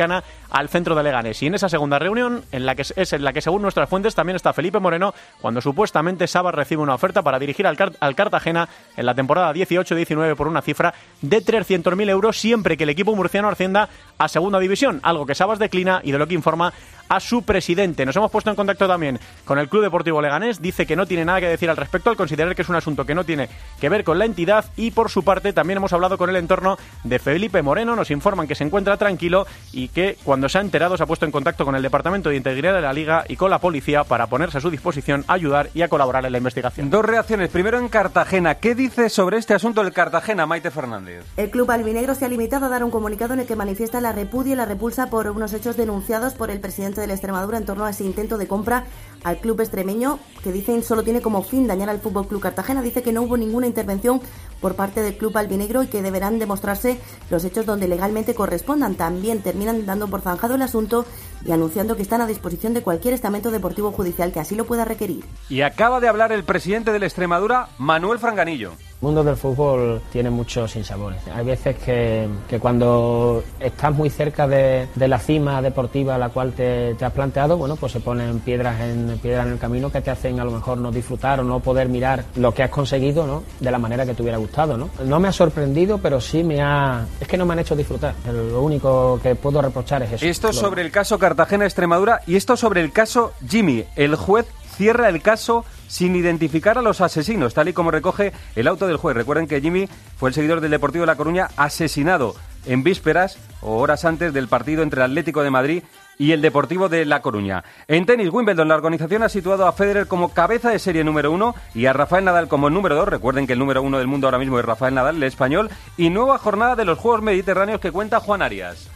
al 0.51 0.69
centro 0.69 0.95
de 0.95 1.03
Leganés. 1.03 1.43
Y 1.43 1.47
en 1.47 1.55
esa 1.55 1.69
segunda 1.69 1.99
reunión, 1.99 2.45
en 2.53 2.67
la 2.67 2.75
que 2.75 2.83
es 2.83 3.13
en 3.13 3.25
la 3.25 3.33
que 3.33 3.41
según 3.41 3.63
nuestras 3.63 3.89
fuentes 3.89 4.15
también 4.15 4.37
está 4.37 4.53
Felipe 4.53 4.79
Moreno, 4.79 5.15
cuando 5.41 5.61
supuestamente 5.61 6.27
Sabas 6.27 6.55
recibe 6.55 6.83
una 6.83 6.95
oferta 6.95 7.23
para 7.23 7.39
dirigir 7.39 7.67
al, 7.67 7.77
al 8.01 8.15
Cartagena 8.15 8.69
en 8.97 9.07
la 9.07 9.15
temporada 9.15 9.53
18-19 9.53 10.37
por 10.37 10.49
una 10.49 10.63
cifra 10.63 10.95
de 11.23 11.45
300.000 11.45 12.09
euros 12.09 12.39
siempre 12.39 12.77
que 12.77 12.85
el 12.85 12.91
equipo 12.91 13.15
murciano 13.15 13.49
ascienda 13.49 13.89
a 14.19 14.29
segunda 14.29 14.59
división, 14.59 15.01
algo 15.03 15.27
que 15.27 15.35
Sabas 15.35 15.59
declina 15.59 16.01
y 16.03 16.13
de 16.13 16.19
lo 16.19 16.27
que 16.27 16.35
informa 16.35 16.73
a 17.09 17.21
su 17.21 17.43
presidente. 17.43 18.05
Nos 18.05 18.17
hemos 18.17 18.31
puesto 18.31 18.51
en 18.51 18.57
contacto 18.57 18.87
también 18.87 19.19
con 19.45 19.59
el 19.59 19.69
Club 19.69 19.83
Deportivo 19.83 20.21
Leganés. 20.21 20.61
Dice 20.61 20.87
que 20.87 20.97
no 20.97 21.07
tiene 21.07 21.25
nada 21.25 21.41
que 21.41 21.49
decir 21.49 21.71
al 21.71 21.77
respecto 21.77 22.11
al 22.11 22.17
considerar 22.17 22.55
que 22.55 22.63
es 22.63 22.69
un 22.69 22.77
asunto 22.77 23.05
que 23.05 23.15
no 23.15 23.25
tiene 23.25 23.49
que 23.81 23.89
ver 23.89 24.05
con 24.05 24.19
la 24.19 24.25
entidad 24.25 24.65
y 24.77 24.91
por 24.91 25.11
su 25.11 25.23
parte 25.23 25.53
también 25.53 25.79
hemos 25.79 25.93
hablado 25.93 26.19
con 26.19 26.31
el 26.31 26.37
entorno 26.37 26.79
de 27.05 27.19
Felipe 27.19 27.63
Moreno. 27.63 27.97
Nos 27.97 28.11
informan 28.11 28.47
que 28.47 28.55
se 28.55 28.65
encuentra 28.65 28.97
tranquilo 28.97 29.47
y 29.73 29.89
que 29.89 30.17
cuando 30.25 30.49
se 30.49 30.59
ha 30.59 30.61
enterado 30.61 30.97
se 30.97 31.03
ha 31.03 31.07
puesto 31.07 31.25
en 31.25 31.33
contacto 31.33 31.65
con 31.65 31.75
el 31.75 31.83
Departamento 31.83 32.29
de 32.29 32.37
Integridad 32.37 32.75
de 32.75 32.83
la 32.83 32.93
Liga 32.93 33.25
y 33.29 33.37
con 33.37 33.51
la 33.51 33.59
policía 33.59 34.05
para 34.05 34.27
ponerse 34.27 34.59
a 34.59 34.61
su 34.61 34.71
disposición, 34.71 35.25
ayudar 35.29 35.71
y 35.75 35.83
a 35.83 35.89
colaborar 35.89 36.25
en 36.27 36.33
la 36.33 36.39
investigación. 36.39 36.91
Dos 36.91 37.05
reacciones. 37.05 37.51
Primero 37.51 37.79
en 37.79 37.89
Cartagena. 37.89 38.57
¿Qué 38.57 38.75
dice 38.75 39.09
sobre 39.09 39.39
este 39.39 39.55
asunto 39.55 39.81
el 39.81 39.93
Cartagena, 39.93 40.47
Maite 40.47 40.71
Fernández? 40.71 41.25
El 41.37 41.51
club 41.51 41.71
albinegro 41.71 42.15
se 42.15 42.25
ha 42.25 42.29
limitado 42.29 42.67
a 42.67 42.69
dar 42.69 42.85
un 42.85 42.91
comunicado 42.91 43.35
en 43.35 43.41
el 43.41 43.47
que 43.47 43.57
manifiesta 43.57 44.01
la 44.01 44.13
repudia 44.13 44.53
y 44.53 44.57
la 44.57 44.65
repulsa 44.65 45.11
por 45.11 45.29
unos 45.29 45.53
hechos 45.53 45.77
denunciados 45.77 46.35
por 46.35 46.51
el 46.51 46.61
presidente 46.61 46.98
de 47.01 47.07
la 47.07 47.15
Extremadura 47.15 47.59
en 47.59 47.65
torno 47.65 47.85
a 47.85 47.91
ese 47.91 48.05
intento 48.05 48.39
de 48.39 48.47
compra 48.47 48.85
al 49.25 49.39
club 49.39 49.61
extremeño 49.61 50.19
que 50.43 50.53
dicen 50.53 50.83
solo 50.83 51.03
tiene 51.03 51.21
como 51.21 51.43
fin 51.43 51.67
dañar 51.67 51.89
al 51.91 52.01
Fútbol 52.01 52.27
Club 52.27 52.41
Cartagena. 52.41 52.83
Dice 52.83 53.03
que 53.03 53.13
no 53.13 53.23
hubo 53.23 53.37
ninguna 53.37 53.67
intervención 53.67 54.21
por 54.61 54.75
parte 54.75 55.03
del 55.03 55.17
club 55.17 55.37
albinegro 55.37 55.83
y 55.83 55.87
que 55.87 56.03
deberán 56.03 56.39
demostrarse 56.39 56.99
los 57.31 57.45
hechos 57.45 57.67
donde 57.67 57.89
legalmente 57.89 58.35
correspondan. 58.35 58.95
También 58.95 59.43
terminan 59.43 59.87
dando 59.87 60.09
por 60.09 60.21
zanjado 60.21 60.55
el 60.55 60.63
asunto 60.63 61.05
y 61.45 61.53
anunciando 61.53 61.97
que 61.97 62.03
están 62.03 62.21
a 62.21 62.27
disposición 62.27 62.75
de 62.75 62.83
cualquier 62.83 63.15
estamento 63.15 63.51
deportivo 63.51 63.93
judicial 63.93 64.33
que 64.33 64.41
así 64.41 64.55
lo 64.55 64.67
pueda 64.67 64.85
requerir. 64.85 65.25
Y 65.49 65.63
acaba 65.63 66.01
de 66.01 66.09
hablar 66.09 66.33
el 66.33 66.45
presidente 66.45 66.93
de 66.93 66.99
la 66.99 67.07
Extremadura, 67.07 67.69
Manuel 67.79 68.19
Franganillo. 68.19 68.73
El 69.01 69.07
mundo 69.07 69.23
del 69.23 69.37
fútbol 69.37 70.03
tiene 70.11 70.29
muchos 70.29 70.73
sinsabores. 70.73 71.21
Hay 71.29 71.45
veces 71.45 71.77
que, 71.77 72.29
que 72.49 72.59
cuando 72.59 73.45
estás 73.61 73.95
muy 73.95 74.11
cerca 74.11 74.49
de, 74.49 74.89
de, 74.93 75.07
la 75.07 75.21
cima 75.21 75.63
deportiva 75.63 76.17
a 76.17 76.19
la 76.19 76.31
cual 76.31 76.53
te, 76.53 76.95
te, 76.95 77.05
has 77.05 77.13
planteado, 77.13 77.57
bueno, 77.57 77.77
pues 77.77 77.93
se 77.93 78.01
ponen 78.01 78.41
piedras 78.41 78.81
en, 78.81 79.17
piedras 79.23 79.47
en 79.47 79.53
el 79.53 79.59
camino 79.61 79.93
que 79.93 80.01
te 80.01 80.11
hacen 80.11 80.41
a 80.41 80.45
lo 80.45 80.51
mejor 80.51 80.79
no 80.79 80.91
disfrutar 80.91 81.39
o 81.39 81.45
no 81.45 81.61
poder 81.61 81.89
mirar 81.89 82.25
lo 82.35 82.53
que 82.53 82.65
has 82.65 82.71
conseguido 82.71 83.25
¿no? 83.25 83.45
de 83.61 83.71
la 83.71 83.79
manera 83.79 84.05
que 84.05 84.15
te 84.15 84.23
hubiera 84.23 84.39
gustado. 84.39 84.48
¿No? 84.57 84.91
no 85.05 85.21
me 85.21 85.29
ha 85.29 85.33
sorprendido, 85.33 85.99
pero 85.99 86.21
sí 86.21 86.43
me 86.43 86.61
ha... 86.61 87.07
Es 87.21 87.29
que 87.29 87.37
no 87.37 87.47
me 87.47 87.53
han 87.53 87.61
hecho 87.61 87.77
disfrutar. 87.77 88.15
Lo 88.27 88.63
único 88.63 89.21
que 89.23 89.35
puedo 89.35 89.63
reprochar 89.63 90.03
es 90.03 90.13
eso. 90.13 90.27
Esto 90.27 90.53
sobre 90.53 90.83
el 90.83 90.91
caso 90.91 91.19
Cartagena-Extremadura 91.19 92.21
y 92.27 92.37
esto 92.37 92.57
sobre 92.57 92.81
el 92.81 92.93
caso 92.93 93.33
Jimmy. 93.49 93.85
El 93.97 94.17
juez 94.17 94.47
cierra 94.77 95.09
el 95.09 95.23
caso 95.23 95.65
sin 95.89 96.15
identificar 96.17 96.79
a 96.79 96.83
los 96.83 97.01
asesinos, 97.01 97.55
tal 97.55 97.69
y 97.69 97.73
como 97.73 97.91
recoge 97.91 98.33
el 98.57 98.69
auto 98.69 98.87
del 98.87 98.97
juez. 98.97 99.17
Recuerden 99.17 99.47
que 99.47 99.61
Jimmy 99.61 99.89
fue 100.17 100.31
el 100.31 100.35
seguidor 100.35 100.61
del 100.61 100.71
Deportivo 100.71 101.03
de 101.03 101.07
La 101.07 101.17
Coruña 101.17 101.49
asesinado 101.57 102.35
en 102.67 102.83
vísperas 102.83 103.39
o 103.61 103.79
horas 103.79 104.05
antes 104.05 104.33
del 104.33 104.49
partido 104.49 104.83
entre 104.83 105.01
el 105.01 105.11
Atlético 105.11 105.43
de 105.43 105.51
Madrid 105.51 105.83
y 106.19 106.33
el 106.33 106.43
Deportivo 106.43 106.89
de 106.89 107.05
La 107.05 107.23
Coruña. 107.23 107.65
En 107.87 108.05
tenis, 108.05 108.31
Wimbledon, 108.31 108.69
la 108.69 108.75
organización 108.75 109.23
ha 109.23 109.29
situado 109.29 109.67
a 109.67 109.73
Federer 109.73 110.07
como 110.07 110.35
cabeza 110.35 110.71
de 110.71 110.79
serie 110.79 111.05
número 111.05 111.33
uno 111.33 111.55
y 111.75 111.87
a 111.87 111.93
Rafael 111.93 112.25
Nadal 112.25 112.49
como 112.49 112.71
número 112.71 112.97
dos. 112.97 113.09
Recuerden 113.09 113.47
que 113.47 113.55
el 113.55 113.59
número 113.59 113.83
uno 113.83 113.99
del 113.99 114.07
mundo 114.07 114.27
ahora 114.27 114.39
mismo 114.39 114.59
es 114.59 114.65
Rafael 114.65 114.95
Nadal, 114.95 115.17
el 115.17 115.23
español. 115.23 115.71
Y 115.97 116.11
nueva 116.11 116.39
jornada 116.39 116.77
de 116.77 116.85
los 116.85 116.99
Juegos 116.99 117.23
Mediterráneos 117.23 117.81
que 117.81 117.93
cuenta 117.93 118.21
Juan 118.21 118.43
Arias 118.43 118.91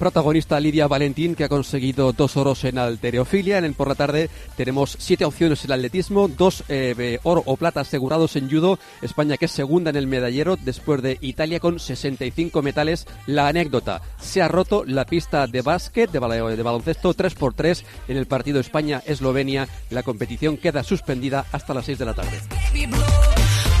protagonista 0.00 0.58
Lidia 0.58 0.88
Valentín, 0.88 1.34
que 1.34 1.44
ha 1.44 1.48
conseguido 1.50 2.12
dos 2.14 2.38
oros 2.38 2.64
en 2.64 2.78
alterofilia. 2.78 3.58
En 3.58 3.66
el 3.66 3.74
por 3.74 3.86
la 3.86 3.94
tarde 3.94 4.30
tenemos 4.56 4.96
siete 4.98 5.26
opciones 5.26 5.62
en 5.64 5.72
atletismo, 5.72 6.26
dos 6.26 6.64
eh, 6.68 7.20
oro 7.22 7.42
o 7.44 7.56
plata 7.56 7.80
asegurados 7.80 8.34
en 8.34 8.50
judo. 8.50 8.78
España 9.02 9.36
que 9.36 9.44
es 9.44 9.50
segunda 9.50 9.90
en 9.90 9.96
el 9.96 10.06
medallero 10.06 10.56
después 10.56 11.02
de 11.02 11.18
Italia 11.20 11.60
con 11.60 11.78
65 11.78 12.62
metales. 12.62 13.06
La 13.26 13.46
anécdota, 13.46 14.00
se 14.18 14.40
ha 14.40 14.48
roto 14.48 14.84
la 14.86 15.04
pista 15.04 15.46
de 15.46 15.60
básquet, 15.60 16.10
de, 16.10 16.18
baloncesto 16.18 17.14
3x3 17.14 17.84
en 18.08 18.16
el 18.16 18.26
partido 18.26 18.58
España-Eslovenia. 18.58 19.68
La 19.90 20.02
competición 20.02 20.56
queda 20.56 20.82
suspendida 20.82 21.44
hasta 21.52 21.74
las 21.74 21.84
6 21.84 21.98
de 21.98 22.04
la 22.06 22.14
tarde. 22.14 22.40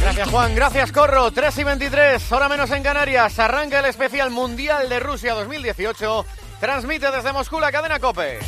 Gracias 0.00 0.30
Juan, 0.30 0.54
gracias 0.54 0.92
Corro. 0.92 1.30
3 1.30 1.58
y 1.58 1.64
23, 1.64 2.32
hora 2.32 2.48
menos 2.48 2.70
en 2.70 2.82
Canarias. 2.82 3.38
Arranca 3.38 3.80
el 3.80 3.84
especial 3.84 4.30
Mundial 4.30 4.88
de 4.88 4.98
Rusia 4.98 5.34
2018. 5.34 6.24
Transmite 6.58 7.10
desde 7.10 7.32
Moscú 7.32 7.60
la 7.60 7.70
cadena 7.70 7.98
Cope. 7.98 8.38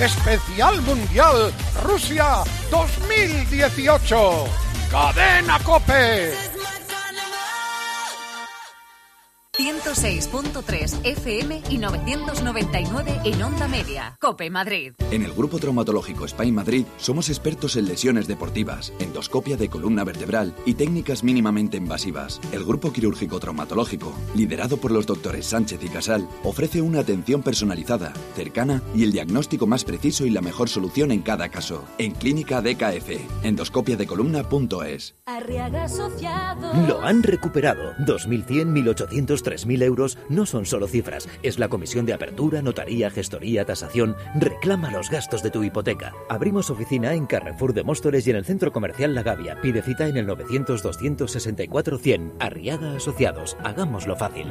Especial 0.00 0.80
Mundial 0.82 1.52
Rusia 1.82 2.44
2018. 2.70 4.44
Cadena 4.90 5.58
Cope. 5.60 6.51
106.3 9.62 11.04
FM 11.04 11.62
y 11.70 11.78
999 11.78 13.20
en 13.24 13.42
onda 13.42 13.68
media. 13.68 14.16
Cope 14.20 14.50
Madrid. 14.50 14.94
En 15.12 15.22
el 15.22 15.32
Grupo 15.34 15.60
Traumatológico 15.60 16.24
Spain 16.24 16.52
Madrid 16.52 16.84
somos 16.96 17.28
expertos 17.28 17.76
en 17.76 17.86
lesiones 17.86 18.26
deportivas, 18.26 18.92
endoscopia 18.98 19.56
de 19.56 19.68
columna 19.68 20.02
vertebral 20.02 20.52
y 20.66 20.74
técnicas 20.74 21.22
mínimamente 21.22 21.76
invasivas. 21.76 22.40
El 22.50 22.64
Grupo 22.64 22.92
Quirúrgico 22.92 23.38
Traumatológico, 23.38 24.12
liderado 24.34 24.78
por 24.78 24.90
los 24.90 25.06
doctores 25.06 25.46
Sánchez 25.46 25.78
y 25.84 25.88
Casal, 25.88 26.28
ofrece 26.42 26.82
una 26.82 26.98
atención 26.98 27.42
personalizada, 27.42 28.12
cercana 28.34 28.82
y 28.96 29.04
el 29.04 29.12
diagnóstico 29.12 29.68
más 29.68 29.84
preciso 29.84 30.26
y 30.26 30.30
la 30.30 30.40
mejor 30.40 30.70
solución 30.70 31.12
en 31.12 31.22
cada 31.22 31.50
caso. 31.50 31.84
En 31.98 32.12
Clínica 32.14 32.62
DKF, 32.62 33.44
endoscopiadecolumna.es. 33.44 35.14
Lo 36.88 37.00
han 37.02 37.22
recuperado. 37.22 37.92
2100, 38.04 38.72
1800 38.72 39.51
3.000 39.52 39.82
euros 39.82 40.16
no 40.28 40.46
son 40.46 40.64
solo 40.64 40.86
cifras, 40.88 41.28
es 41.42 41.58
la 41.58 41.68
comisión 41.68 42.06
de 42.06 42.14
apertura, 42.14 42.62
notaría, 42.62 43.10
gestoría, 43.10 43.66
tasación. 43.66 44.16
Reclama 44.34 44.90
los 44.90 45.10
gastos 45.10 45.42
de 45.42 45.50
tu 45.50 45.62
hipoteca. 45.62 46.14
Abrimos 46.30 46.70
oficina 46.70 47.12
en 47.12 47.26
Carrefour 47.26 47.74
de 47.74 47.84
Móstoles 47.84 48.26
y 48.26 48.30
en 48.30 48.36
el 48.36 48.46
Centro 48.46 48.72
Comercial 48.72 49.14
La 49.14 49.22
Gavia. 49.22 49.60
Pide 49.60 49.82
cita 49.82 50.08
en 50.08 50.16
el 50.16 50.26
900-264-100. 50.28 52.32
Arriaga 52.40 52.96
Asociados. 52.96 53.58
Hagámoslo 53.62 54.16
fácil. 54.16 54.50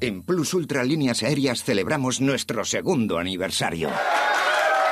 En 0.00 0.22
Plus 0.22 0.52
Ultra 0.52 0.84
Líneas 0.84 1.22
Aéreas 1.22 1.64
celebramos 1.64 2.20
nuestro 2.20 2.66
segundo 2.66 3.18
aniversario. 3.18 3.88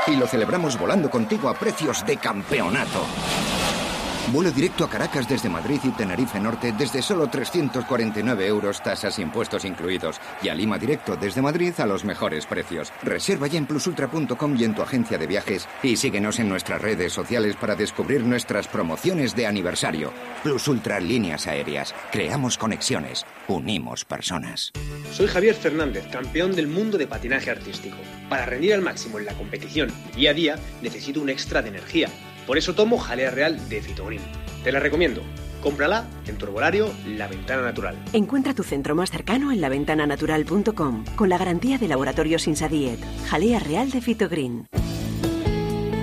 Y 0.06 0.16
lo 0.16 0.26
celebramos 0.26 0.78
volando 0.78 1.10
contigo 1.10 1.50
a 1.50 1.58
precios 1.58 2.06
de 2.06 2.16
campeonato. 2.16 3.04
Vuelo 4.32 4.50
directo 4.50 4.84
a 4.84 4.90
Caracas 4.90 5.28
desde 5.28 5.50
Madrid 5.50 5.78
y 5.84 5.90
Tenerife 5.90 6.40
Norte 6.40 6.74
desde 6.76 7.02
solo 7.02 7.28
349 7.28 8.46
euros, 8.46 8.82
tasas 8.82 9.18
e 9.18 9.22
impuestos 9.22 9.64
incluidos. 9.64 10.18
Y 10.42 10.48
a 10.48 10.54
Lima 10.54 10.78
directo 10.78 11.16
desde 11.16 11.42
Madrid 11.42 11.74
a 11.78 11.86
los 11.86 12.04
mejores 12.04 12.46
precios. 12.46 12.90
Reserva 13.02 13.46
ya 13.46 13.58
en 13.58 13.66
plusultra.com 13.66 14.56
y 14.58 14.64
en 14.64 14.74
tu 14.74 14.82
agencia 14.82 15.18
de 15.18 15.26
viajes. 15.26 15.68
Y 15.82 15.96
síguenos 15.96 16.38
en 16.40 16.48
nuestras 16.48 16.80
redes 16.80 17.12
sociales 17.12 17.54
para 17.56 17.76
descubrir 17.76 18.22
nuestras 18.22 18.66
promociones 18.66 19.36
de 19.36 19.46
aniversario. 19.46 20.12
Plus 20.42 20.66
Ultra 20.68 21.00
Líneas 21.00 21.46
Aéreas. 21.46 21.94
Creamos 22.10 22.56
conexiones. 22.56 23.26
Unimos 23.46 24.04
personas. 24.06 24.72
Soy 25.12 25.26
Javier 25.28 25.54
Fernández, 25.54 26.08
campeón 26.10 26.56
del 26.56 26.66
mundo 26.66 26.96
de 26.96 27.06
patinaje 27.06 27.50
artístico. 27.50 27.98
Para 28.30 28.46
rendir 28.46 28.72
al 28.74 28.82
máximo 28.82 29.18
en 29.18 29.26
la 29.26 29.34
competición 29.34 29.92
día 30.16 30.30
a 30.30 30.34
día, 30.34 30.58
necesito 30.82 31.20
un 31.20 31.28
extra 31.28 31.60
de 31.62 31.68
energía. 31.68 32.08
Por 32.46 32.58
eso 32.58 32.74
tomo 32.74 32.98
jalea 32.98 33.30
real 33.30 33.68
de 33.68 33.80
Fitogreen. 33.80 34.22
Te 34.62 34.72
la 34.72 34.80
recomiendo. 34.80 35.22
Cómprala 35.62 36.04
en 36.26 36.36
tu 36.36 36.44
herbolario 36.46 36.90
La 37.06 37.26
Ventana 37.26 37.62
Natural. 37.62 37.96
Encuentra 38.12 38.54
tu 38.54 38.62
centro 38.62 38.94
más 38.94 39.10
cercano 39.10 39.50
en 39.50 39.62
laventananatural.com 39.62 41.04
con 41.16 41.28
la 41.28 41.38
garantía 41.38 41.78
de 41.78 41.88
Laboratorios 41.88 42.46
Insadiet. 42.46 42.98
Jalea 43.28 43.60
real 43.60 43.90
de 43.90 44.00
Fitogreen. 44.02 44.66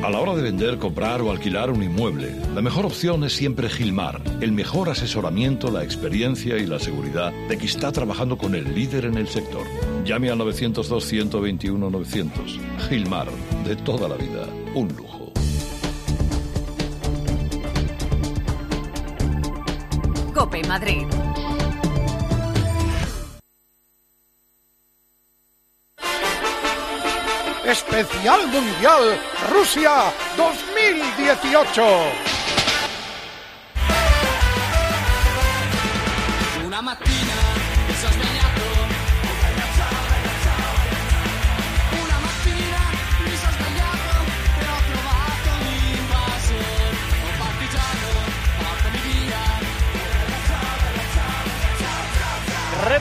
A 0.04 0.10
la 0.10 0.20
hora 0.20 0.36
de 0.36 0.42
vender, 0.42 0.80
comprar 0.80 1.22
o 1.22 1.30
alquilar 1.30 1.70
un 1.70 1.84
inmueble, 1.84 2.36
la 2.56 2.62
mejor 2.64 2.88
opción 2.88 3.24
es 3.24 3.34
siempre 3.34 3.70
Gilmar. 3.70 4.20
El 4.42 4.52
mejor 4.52 4.90
asesoramiento, 4.90 5.70
la 5.70 5.84
experiencia 5.84 6.58
y 6.58 6.66
la 6.66 6.80
seguridad 6.80 7.32
de 7.48 7.56
que 7.56 7.68
está 7.68 7.92
trabajando 7.92 8.36
con 8.36 8.56
el 8.56 8.74
líder 8.74 9.06
en 9.06 9.16
el 9.18 9.28
sector. 9.28 9.62
Llame 10.04 10.32
al 10.32 10.40
902-121-900. 10.40 12.32
Gilmar, 12.90 13.28
de 13.64 13.76
toda 13.76 14.10
la 14.10 14.16
vida, 14.16 14.48
un 14.74 14.88
lujo. 14.88 15.21
Madrid. 20.68 21.08
Especial 27.66 28.48
Mundial 28.48 29.18
Rusia 29.54 30.12
2018. 30.36 32.31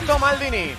Maldini. 0.07 0.75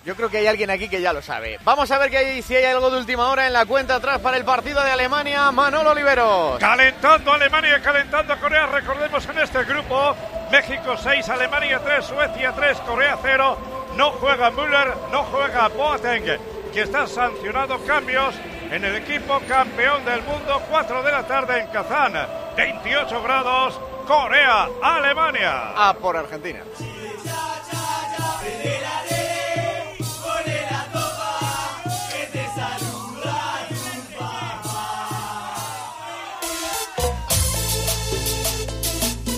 Yo 0.04 0.14
creo 0.14 0.28
que 0.30 0.38
hay 0.38 0.46
alguien 0.46 0.70
aquí 0.70 0.88
que 0.88 1.00
ya 1.00 1.12
lo 1.12 1.20
sabe. 1.20 1.58
Vamos 1.64 1.90
a 1.90 1.98
ver 1.98 2.10
que 2.10 2.18
hay, 2.18 2.40
si 2.40 2.54
hay 2.54 2.66
algo 2.66 2.88
de 2.90 2.98
última 2.98 3.28
hora 3.28 3.48
en 3.48 3.52
la 3.52 3.66
cuenta 3.66 3.96
atrás 3.96 4.20
para 4.20 4.36
el 4.36 4.44
partido 4.44 4.80
de 4.84 4.92
Alemania. 4.92 5.50
Manolo 5.50 5.90
Oliveros. 5.90 6.60
Calentando 6.60 7.32
Alemania, 7.32 7.82
calentando 7.82 8.38
Corea. 8.38 8.66
Recordemos 8.66 9.28
en 9.28 9.38
este 9.38 9.64
grupo: 9.64 10.14
México 10.52 10.96
6, 10.96 11.28
Alemania 11.28 11.80
3, 11.84 12.04
Suecia 12.04 12.52
3, 12.52 12.78
Corea 12.86 13.18
0. 13.20 13.58
No 13.96 14.12
juega 14.12 14.52
Müller, 14.52 14.94
no 15.10 15.24
juega 15.24 15.66
Boateng, 15.70 16.38
que 16.72 16.82
está 16.82 17.08
sancionado. 17.08 17.84
Cambios 17.84 18.32
en 18.70 18.84
el 18.84 18.94
equipo 18.94 19.40
campeón 19.48 20.04
del 20.04 20.22
mundo. 20.22 20.62
4 20.70 21.02
de 21.02 21.10
la 21.10 21.26
tarde 21.26 21.62
en 21.62 21.66
Kazán. 21.66 22.45
28 22.56 23.22
grados. 23.22 23.78
Corea, 24.06 24.68
Alemania. 24.82 25.72
A 25.76 25.94
por 25.94 26.16
Argentina. 26.16 26.62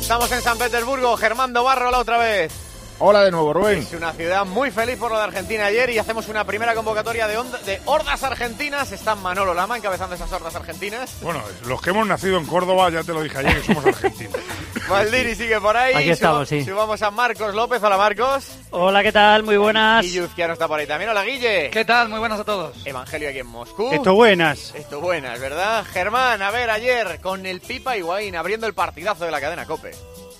Estamos 0.00 0.33
en 0.33 0.40
San 0.40 0.57
Petersburgo. 0.57 1.16
Germán 1.18 1.52
Barro 1.52 1.90
la 1.90 1.98
otra 1.98 2.16
vez. 2.16 2.67
Hola 3.00 3.22
de 3.22 3.30
nuevo, 3.30 3.52
Rubén. 3.52 3.78
Es 3.78 3.92
una 3.92 4.12
ciudad 4.12 4.44
muy 4.44 4.72
feliz 4.72 4.96
por 4.96 5.12
lo 5.12 5.18
de 5.18 5.22
Argentina 5.22 5.66
ayer 5.66 5.88
y 5.90 5.98
hacemos 5.98 6.26
una 6.26 6.42
primera 6.44 6.74
convocatoria 6.74 7.28
de, 7.28 7.38
onda- 7.38 7.58
de 7.58 7.80
hordas 7.84 8.24
argentinas. 8.24 8.90
Está 8.90 9.14
Manolo 9.14 9.54
Lama 9.54 9.76
encabezando 9.76 10.16
esas 10.16 10.32
hordas 10.32 10.56
argentinas. 10.56 11.14
Bueno, 11.22 11.40
los 11.66 11.80
que 11.80 11.90
hemos 11.90 12.08
nacido 12.08 12.38
en 12.38 12.46
Córdoba, 12.46 12.90
ya 12.90 13.04
te 13.04 13.12
lo 13.12 13.22
dije 13.22 13.38
ayer, 13.38 13.61
que 13.61 13.66
somos 13.72 13.87
argentinos. 13.87 14.34
Maldini 14.88 15.37
sigue 15.37 15.61
por 15.61 15.76
ahí. 15.76 15.94
Aquí 15.94 16.11
estamos, 16.11 16.48
Suba- 16.48 16.58
sí. 16.58 16.64
Subamos 16.64 17.00
a 17.02 17.11
Marcos 17.12 17.54
López. 17.54 17.80
Hola, 17.80 17.96
Marcos. 17.96 18.46
Hola, 18.70 19.02
¿qué 19.04 19.12
tal? 19.12 19.44
Muy 19.44 19.56
buenas. 19.58 20.04
Y 20.04 20.14
Yuzquiano 20.14 20.54
está 20.54 20.66
por 20.66 20.80
ahí 20.80 20.87
también. 20.88 21.11
Hola, 21.11 21.22
Guille. 21.22 21.70
¿Qué 21.70 21.84
tal? 21.84 22.08
Muy 22.08 22.18
buenas 22.18 22.40
a 22.40 22.44
todos. 22.44 22.84
Evangelio 22.84 23.28
aquí 23.28 23.38
en 23.38 23.46
Moscú. 23.46 23.90
Esto 23.92 24.14
buenas. 24.14 24.74
Esto 24.74 25.00
buenas, 25.00 25.38
¿verdad? 25.38 25.84
Germán, 25.92 26.42
a 26.42 26.50
ver, 26.50 26.68
ayer 26.70 27.20
con 27.20 27.46
el 27.46 27.61
Pipa 27.61 27.96
Higuaín 27.96 28.34
abriendo 28.34 28.66
el 28.66 28.74
partidazo 28.74 29.24
de 29.24 29.30
la 29.30 29.40
cadena 29.40 29.66
COPE. 29.66 29.92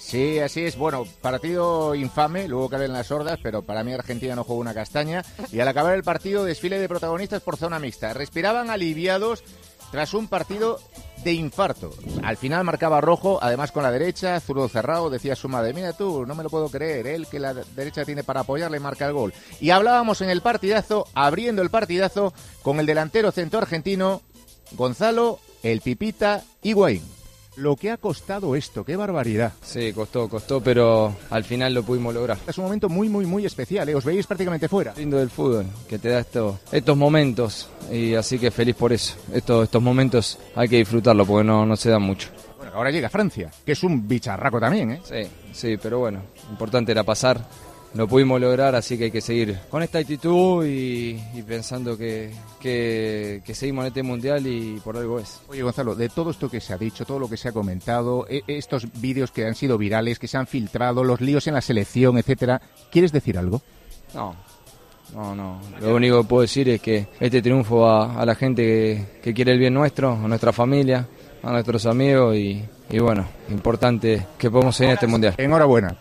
Sí, 0.08 0.38
así 0.38 0.64
es. 0.64 0.78
Bueno, 0.78 1.04
partido 1.20 1.94
infame, 1.94 2.48
luego 2.48 2.70
caen 2.70 2.94
las 2.94 3.08
sordas, 3.08 3.38
pero 3.42 3.60
para 3.60 3.84
mí 3.84 3.92
Argentina 3.92 4.34
no 4.34 4.42
jugó 4.42 4.58
una 4.58 4.72
castaña. 4.72 5.22
Y 5.52 5.60
al 5.60 5.68
acabar 5.68 5.94
el 5.94 6.02
partido, 6.02 6.44
desfile 6.44 6.78
de 6.78 6.88
protagonistas 6.88 7.42
por 7.42 7.58
zona 7.58 7.78
mixta. 7.78 8.14
Respiraban 8.14 8.70
aliviados 8.70 9.44
tras 9.92 10.14
un 10.14 10.26
partido 10.26 10.80
de 11.24 11.34
infarto. 11.34 11.92
Al 12.22 12.38
final 12.38 12.64
marcaba 12.64 13.02
rojo, 13.02 13.38
además 13.42 13.70
con 13.70 13.82
la 13.82 13.90
derecha, 13.90 14.40
zurdo 14.40 14.66
cerrado, 14.70 15.10
decía 15.10 15.36
su 15.36 15.50
madre, 15.50 15.74
mira 15.74 15.92
tú, 15.92 16.24
no 16.24 16.34
me 16.34 16.42
lo 16.42 16.48
puedo 16.48 16.70
creer, 16.70 17.06
él 17.06 17.26
que 17.26 17.38
la 17.38 17.52
derecha 17.52 18.06
tiene 18.06 18.24
para 18.24 18.40
apoyarle 18.40 18.80
marca 18.80 19.06
el 19.06 19.12
gol. 19.12 19.34
Y 19.60 19.70
hablábamos 19.70 20.22
en 20.22 20.30
el 20.30 20.40
partidazo, 20.40 21.06
abriendo 21.12 21.60
el 21.60 21.68
partidazo, 21.68 22.32
con 22.62 22.80
el 22.80 22.86
delantero 22.86 23.30
centro 23.30 23.58
argentino, 23.58 24.22
Gonzalo, 24.72 25.38
el 25.62 25.82
Pipita 25.82 26.44
Higuaín. 26.62 27.17
Lo 27.58 27.74
que 27.74 27.90
ha 27.90 27.96
costado 27.96 28.54
esto, 28.54 28.84
qué 28.84 28.94
barbaridad. 28.94 29.52
Sí, 29.62 29.92
costó, 29.92 30.28
costó, 30.28 30.60
pero 30.60 31.12
al 31.30 31.42
final 31.42 31.74
lo 31.74 31.82
pudimos 31.82 32.14
lograr. 32.14 32.38
Es 32.46 32.56
un 32.56 32.64
momento 32.64 32.88
muy, 32.88 33.08
muy, 33.08 33.26
muy 33.26 33.44
especial, 33.44 33.88
¿eh? 33.88 33.96
os 33.96 34.04
veis 34.04 34.28
prácticamente 34.28 34.68
fuera. 34.68 34.94
Lindo 34.96 35.16
del 35.16 35.28
fútbol, 35.28 35.66
que 35.88 35.98
te 35.98 36.08
da 36.08 36.20
esto, 36.20 36.60
estos 36.70 36.96
momentos, 36.96 37.68
y 37.90 38.14
así 38.14 38.38
que 38.38 38.52
feliz 38.52 38.76
por 38.76 38.92
eso. 38.92 39.16
Estos, 39.32 39.64
estos 39.64 39.82
momentos 39.82 40.38
hay 40.54 40.68
que 40.68 40.76
disfrutarlo 40.76 41.26
porque 41.26 41.44
no, 41.44 41.66
no 41.66 41.74
se 41.74 41.90
dan 41.90 42.02
mucho. 42.02 42.28
Bueno, 42.58 42.72
ahora 42.74 42.92
llega 42.92 43.08
Francia, 43.08 43.50
que 43.66 43.72
es 43.72 43.82
un 43.82 44.06
bicharraco 44.06 44.60
también, 44.60 44.92
¿eh? 44.92 45.00
Sí, 45.02 45.28
sí, 45.52 45.76
pero 45.82 45.98
bueno, 45.98 46.20
importante 46.50 46.92
era 46.92 47.02
pasar. 47.02 47.44
Lo 47.98 48.06
pudimos 48.06 48.40
lograr, 48.40 48.76
así 48.76 48.96
que 48.96 49.04
hay 49.04 49.11
que 49.11 49.20
seguir 49.20 49.58
con 49.68 49.82
esta 49.82 49.98
actitud 49.98 50.64
y, 50.64 51.20
y 51.34 51.42
pensando 51.42 51.98
que, 51.98 52.30
que, 52.61 53.42
que 53.44 53.54
seguimos 53.56 53.82
en 53.82 53.88
este 53.88 54.04
mundial 54.04 54.46
y 54.46 54.78
por 54.84 54.96
algo 54.96 55.18
es. 55.18 55.40
Oye, 55.48 55.64
Gonzalo, 55.64 55.96
de 55.96 56.08
todo 56.08 56.30
esto 56.30 56.48
que 56.48 56.61
se 56.61 56.72
ha 56.72 56.78
dicho, 56.78 57.04
todo 57.04 57.18
lo 57.18 57.28
que 57.28 57.37
se 57.37 57.48
ha 57.48 57.52
comentado, 57.52 58.24
e- 58.28 58.44
estos 58.46 58.87
vídeos 59.00 59.32
que 59.32 59.44
han 59.46 59.56
sido 59.56 59.76
virales, 59.76 60.20
que 60.20 60.28
se 60.28 60.37
han 60.37 60.46
filtrado, 60.46 61.02
los 61.02 61.20
líos 61.20 61.48
en 61.48 61.54
la 61.54 61.61
selección, 61.61 62.18
etcétera, 62.18 62.62
¿quieres 62.92 63.11
decir 63.11 63.37
algo? 63.37 63.62
No, 64.14 64.37
no, 65.12 65.34
no. 65.34 65.61
Lo 65.80 65.96
único 65.96 66.22
que 66.22 66.28
puedo 66.28 66.42
decir 66.42 66.68
es 66.68 66.80
que 66.80 67.08
este 67.18 67.42
triunfo 67.42 67.80
va 67.80 68.14
a 68.14 68.24
la 68.24 68.37
gente 68.37 68.62
que, 68.62 69.20
que 69.22 69.34
quiere 69.34 69.54
el 69.54 69.58
bien 69.58 69.74
nuestro, 69.74 70.12
a 70.12 70.28
nuestra 70.28 70.52
familia, 70.52 71.04
a 71.42 71.50
nuestros 71.50 71.84
amigos 71.84 72.37
y, 72.37 72.62
y 72.90 72.98
bueno, 73.00 73.26
importante 73.48 74.24
que 74.38 74.48
podamos 74.52 74.76
seguir 74.76 74.90
en 74.90 74.94
este 74.94 75.06
mundial. 75.08 75.34
Enhorabuena. 75.37 75.96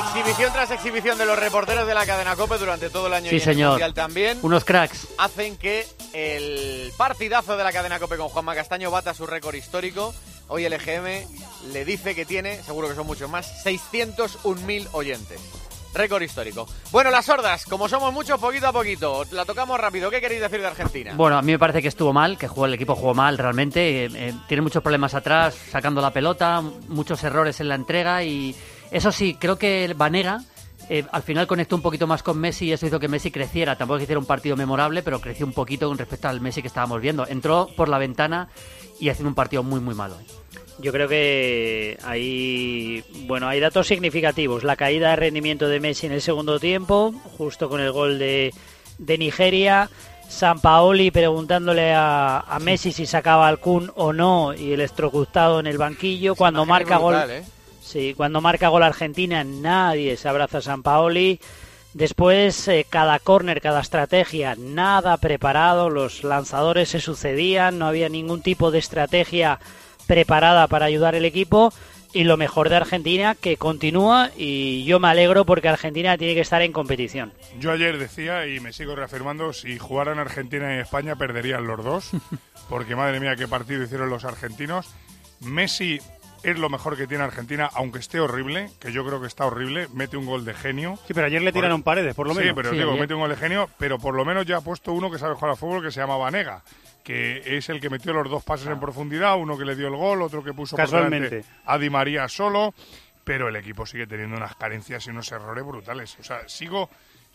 Exhibición 0.00 0.52
tras 0.52 0.70
exhibición 0.70 1.18
de 1.18 1.26
los 1.26 1.38
reporteros 1.38 1.86
de 1.86 1.94
la 1.94 2.06
cadena 2.06 2.34
COPE 2.34 2.58
durante 2.58 2.88
todo 2.90 3.06
el 3.08 3.12
año 3.12 3.28
Sí, 3.28 3.36
y 3.36 3.38
en 3.38 3.48
el 3.48 3.54
señor. 3.54 3.70
Mundial 3.72 3.94
también. 3.94 4.38
Unos 4.42 4.64
cracks. 4.64 5.08
hacen 5.18 5.56
que 5.56 5.86
el 6.14 6.90
partidazo 6.96 7.56
de 7.56 7.64
la 7.64 7.72
cadena 7.72 7.98
COPE 7.98 8.16
con 8.16 8.28
Juanma 8.28 8.54
Castaño 8.54 8.90
bata 8.90 9.12
su 9.14 9.26
récord 9.26 9.54
histórico. 9.54 10.14
Hoy 10.48 10.64
el 10.64 10.72
EGM 10.72 11.26
le 11.72 11.84
dice 11.84 12.14
que 12.14 12.24
tiene, 12.24 12.62
seguro 12.62 12.88
que 12.88 12.94
son 12.94 13.06
muchos 13.06 13.28
más, 13.30 13.64
601.000 13.64 14.88
oyentes. 14.92 15.40
Récord 15.92 16.22
histórico. 16.22 16.66
Bueno, 16.92 17.10
las 17.10 17.26
sordas, 17.26 17.64
como 17.66 17.88
somos 17.88 18.12
muchos, 18.12 18.38
poquito 18.40 18.68
a 18.68 18.72
poquito. 18.72 19.24
La 19.32 19.44
tocamos 19.44 19.78
rápido. 19.78 20.08
¿Qué 20.10 20.20
queréis 20.20 20.40
decir 20.40 20.60
de 20.60 20.66
Argentina? 20.68 21.12
Bueno, 21.16 21.36
a 21.36 21.42
mí 21.42 21.50
me 21.52 21.58
parece 21.58 21.82
que 21.82 21.88
estuvo 21.88 22.12
mal, 22.12 22.38
que 22.38 22.46
jugó, 22.48 22.66
el 22.66 22.74
equipo 22.74 22.94
jugó 22.94 23.12
mal 23.12 23.36
realmente. 23.36 24.04
eh, 24.06 24.10
eh, 24.14 24.34
tiene 24.48 24.62
muchos 24.62 24.82
problemas 24.82 25.14
atrás, 25.14 25.54
sacando 25.70 26.00
la 26.00 26.12
pelota, 26.12 26.60
muchos 26.88 27.22
errores 27.24 27.60
en 27.60 27.68
la 27.68 27.74
entrega 27.74 28.22
y 28.22 28.54
eso 28.90 29.12
sí, 29.12 29.36
creo 29.38 29.56
que 29.56 29.92
Vanega 29.96 30.42
eh, 30.88 31.04
al 31.12 31.22
final 31.22 31.46
conectó 31.46 31.76
un 31.76 31.82
poquito 31.82 32.08
más 32.08 32.22
con 32.22 32.38
Messi 32.38 32.66
y 32.66 32.72
eso 32.72 32.84
hizo 32.84 32.98
que 32.98 33.06
Messi 33.06 33.30
creciera. 33.30 33.76
Tampoco 33.76 33.98
que 33.98 34.04
hiciera 34.04 34.18
un 34.18 34.26
partido 34.26 34.56
memorable, 34.56 35.02
pero 35.02 35.20
creció 35.20 35.46
un 35.46 35.52
poquito 35.52 35.88
con 35.88 35.96
respecto 35.96 36.28
al 36.28 36.40
Messi 36.40 36.62
que 36.62 36.68
estábamos 36.68 37.00
viendo. 37.00 37.26
Entró 37.26 37.68
por 37.76 37.88
la 37.88 37.98
ventana 37.98 38.48
y 38.98 39.08
haciendo 39.08 39.28
un 39.28 39.34
partido 39.36 39.62
muy, 39.62 39.78
muy 39.80 39.94
malo. 39.94 40.16
Yo 40.80 40.92
creo 40.92 41.08
que 41.08 41.98
hay, 42.04 43.04
bueno, 43.26 43.46
hay 43.46 43.60
datos 43.60 43.86
significativos. 43.86 44.64
La 44.64 44.76
caída 44.76 45.10
de 45.10 45.16
rendimiento 45.16 45.68
de 45.68 45.78
Messi 45.78 46.06
en 46.06 46.12
el 46.12 46.22
segundo 46.22 46.58
tiempo, 46.58 47.12
justo 47.38 47.68
con 47.68 47.80
el 47.80 47.92
gol 47.92 48.18
de, 48.18 48.52
de 48.98 49.18
Nigeria. 49.18 49.90
San 50.28 50.60
Paoli 50.60 51.10
preguntándole 51.10 51.92
a, 51.92 52.40
a 52.40 52.58
Messi 52.60 52.92
si 52.92 53.04
sacaba 53.04 53.46
al 53.46 53.58
Kun 53.58 53.92
o 53.94 54.12
no 54.12 54.54
y 54.54 54.68
el 54.68 54.80
electrocutado 54.80 55.60
en 55.60 55.66
el 55.66 55.76
banquillo. 55.76 56.34
Cuando 56.34 56.62
es 56.62 56.68
marca 56.68 56.98
brutal, 56.98 57.28
gol, 57.28 57.36
¿eh? 57.36 57.44
Sí, 57.90 58.14
cuando 58.16 58.40
marca 58.40 58.68
gol 58.68 58.82
Argentina 58.82 59.44
nadie 59.44 60.16
se 60.16 60.28
abraza 60.28 60.58
a 60.58 60.62
San 60.62 60.82
Paoli. 60.82 61.40
Después, 61.92 62.68
eh, 62.68 62.86
cada 62.88 63.18
córner, 63.18 63.60
cada 63.60 63.80
estrategia, 63.80 64.54
nada 64.56 65.16
preparado, 65.16 65.90
los 65.90 66.22
lanzadores 66.22 66.90
se 66.90 67.00
sucedían, 67.00 67.78
no 67.78 67.86
había 67.86 68.08
ningún 68.08 68.42
tipo 68.42 68.70
de 68.70 68.78
estrategia 68.78 69.58
preparada 70.06 70.68
para 70.68 70.86
ayudar 70.86 71.16
al 71.16 71.24
equipo 71.24 71.72
y 72.12 72.24
lo 72.24 72.36
mejor 72.36 72.68
de 72.68 72.76
Argentina 72.76 73.34
que 73.34 73.56
continúa 73.56 74.30
y 74.36 74.84
yo 74.84 75.00
me 75.00 75.08
alegro 75.08 75.44
porque 75.44 75.68
Argentina 75.68 76.16
tiene 76.16 76.34
que 76.34 76.40
estar 76.40 76.62
en 76.62 76.72
competición. 76.72 77.32
Yo 77.58 77.72
ayer 77.72 77.98
decía, 77.98 78.46
y 78.46 78.60
me 78.60 78.72
sigo 78.72 78.94
reafirmando, 78.94 79.52
si 79.52 79.78
jugaran 79.78 80.18
Argentina 80.18 80.76
y 80.76 80.80
España 80.80 81.16
perderían 81.16 81.66
los 81.66 81.84
dos, 81.84 82.10
porque 82.68 82.96
madre 82.96 83.20
mía, 83.20 83.36
qué 83.36 83.48
partido 83.48 83.82
hicieron 83.82 84.10
los 84.10 84.24
argentinos. 84.24 84.88
Messi 85.40 86.00
es 86.42 86.58
lo 86.58 86.68
mejor 86.70 86.96
que 86.96 87.06
tiene 87.06 87.24
Argentina, 87.24 87.68
aunque 87.74 87.98
esté 87.98 88.18
horrible, 88.20 88.70
que 88.80 88.92
yo 88.92 89.04
creo 89.06 89.20
que 89.20 89.26
está 89.26 89.46
horrible, 89.46 89.88
mete 89.92 90.16
un 90.16 90.26
gol 90.26 90.44
de 90.44 90.54
genio. 90.54 90.98
Sí, 91.06 91.14
pero 91.14 91.26
ayer 91.26 91.42
le 91.42 91.52
tiraron 91.52 91.82
paredes, 91.82 92.14
por 92.14 92.26
lo 92.26 92.34
menos. 92.34 92.48
Sí, 92.48 92.54
pero 92.54 92.70
Sí, 92.70 92.76
digo, 92.76 92.90
ayer. 92.90 93.00
mete 93.02 93.14
un 93.14 93.20
gol 93.20 93.30
de 93.30 93.36
genio, 93.36 93.68
pero 93.78 93.98
por 93.98 94.14
lo 94.14 94.24
menos 94.24 94.46
ya 94.46 94.56
ha 94.58 94.60
puesto 94.60 94.92
uno 94.92 95.10
que 95.10 95.18
sabe 95.18 95.34
jugar 95.34 95.50
al 95.52 95.56
fútbol 95.56 95.82
que 95.82 95.90
se 95.90 96.00
llama 96.00 96.16
Vanega, 96.16 96.62
que 97.04 97.56
es 97.58 97.68
el 97.68 97.80
que 97.80 97.90
metió 97.90 98.12
los 98.12 98.28
dos 98.30 98.42
pases 98.44 98.68
en 98.68 98.80
profundidad, 98.80 99.36
uno 99.38 99.56
que 99.58 99.64
le 99.64 99.76
dio 99.76 99.88
el 99.88 99.96
gol, 99.96 100.22
otro 100.22 100.42
que 100.42 100.52
puso 100.54 100.76
por 100.76 100.84
Casualmente. 100.84 101.44
a 101.66 101.78
Di 101.78 101.90
María 101.90 102.28
solo, 102.28 102.74
pero 103.24 103.48
el 103.48 103.56
equipo 103.56 103.84
sigue 103.86 104.06
teniendo 104.06 104.36
unas 104.36 104.54
carencias 104.56 105.06
y 105.06 105.10
unos 105.10 105.30
errores 105.32 105.64
brutales. 105.64 106.16
O 106.20 106.24
sea, 106.24 106.48
sigo 106.48 106.88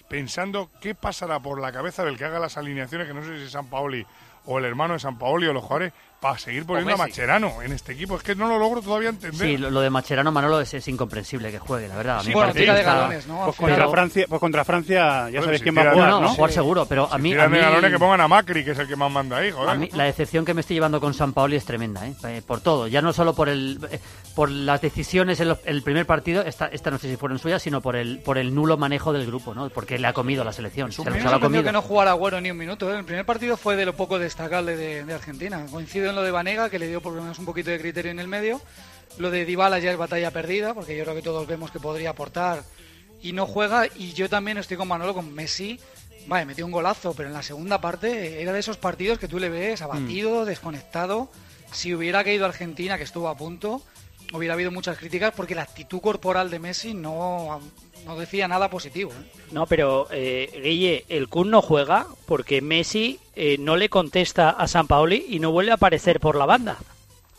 pensando 0.10 0.70
qué 0.82 0.94
pasará 0.96 1.40
por 1.40 1.60
la 1.60 1.72
cabeza 1.72 2.04
del 2.04 2.18
que 2.18 2.26
haga 2.26 2.40
las 2.40 2.58
alineaciones, 2.58 3.08
que 3.08 3.14
no 3.14 3.24
sé 3.24 3.38
si 3.38 3.44
es 3.46 3.52
San 3.52 3.68
Paoli 3.70 4.06
o 4.46 4.60
el 4.60 4.66
hermano 4.66 4.94
de 4.94 5.00
San 5.00 5.18
Paoli 5.18 5.48
o 5.48 5.54
los 5.54 5.64
jugadores, 5.64 5.94
para 6.26 6.40
seguir 6.40 6.66
poniendo 6.66 6.94
a. 6.96 6.98
Macherano 6.98 7.62
en 7.62 7.72
este 7.72 7.94
equipo. 7.94 8.18
Es 8.18 8.24
que 8.24 8.34
no 8.34 8.48
lo 8.48 8.58
logro 8.58 8.82
todavía 8.82 9.10
entender. 9.10 9.40
Sí, 9.48 9.58
lo, 9.58 9.70
lo 9.70 9.80
de 9.82 9.90
Macherano 9.92 10.32
Manolo 10.32 10.60
es, 10.60 10.74
es 10.74 10.88
incomprensible 10.88 11.52
que 11.52 11.60
juegue, 11.60 11.88
la 11.88 11.96
verdad. 11.98 12.20
A 12.20 12.24
mí 12.24 12.30
me 12.30 12.34
bueno, 12.36 12.54
tira 12.54 12.74
de 12.74 12.80
está- 12.80 12.96
galones, 12.96 13.28
¿no? 13.28 13.46
Pues 13.46 13.56
contra, 13.58 13.90
Francia, 13.90 14.26
pues 14.28 14.40
contra 14.40 14.66
Francia 14.66 14.96
ya 14.96 15.22
Bueno, 15.26 15.44
sabéis 15.44 15.60
si 15.60 15.64
quién 15.64 15.78
va 15.78 15.82
a 15.82 15.94
jugar, 15.94 16.10
No, 16.10 16.22
¿no? 16.22 16.30
jugar 16.30 16.52
seguro, 16.52 16.86
pero 16.88 17.06
a 17.12 17.18
Si 17.18 17.22
mí, 17.22 17.30
a 17.32 17.36
tiran 17.36 17.52
de 17.52 17.58
mí, 17.58 17.64
galones 17.64 17.92
que 17.92 18.00
pongan 18.00 18.22
a 18.22 18.28
Macri, 18.28 18.66
que 18.66 18.72
es 18.72 18.80
el 18.80 18.88
que 18.88 18.96
más 18.96 19.12
manda 19.12 19.38
ahí, 19.38 19.52
joder. 19.52 19.70
a 19.70 19.76
mí 19.76 19.90
la 19.94 20.06
decepción 20.06 20.46
que 20.46 20.54
me 20.56 20.62
estoy 20.62 20.76
llevando 20.78 21.00
con 21.00 21.14
San 21.14 21.34
Paoli 21.34 21.58
es 21.58 21.66
tremenda, 21.66 22.08
¿eh? 22.08 22.16
Eh, 22.28 22.42
por 22.46 22.60
todo. 22.62 22.88
Ya 22.88 23.04
no 23.04 23.14
solo 23.14 23.36
por 23.36 23.48
el 23.48 23.80
eh, 23.92 24.00
por 24.34 24.50
las 24.50 24.82
decisiones 24.82 25.40
en 25.42 25.56
el 25.66 25.84
primer 25.84 26.06
partido, 26.08 26.42
esta, 26.42 26.66
esta 26.68 26.90
no 26.90 26.98
sé 26.98 27.08
si 27.10 27.18
fueron 27.18 27.38
suyas, 27.38 27.62
sino 27.62 27.82
por 27.82 27.96
el 27.96 28.18
por 28.20 28.38
el 28.40 28.56
nulo 28.56 28.78
manejo 28.78 29.14
del 29.14 29.28
grupo, 29.28 29.54
¿no? 29.54 29.70
Porque 29.70 30.00
le 30.00 30.08
ha 30.08 30.14
comido 30.14 30.42
a 30.42 30.46
la 30.46 30.54
selección. 30.54 30.92
Se, 30.92 31.02
mí 31.08 31.20
ha 31.24 31.40
comido. 31.40 31.64
que 31.64 31.72
no 31.72 31.82
jugara 31.84 32.12
Agüero 32.12 32.42
ni 32.42 32.50
un 32.50 32.58
minuto. 32.58 32.92
¿eh? 32.92 32.98
El 32.98 33.06
primer 33.06 33.26
partido 33.26 33.58
fue 33.58 33.76
de 33.76 33.86
lo 33.86 33.94
poco 33.96 34.18
destacable 34.18 34.76
de, 34.76 35.04
de 35.06 35.14
Argentina. 35.14 35.64
Coincido 35.70 36.10
en 36.10 36.15
lo 36.16 36.24
de 36.24 36.32
Vanega, 36.32 36.70
que 36.70 36.80
le 36.80 36.88
dio 36.88 37.02
por 37.02 37.14
lo 37.14 37.22
menos 37.22 37.38
un 37.40 37.46
poquito 37.46 37.70
de 37.70 37.80
criterio 37.80 38.12
en 38.12 38.20
el 38.20 38.28
medio. 38.28 38.62
Lo 39.18 39.32
de 39.32 39.46
Dybala 39.46 39.80
ya 39.80 39.92
es 39.92 39.98
batalla 39.98 40.32
perdida, 40.32 40.74
porque 40.74 40.96
yo 40.98 41.04
creo 41.04 41.16
que 41.16 41.22
todos 41.22 41.48
vemos 41.48 41.72
que 41.72 41.80
podría 41.80 42.10
aportar 42.12 42.64
y 43.22 43.32
no 43.34 43.46
juega. 43.46 43.88
Y 43.96 44.14
yo 44.14 44.30
también 44.30 44.58
estoy 44.58 44.78
con 44.78 44.88
Manolo, 44.88 45.14
con 45.14 45.34
Messi. 45.34 45.80
Vale, 46.28 46.46
metió 46.46 46.66
un 46.66 46.72
golazo, 46.72 47.14
pero 47.14 47.30
en 47.30 47.34
la 47.34 47.44
segunda 47.44 47.80
parte 47.80 48.42
era 48.42 48.52
de 48.52 48.60
esos 48.60 48.78
partidos 48.78 49.20
que 49.20 49.28
tú 49.28 49.40
le 49.40 49.50
ves 49.50 49.82
abatido, 49.82 50.42
Mm. 50.42 50.46
desconectado. 50.46 51.30
Si 51.72 51.94
hubiera 51.94 52.24
caído 52.24 52.46
Argentina, 52.46 52.98
que 52.98 53.04
estuvo 53.04 53.30
a 53.30 53.38
punto, 53.38 53.82
hubiera 54.34 54.56
habido 54.56 54.72
muchas 54.72 54.98
críticas 54.98 55.34
porque 55.36 55.54
la 55.56 55.62
actitud 55.62 56.02
corporal 56.02 56.50
de 56.50 56.60
Messi 56.60 56.94
no, 56.94 57.62
no 58.06 58.16
decía 58.16 58.48
nada 58.48 58.70
positivo. 58.70 59.12
¿eh? 59.12 59.42
No, 59.52 59.66
pero 59.66 60.08
eh, 60.12 60.50
Guille, 60.64 61.06
el 61.10 61.28
Kun 61.28 61.50
no 61.52 61.62
juega 61.62 62.06
porque 62.26 62.62
Messi 62.62 63.20
eh, 63.36 63.58
no 63.60 63.76
le 63.76 63.90
contesta 63.90 64.50
a 64.52 64.68
San 64.68 64.88
Paoli 64.88 65.26
y 65.30 65.40
no 65.40 65.52
vuelve 65.52 65.72
a 65.72 65.76
aparecer 65.76 66.20
por 66.20 66.36
la 66.36 66.46
banda. 66.46 66.78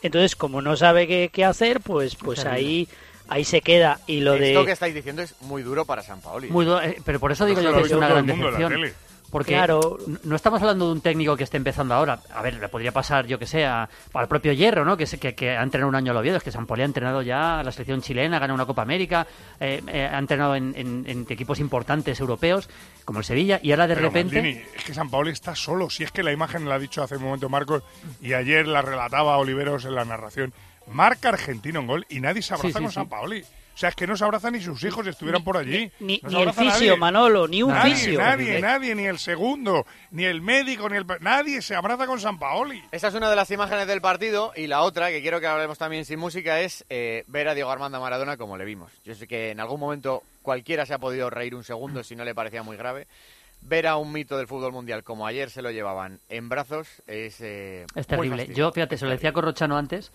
Entonces, 0.02 0.36
como 0.36 0.60
no 0.62 0.76
sabe 0.76 1.06
qué, 1.06 1.30
qué 1.32 1.44
hacer, 1.44 1.80
pues, 1.80 2.16
pues 2.16 2.44
ahí, 2.44 2.86
ahí 3.28 3.44
se 3.44 3.60
queda. 3.62 4.00
Y 4.06 4.20
lo 4.20 4.34
Esto 4.34 4.60
que 4.60 4.66
de... 4.66 4.72
estáis 4.72 4.94
diciendo 4.94 5.22
es 5.22 5.34
muy 5.40 5.62
duro 5.62 5.84
para 5.84 6.02
San 6.02 6.20
Paoli. 6.20 6.48
Muy 6.50 6.64
du- 6.64 6.78
eh, 6.78 6.98
pero 7.04 7.18
por 7.18 7.32
eso 7.32 7.46
digo 7.46 7.60
yo 7.60 7.74
que 7.74 7.80
es 7.82 7.92
una 7.92 8.08
gran 8.08 8.26
decepción. 8.26 8.92
Porque 9.30 9.52
Claro. 9.52 9.98
no 10.22 10.36
estamos 10.36 10.62
hablando 10.62 10.86
de 10.86 10.92
un 10.92 11.00
técnico 11.00 11.36
que 11.36 11.44
esté 11.44 11.56
empezando 11.56 11.94
ahora. 11.94 12.20
A 12.32 12.42
ver, 12.42 12.54
le 12.54 12.68
podría 12.68 12.92
pasar, 12.92 13.26
yo 13.26 13.38
que 13.38 13.46
sé, 13.46 13.66
a- 13.66 13.88
al 14.14 14.28
propio 14.28 14.52
Hierro, 14.52 14.84
¿no? 14.84 14.96
Que, 14.96 15.04
se- 15.06 15.18
que, 15.18 15.34
que 15.34 15.50
ha 15.50 15.62
entrenado 15.62 15.88
un 15.88 15.96
año 15.96 16.12
al 16.12 16.18
Oviedo. 16.18 16.36
Es 16.36 16.42
que 16.44 16.52
San 16.52 16.64
Paoli 16.66 16.82
ha 16.82 16.86
entrenado 16.86 17.22
ya 17.22 17.58
a 17.58 17.64
la 17.64 17.72
selección 17.72 18.00
chilena, 18.02 18.36
ha 18.36 18.40
ganado 18.40 18.54
una 18.54 18.66
Copa 18.66 18.82
América, 18.82 19.26
eh, 19.60 19.82
eh, 19.88 20.08
ha 20.10 20.18
entrenado 20.18 20.54
en, 20.54 20.72
en- 20.76 21.04
en 21.08 21.26
equipos 21.28 21.58
importantes 21.58 22.20
europeos, 22.20 22.68
como 23.04 23.18
el 23.18 23.24
Sevilla, 23.24 23.58
y 23.62 23.72
ahora 23.72 23.88
de 23.88 23.96
Pero, 23.96 24.08
repente... 24.08 24.36
Maldini, 24.40 24.62
es 24.76 24.84
que 24.84 24.94
San 24.94 25.10
Paoli 25.10 25.32
está 25.32 25.54
solo. 25.56 25.90
Si 25.90 26.04
es 26.04 26.12
que 26.12 26.22
la 26.22 26.32
imagen 26.32 26.68
la 26.68 26.76
ha 26.76 26.78
dicho 26.78 27.02
hace 27.02 27.16
un 27.16 27.24
momento 27.24 27.48
Marcos 27.48 27.82
y 28.22 28.32
ayer 28.32 28.66
la 28.68 28.80
relataba 28.80 29.36
Oliveros 29.38 29.84
en 29.84 29.94
la 29.96 30.04
narración. 30.04 30.52
Marca 30.92 31.30
argentino 31.30 31.80
en 31.80 31.86
gol 31.88 32.06
y 32.08 32.20
nadie 32.20 32.42
se 32.42 32.54
abraza 32.54 32.68
Sí, 32.68 32.72
sí, 32.74 32.78
con 32.80 32.90
sí. 32.90 32.94
San 32.94 33.08
Paoli. 33.08 33.44
O 33.76 33.78
sea, 33.78 33.90
es 33.90 33.94
que 33.94 34.06
no 34.06 34.16
se 34.16 34.24
abrazan 34.24 34.54
ni 34.54 34.60
sus 34.62 34.82
hijos 34.84 35.04
si 35.04 35.10
estuvieran 35.10 35.44
por 35.44 35.58
allí. 35.58 35.92
Ni, 36.00 36.18
No 36.22 36.30
se 36.30 36.36
ni 36.36 36.42
el 36.44 36.52
fisio, 36.54 36.70
nadie. 36.70 36.96
Manolo, 36.96 37.46
ni 37.46 37.62
un 37.62 37.74
nadie, 37.74 37.94
fisio. 37.94 38.18
Nadie, 38.18 38.58
nadie, 38.58 38.94
ni 38.94 39.04
el 39.04 39.18
segundo, 39.18 39.84
ni 40.12 40.24
el 40.24 40.40
médico, 40.40 40.88
ni 40.88 40.96
el... 40.96 41.04
Nadie 41.20 41.60
se 41.60 41.74
abraza 41.74 42.06
con 42.06 42.18
San 42.18 42.38
Paoli. 42.38 42.82
Esa 42.90 43.08
es 43.08 43.14
una 43.14 43.28
de 43.28 43.36
las 43.36 43.50
imágenes 43.50 43.86
del 43.86 44.00
partido 44.00 44.52
y 44.56 44.66
la 44.66 44.80
otra, 44.80 45.10
que 45.10 45.20
quiero 45.20 45.40
que 45.40 45.46
hablemos 45.46 45.76
también 45.76 46.06
sin 46.06 46.18
música, 46.18 46.58
es 46.62 46.86
eh, 46.88 47.24
ver 47.26 47.48
a 47.48 47.54
Diego 47.54 47.70
Armando 47.70 48.00
Maradona 48.00 48.38
como 48.38 48.56
le 48.56 48.64
vimos. 48.64 48.90
Yo 49.04 49.14
sé 49.14 49.26
que 49.26 49.50
en 49.50 49.60
algún 49.60 49.78
momento 49.78 50.22
cualquiera 50.40 50.86
se 50.86 50.94
ha 50.94 50.98
podido 50.98 51.28
reír 51.28 51.54
un 51.54 51.62
segundo 51.62 52.02
si 52.02 52.16
no 52.16 52.24
le 52.24 52.34
parecía 52.34 52.62
muy 52.62 52.78
grave. 52.78 53.06
Ver 53.60 53.88
a 53.88 53.96
un 53.96 54.10
mito 54.10 54.38
del 54.38 54.46
fútbol 54.46 54.72
mundial 54.72 55.04
como 55.04 55.26
ayer 55.26 55.50
se 55.50 55.60
lo 55.60 55.70
llevaban 55.70 56.18
en 56.30 56.48
brazos 56.48 57.02
es... 57.06 57.42
eh, 57.42 57.84
Es 57.94 58.06
terrible. 58.06 58.46
Yo, 58.54 58.72
fíjate, 58.72 58.96
se 58.96 59.04
lo 59.04 59.10
decía 59.10 59.28
a 59.28 59.32
Corrochano 59.34 59.76
antes. 59.76 60.12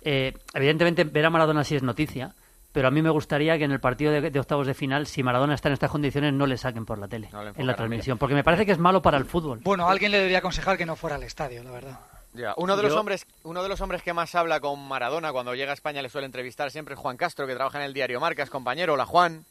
eh, 0.00 0.32
evidentemente, 0.54 1.04
ver 1.04 1.26
a 1.26 1.30
Maradona 1.30 1.64
sí 1.64 1.76
es 1.76 1.82
noticia, 1.82 2.34
pero 2.74 2.88
a 2.88 2.90
mí 2.90 3.00
me 3.00 3.08
gustaría 3.10 3.56
que 3.56 3.64
en 3.64 3.70
el 3.72 3.78
partido 3.78 4.10
de, 4.12 4.30
de 4.30 4.40
octavos 4.40 4.66
de 4.66 4.74
final, 4.74 5.06
si 5.06 5.22
Maradona 5.22 5.54
está 5.54 5.68
en 5.68 5.74
estas 5.74 5.90
condiciones, 5.92 6.32
no 6.34 6.44
le 6.46 6.58
saquen 6.58 6.84
por 6.84 6.98
la 6.98 7.06
tele, 7.06 7.30
en 7.56 7.66
la 7.66 7.76
transmisión, 7.76 8.18
porque 8.18 8.34
me 8.34 8.42
parece 8.44 8.66
que 8.66 8.72
es 8.72 8.78
malo 8.78 9.00
para 9.00 9.16
el 9.16 9.24
fútbol. 9.24 9.60
Bueno, 9.62 9.88
alguien 9.88 10.10
le 10.10 10.18
debería 10.18 10.38
aconsejar 10.38 10.76
que 10.76 10.84
no 10.84 10.96
fuera 10.96 11.14
al 11.16 11.22
estadio, 11.22 11.62
la 11.62 11.70
verdad. 11.70 12.00
Ya, 12.34 12.52
Uno 12.56 12.76
de 12.76 12.82
los 12.82 12.92
Yo- 12.92 12.98
hombres, 12.98 13.26
uno 13.44 13.62
de 13.62 13.68
los 13.68 13.80
hombres 13.80 14.02
que 14.02 14.12
más 14.12 14.34
habla 14.34 14.58
con 14.58 14.86
Maradona 14.88 15.30
cuando 15.30 15.54
llega 15.54 15.70
a 15.70 15.74
España 15.74 16.02
le 16.02 16.08
suele 16.08 16.26
entrevistar 16.26 16.72
siempre 16.72 16.94
es 16.94 17.00
Juan 17.00 17.16
Castro, 17.16 17.46
que 17.46 17.54
trabaja 17.54 17.78
en 17.78 17.84
el 17.84 17.94
diario 17.94 18.18
Marcas, 18.18 18.50
compañero. 18.50 18.94
Hola 18.94 19.06
Juan. 19.06 19.44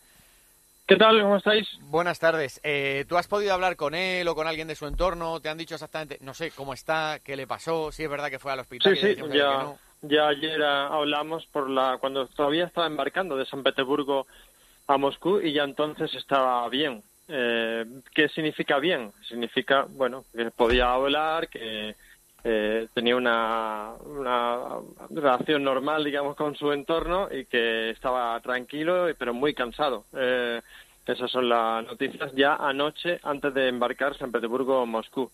¿Qué 0.86 0.98
tal? 0.98 1.22
¿Cómo 1.22 1.38
estáis? 1.38 1.66
Buenas 1.84 2.20
tardes. 2.20 2.60
Eh, 2.62 3.06
¿Tú 3.08 3.16
has 3.18 3.28
podido 3.30 3.54
hablar 3.54 3.78
con 3.78 3.96
él 3.96 4.28
o 4.28 4.36
con 4.36 4.48
alguien 4.48 4.68
de 4.68 4.76
su 4.76 4.86
entorno? 4.86 5.40
¿Te 5.40 5.48
han 5.48 5.58
dicho 5.58 5.76
exactamente, 5.76 6.18
no 6.20 6.34
sé, 6.34 6.52
cómo 6.52 6.74
está, 6.74 7.20
qué 7.24 7.38
le 7.38 7.48
pasó, 7.48 7.90
si 7.94 8.04
es 8.04 8.10
verdad 8.10 8.30
que 8.30 8.38
fue 8.38 8.52
al 8.52 8.58
Sí, 8.60 8.62
hospital? 8.64 8.94
y 8.94 8.98
sí, 8.98 9.16
que 9.16 9.38
ya, 9.38 9.64
no? 9.64 9.78
Ya 10.04 10.28
ayer 10.28 10.62
ah, 10.64 10.88
hablamos 10.88 11.46
por 11.48 11.70
la 11.70 11.98
cuando 11.98 12.28
todavía 12.28 12.66
estaba 12.66 12.88
embarcando 12.88 13.36
de 13.36 13.46
San 13.46 13.64
Petersburgo 13.64 14.28
a 14.88 14.98
Moscú 14.98 15.40
y 15.40 15.54
ya 15.54 15.64
entonces 15.64 16.14
estaba 16.14 16.68
bien. 16.70 17.02
Eh, 17.28 17.86
¿Qué 18.14 18.28
significa 18.30 18.80
bien? 18.80 19.12
Significa, 19.28 19.86
bueno, 19.90 20.26
que 20.34 20.52
podía 20.52 20.92
hablar, 20.92 21.48
que 21.48 21.96
eh, 22.44 22.88
tenía 22.94 23.16
una, 23.16 23.94
una 24.06 24.80
relación 25.10 25.64
normal, 25.64 26.04
digamos, 26.04 26.36
con 26.36 26.56
su 26.56 26.72
entorno 26.74 27.30
y 27.32 27.46
que 27.46 27.92
estaba 27.92 28.40
tranquilo, 28.42 29.08
pero 29.18 29.34
muy 29.34 29.54
cansado. 29.54 30.06
Eh, 30.14 30.62
esas 31.06 31.32
son 31.32 31.50
las 31.50 31.86
noticias 31.86 32.32
ya 32.34 32.56
anoche, 32.56 33.20
antes 33.24 33.54
de 33.54 33.70
embarcar 33.70 34.18
San 34.18 34.32
Petersburgo-Moscú. 34.32 35.32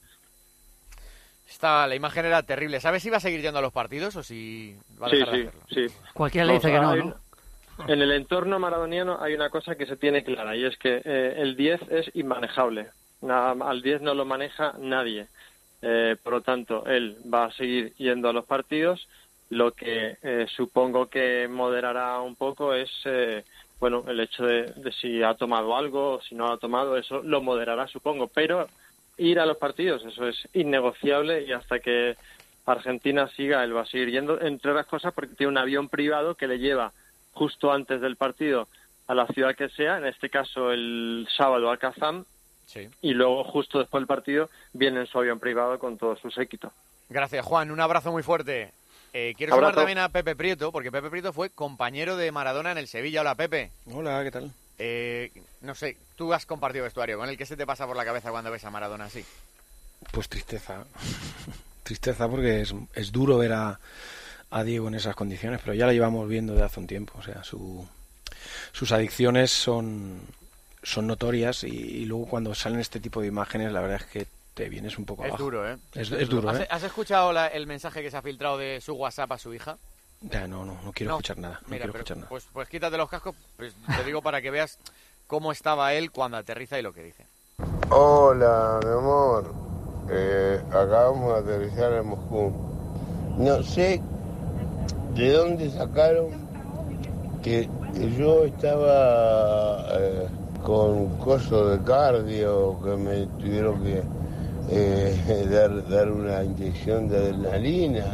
Está, 1.50 1.88
la 1.88 1.96
imagen 1.96 2.26
era 2.26 2.44
terrible. 2.44 2.80
¿Sabes 2.80 3.02
si 3.02 3.10
va 3.10 3.18
a 3.18 3.22
seguir 3.22 3.42
yendo 3.42 3.60
a 3.60 3.62
los 3.62 3.74
partidos 3.74 4.16
o 4.16 4.24
si 4.24 4.76
va 5.02 5.08
a 5.08 5.10
Sí, 5.10 5.18
dejar 5.18 5.34
de 5.34 5.42
sí, 5.42 5.48
hacerlo? 5.48 5.62
sí. 5.74 5.88
Cualquiera 6.14 6.48
le 6.48 6.54
dice 6.54 6.72
que 6.72 6.80
no, 6.80 6.96
En 7.88 8.02
el 8.02 8.12
entorno 8.12 8.60
maradoniano 8.60 9.18
hay 9.22 9.34
una 9.34 9.50
cosa 9.50 9.76
que 9.76 9.86
se 9.86 9.98
tiene 9.98 10.24
clara 10.24 10.56
y 10.56 10.66
es 10.66 10.78
que 10.78 11.02
eh, 11.04 11.34
el 11.38 11.56
10 11.56 11.82
es 11.90 12.12
inmanejable. 12.14 12.90
Nada- 13.22 13.56
al 13.68 13.82
10 13.82 14.02
no 14.02 14.14
lo 14.14 14.26
maneja 14.26 14.76
nadie. 14.80 15.28
Eh, 15.82 16.18
por 16.22 16.34
lo 16.34 16.42
tanto, 16.42 16.86
él 16.86 17.18
va 17.34 17.46
a 17.46 17.52
seguir 17.54 17.94
yendo 17.96 18.30
a 18.30 18.34
los 18.34 18.46
partidos. 18.46 19.08
Lo 19.50 19.72
que 19.72 20.18
eh, 20.22 20.46
supongo 20.56 21.10
que 21.10 21.48
moderará 21.50 22.20
un 22.20 22.36
poco 22.36 22.74
es 22.76 22.92
eh, 23.06 23.44
bueno 23.80 24.04
el 24.08 24.20
hecho 24.20 24.46
de, 24.46 24.64
de 24.76 24.92
si 24.92 25.24
ha 25.24 25.34
tomado 25.34 25.76
algo 25.76 26.16
o 26.16 26.22
si 26.22 26.36
no 26.36 26.52
ha 26.52 26.58
tomado, 26.58 26.96
eso 26.98 27.24
lo 27.24 27.42
moderará, 27.42 27.88
supongo. 27.88 28.28
Pero 28.28 28.68
ir 29.20 29.40
a 29.40 29.46
los 29.46 29.58
partidos, 29.58 30.04
eso 30.06 30.28
es 30.28 30.48
innegociable 30.54 31.44
y 31.44 31.52
hasta 31.52 31.80
que 31.80 32.16
Argentina 32.66 33.28
siga, 33.36 33.64
él 33.64 33.76
va 33.76 33.82
a 33.82 33.86
seguir 33.86 34.12
yendo, 34.12 34.42
entre 34.42 34.72
otras 34.72 34.88
cosas 34.88 35.14
porque 35.14 35.36
tiene 35.36 35.52
un 35.52 35.58
avión 35.58 35.90
privado 35.90 36.36
que 36.36 36.48
le 36.48 36.60
lleva 36.60 36.92
justo 37.34 37.72
antes 37.72 38.02
del 38.02 38.16
partido 38.16 38.68
a 39.08 39.16
la 39.16 39.28
ciudad 39.28 39.56
que 39.56 39.70
sea, 39.70 39.98
en 39.98 40.06
este 40.06 40.30
caso 40.30 40.72
el 40.72 41.28
sábado 41.36 41.72
a 41.72 41.78
Kazán, 41.78 42.26
y 43.02 43.14
luego 43.14 43.44
justo 43.44 43.80
después 43.80 44.02
del 44.02 44.08
partido 44.08 44.50
viene 44.74 45.00
en 45.00 45.08
su 45.08 45.18
avión 45.18 45.40
privado 45.40 45.80
con 45.80 45.98
todo 45.98 46.16
su 46.18 46.30
séquito. 46.30 46.72
Gracias, 47.10 47.44
Juan. 47.44 47.72
Un 47.72 47.80
abrazo 47.80 48.12
muy 48.12 48.22
fuerte. 48.22 48.72
Eh, 49.12 49.34
quiero 49.36 49.56
Abrazo. 49.56 49.72
saludar 49.72 49.76
también 49.76 49.98
a 49.98 50.10
Pepe 50.10 50.36
Prieto, 50.36 50.72
porque 50.72 50.92
Pepe 50.92 51.10
Prieto 51.10 51.34
fue 51.34 51.50
compañero 51.50 52.16
de 52.16 52.32
Maradona 52.32 52.72
en 52.72 52.78
el 52.78 52.88
Sevilla. 52.88 53.22
Hola, 53.22 53.34
Pepe. 53.34 53.72
Hola, 53.92 54.24
¿qué 54.24 54.30
tal? 54.30 54.52
Eh, 54.80 55.32
no 55.62 55.76
sé, 55.76 55.98
tú 56.16 56.34
has 56.34 56.46
compartido 56.46 56.86
vestuario. 56.86 57.18
¿Con 57.18 57.30
el 57.30 57.38
que 57.38 57.46
se 57.46 57.58
te 57.58 57.66
pasa 57.66 57.86
por 57.86 57.96
la 57.98 58.06
cabeza 58.06 58.32
cuando 58.32 58.50
ves 58.52 58.64
a 58.64 58.70
Maradona 58.72 59.06
así? 59.06 59.24
Pues 60.12 60.30
tristeza. 60.30 60.86
tristeza 61.84 62.28
porque 62.30 62.62
es, 62.62 62.74
es 62.94 63.12
duro 63.12 63.38
ver 63.38 63.54
a, 63.54 63.80
a 64.52 64.64
Diego 64.64 64.88
en 64.88 64.96
esas 64.96 65.16
condiciones, 65.16 65.60
pero 65.64 65.74
ya 65.74 65.86
la 65.86 65.94
llevamos 65.94 66.28
viendo 66.30 66.54
de 66.56 66.64
hace 66.64 66.80
un 66.80 66.88
tiempo. 66.88 67.14
O 67.18 67.22
sea, 67.24 67.44
su, 67.44 67.86
sus 68.72 68.92
adicciones 68.92 69.52
son, 69.52 70.22
son 70.84 71.08
notorias 71.08 71.64
y, 71.64 71.68
y 71.70 72.06
luego 72.06 72.28
cuando 72.28 72.56
salen 72.56 72.80
este 72.80 73.00
tipo 73.00 73.22
de 73.22 73.28
imágenes, 73.28 73.72
la 73.74 73.82
verdad 73.82 73.98
es 74.02 74.06
que 74.06 74.28
te 74.54 74.70
vienes 74.70 74.98
un 74.98 75.06
poco 75.06 75.24
Es 75.24 75.30
abajo. 75.30 75.44
duro, 75.44 75.70
¿eh? 75.70 75.78
Es, 75.94 76.12
es 76.12 76.30
duro, 76.30 76.50
¿Has, 76.50 76.60
¿eh? 76.62 76.68
has 76.70 76.84
escuchado 76.84 77.32
la- 77.34 77.48
el 77.48 77.66
mensaje 77.68 78.02
que 78.02 78.12
se 78.12 78.18
ha 78.18 78.22
filtrado 78.22 78.58
de 78.58 78.80
su 78.82 78.94
WhatsApp 78.94 79.32
a 79.34 79.38
su 79.38 79.54
hija? 79.54 79.78
Ya, 80.22 80.48
no, 80.48 80.66
no, 80.66 80.78
no 80.84 80.92
quiero 80.92 81.12
No, 81.12 81.18
escuchar 81.18 81.38
nada. 81.38 81.60
No 81.64 81.68
Mira, 81.70 81.84
quiero 81.84 81.94
pero, 81.94 82.00
escuchar 82.04 82.18
nada. 82.18 82.30
Pues, 82.30 82.46
pues 82.52 82.68
quítate 82.70 82.98
los 82.98 83.10
cascos, 83.10 83.36
pues 83.58 83.74
te 83.96 84.04
digo 84.04 84.22
para 84.22 84.42
que 84.42 84.52
veas 84.52 84.78
cómo 85.28 85.52
estaba 85.52 85.94
él 85.94 86.12
cuando 86.12 86.38
aterriza 86.38 86.78
y 86.78 86.82
lo 86.82 86.94
que 86.94 87.04
dice. 87.04 87.26
Hola, 87.90 88.80
mi 88.84 88.92
amor. 88.92 89.54
Eh, 90.10 90.60
acabamos 90.70 91.46
de 91.46 91.54
aterrizar 91.54 91.94
en 91.94 92.08
Moscú. 92.08 92.52
No 93.38 93.64
sé 93.64 94.02
de 95.16 95.32
dónde 95.32 95.70
sacaron 95.72 96.28
que 97.42 97.70
yo 98.18 98.44
estaba 98.46 99.86
eh, 99.98 100.28
con 100.64 101.18
coso 101.20 101.70
de 101.70 101.84
cardio, 101.84 102.80
que 102.84 102.90
me 102.98 103.26
tuvieron 103.42 103.82
que 103.84 104.04
eh, 104.72 105.48
dar, 105.50 105.88
dar 105.90 106.12
una 106.12 106.44
inyección 106.44 107.08
de 107.08 107.18
adrenalina. 107.18 108.06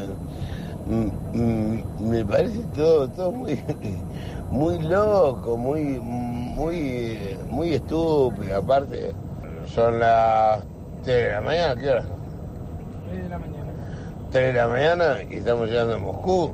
Mm, 0.85 1.09
mm, 1.33 2.09
me 2.09 2.23
parece 2.23 2.59
todo, 2.75 3.09
todo 3.09 3.31
muy, 3.31 3.59
muy 4.51 4.79
loco, 4.79 5.57
muy, 5.57 5.99
muy, 5.99 7.17
muy 7.49 7.73
estúpido. 7.73 8.57
Aparte, 8.57 9.11
son 9.73 9.99
las 9.99 10.63
3 11.03 11.25
de 11.25 11.31
la 11.31 11.41
mañana, 11.41 11.81
¿qué 11.81 11.89
hora? 11.89 12.05
3 13.09 13.23
de 13.23 13.29
la 13.29 13.39
mañana. 13.39 13.71
3 14.31 14.45
de 14.47 14.53
la 14.53 14.67
mañana 14.67 15.17
y 15.29 15.35
estamos 15.35 15.69
llegando 15.69 15.95
a 15.95 15.97
Moscú, 15.97 16.51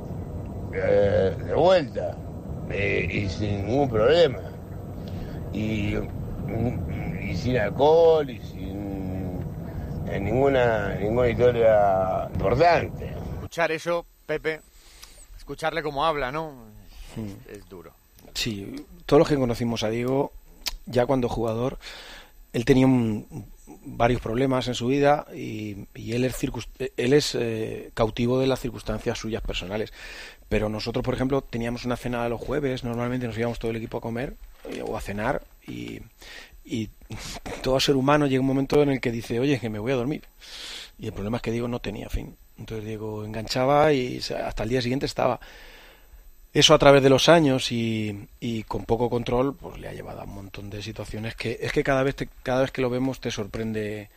eh, 0.72 1.36
de 1.46 1.54
vuelta, 1.54 2.16
eh, 2.70 3.06
y 3.10 3.28
sin 3.28 3.66
ningún 3.66 3.90
problema. 3.90 4.38
Y, 5.52 5.96
mm, 5.96 7.28
y 7.30 7.36
sin 7.36 7.58
alcohol 7.58 8.30
y 8.30 8.38
sin 8.40 9.40
eh, 10.08 10.18
ninguna, 10.18 10.94
ninguna 10.94 11.28
historia 11.28 12.28
importante. 12.32 13.12
Escuchar 13.34 13.72
eso, 13.72 14.06
Pepe, 14.26 14.60
escucharle 15.36 15.82
como 15.82 16.04
habla, 16.04 16.32
¿no? 16.32 16.52
Es 17.48 17.68
duro. 17.68 17.92
Sí, 18.34 18.84
todos 19.06 19.18
los 19.20 19.28
que 19.28 19.36
conocimos 19.36 19.82
a 19.82 19.90
Diego, 19.90 20.32
ya 20.86 21.04
cuando 21.06 21.28
jugador, 21.28 21.78
él 22.52 22.64
tenía 22.64 22.86
un- 22.86 23.46
varios 23.84 24.20
problemas 24.20 24.68
en 24.68 24.74
su 24.74 24.86
vida 24.86 25.26
y, 25.34 25.86
y 25.94 26.12
él 26.12 26.24
es, 26.24 26.36
él 26.96 27.12
es 27.12 27.34
eh, 27.34 27.90
cautivo 27.94 28.38
de 28.38 28.46
las 28.46 28.60
circunstancias 28.60 29.18
suyas 29.18 29.42
personales. 29.42 29.92
Pero 30.48 30.68
nosotros, 30.68 31.04
por 31.04 31.14
ejemplo, 31.14 31.40
teníamos 31.42 31.84
una 31.84 31.96
cena 31.96 32.28
los 32.28 32.40
jueves, 32.40 32.84
normalmente 32.84 33.26
nos 33.26 33.36
íbamos 33.38 33.58
todo 33.58 33.70
el 33.70 33.76
equipo 33.78 33.98
a 33.98 34.02
comer 34.02 34.36
eh, 34.70 34.82
o 34.86 34.96
a 34.96 35.00
cenar 35.00 35.42
y, 35.66 36.00
y 36.64 36.90
todo 37.62 37.80
ser 37.80 37.96
humano 37.96 38.26
llega 38.26 38.40
un 38.40 38.46
momento 38.46 38.82
en 38.82 38.90
el 38.90 39.00
que 39.00 39.10
dice, 39.10 39.40
oye, 39.40 39.58
que 39.58 39.70
me 39.70 39.78
voy 39.78 39.92
a 39.92 39.96
dormir. 39.96 40.22
Y 40.98 41.06
el 41.06 41.12
problema 41.12 41.38
es 41.38 41.42
que 41.42 41.50
Diego 41.52 41.68
no 41.68 41.80
tenía 41.80 42.08
fin. 42.08 42.36
Entonces 42.58 42.86
Diego 42.86 43.24
enganchaba 43.24 43.92
y 43.92 44.18
hasta 44.18 44.62
el 44.62 44.68
día 44.68 44.82
siguiente 44.82 45.06
estaba. 45.06 45.40
Eso 46.54 46.74
a 46.74 46.78
través 46.78 47.02
de 47.02 47.08
los 47.08 47.28
años 47.30 47.72
y, 47.72 48.28
y 48.38 48.64
con 48.64 48.84
poco 48.84 49.08
control, 49.08 49.56
pues 49.56 49.78
le 49.80 49.88
ha 49.88 49.92
llevado 49.94 50.20
a 50.20 50.24
un 50.24 50.34
montón 50.34 50.68
de 50.68 50.82
situaciones 50.82 51.34
que 51.34 51.58
es 51.62 51.72
que 51.72 51.82
cada 51.82 52.02
vez 52.02 52.14
te- 52.14 52.28
cada 52.42 52.60
vez 52.60 52.70
que 52.70 52.82
lo 52.82 52.90
vemos 52.90 53.20
te 53.20 53.30
sorprende 53.30 54.10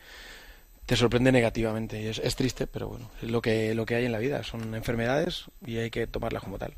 te 0.84 0.96
sorprende 0.96 1.32
negativamente 1.32 2.00
y 2.00 2.06
es, 2.08 2.18
es 2.18 2.36
triste, 2.36 2.66
pero 2.66 2.88
bueno, 2.88 3.10
es 3.22 3.30
lo 3.30 3.40
que 3.42 3.74
lo 3.74 3.86
que 3.86 3.94
hay 3.96 4.04
en 4.04 4.12
la 4.12 4.18
vida, 4.18 4.44
son 4.44 4.74
enfermedades 4.74 5.46
y 5.66 5.78
hay 5.78 5.90
que 5.90 6.06
tomarlas 6.06 6.42
como 6.42 6.58
tal. 6.58 6.74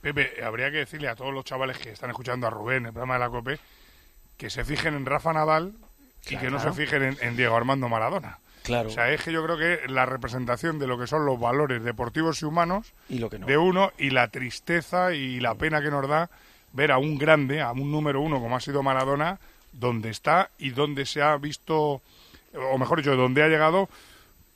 Pepe, 0.00 0.42
habría 0.42 0.70
que 0.70 0.78
decirle 0.78 1.08
a 1.08 1.14
todos 1.14 1.32
los 1.34 1.44
chavales 1.44 1.76
que 1.76 1.90
están 1.90 2.08
escuchando 2.10 2.46
a 2.46 2.50
Rubén, 2.50 2.86
el 2.86 2.92
programa 2.92 3.14
de 3.14 3.20
la 3.20 3.28
COPE, 3.28 3.58
que 4.38 4.48
se 4.48 4.64
fijen 4.64 4.94
en 4.94 5.04
Rafa 5.04 5.32
Nadal 5.34 5.74
y 6.26 6.36
que 6.38 6.50
no 6.50 6.58
se 6.58 6.72
fijen 6.72 7.02
en, 7.02 7.18
en 7.20 7.36
Diego 7.36 7.54
Armando 7.54 7.86
Maradona. 7.88 8.38
Claro. 8.62 8.88
O 8.88 8.92
sea, 8.92 9.10
es 9.12 9.22
que 9.22 9.32
yo 9.32 9.42
creo 9.44 9.56
que 9.56 9.88
la 9.88 10.06
representación 10.06 10.78
de 10.78 10.86
lo 10.86 10.98
que 10.98 11.06
son 11.06 11.24
los 11.24 11.38
valores 11.40 11.82
deportivos 11.82 12.42
y 12.42 12.44
humanos 12.44 12.92
Y 13.08 13.18
lo 13.18 13.30
que 13.30 13.38
no. 13.38 13.46
de 13.46 13.56
uno 13.56 13.92
y 13.98 14.10
la 14.10 14.28
tristeza 14.28 15.14
y 15.14 15.40
la 15.40 15.54
pena 15.54 15.80
que 15.82 15.90
nos 15.90 16.06
da 16.08 16.30
ver 16.72 16.92
a 16.92 16.98
un 16.98 17.18
grande, 17.18 17.60
a 17.62 17.72
un 17.72 17.90
número 17.90 18.20
uno 18.20 18.38
como 18.40 18.56
ha 18.56 18.60
sido 18.60 18.82
Maradona, 18.82 19.40
donde 19.72 20.10
está 20.10 20.50
y 20.58 20.70
donde 20.70 21.06
se 21.06 21.22
ha 21.22 21.36
visto, 21.36 22.02
o 22.54 22.78
mejor 22.78 22.98
dicho, 22.98 23.16
donde 23.16 23.42
ha 23.42 23.48
llegado 23.48 23.88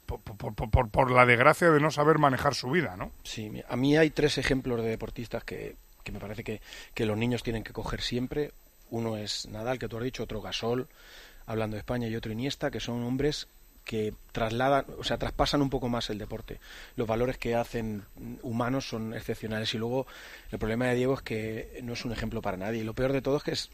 por, 0.07 0.21
por- 0.21 0.55
por- 0.55 0.71
por- 0.71 0.91
por 0.91 1.11
la 1.11 1.25
desgracia 1.25 1.71
de 1.71 1.81
no 1.81 1.91
saber 1.91 2.19
manejar 2.19 2.55
su 2.55 2.71
vida, 2.71 2.97
¿no? 2.97 3.11
Sí, 3.23 3.51
a 3.69 3.77
mí 3.77 3.97
hay 3.97 4.11
tres 4.11 4.37
ejemplos 4.39 4.83
de 4.83 4.89
deportistas 4.91 5.45
que, 5.45 5.77
que 6.03 6.13
me 6.13 6.19
parece 6.21 6.45
que, 6.45 6.61
que 6.95 7.07
los 7.07 7.17
niños 7.17 7.43
tienen 7.43 7.65
que 7.65 7.73
coger 7.73 8.01
siempre. 8.03 8.53
Uno 8.91 9.17
es 9.17 9.49
Nadal, 9.49 9.79
que 9.79 9.89
tú 9.89 9.97
has 9.97 10.05
dicho, 10.05 10.23
otro 10.25 10.41
Gasol, 10.43 10.89
hablando 11.47 11.75
de 11.77 11.79
España, 11.81 12.07
y 12.07 12.15
otro 12.17 12.31
Iniesta, 12.33 12.71
que 12.71 12.81
son 12.81 13.03
hombres 13.03 13.49
que 13.85 14.14
trasladan, 14.32 14.87
o 14.99 15.05
sea, 15.05 15.18
traspasan 15.18 15.62
un 15.62 15.70
poco 15.70 15.89
más 15.89 16.11
el 16.11 16.18
deporte. 16.18 16.61
Los 16.97 17.07
valores 17.07 17.39
que 17.39 17.55
hacen 17.55 18.05
humanos 18.43 18.89
son 18.89 19.14
excepcionales 19.14 19.72
y 19.74 19.78
luego 19.78 20.07
el 20.51 20.59
problema 20.59 20.87
de 20.87 20.95
Diego 20.95 21.14
es 21.14 21.22
que 21.22 21.80
no 21.82 21.93
es 21.93 22.05
un 22.05 22.12
ejemplo 22.12 22.43
para 22.43 22.57
nadie. 22.57 22.80
Y 22.80 22.85
lo 22.85 22.95
peor 22.95 23.12
de 23.12 23.22
todo 23.22 23.37
es 23.37 23.43
que 23.43 23.53
es 23.53 23.70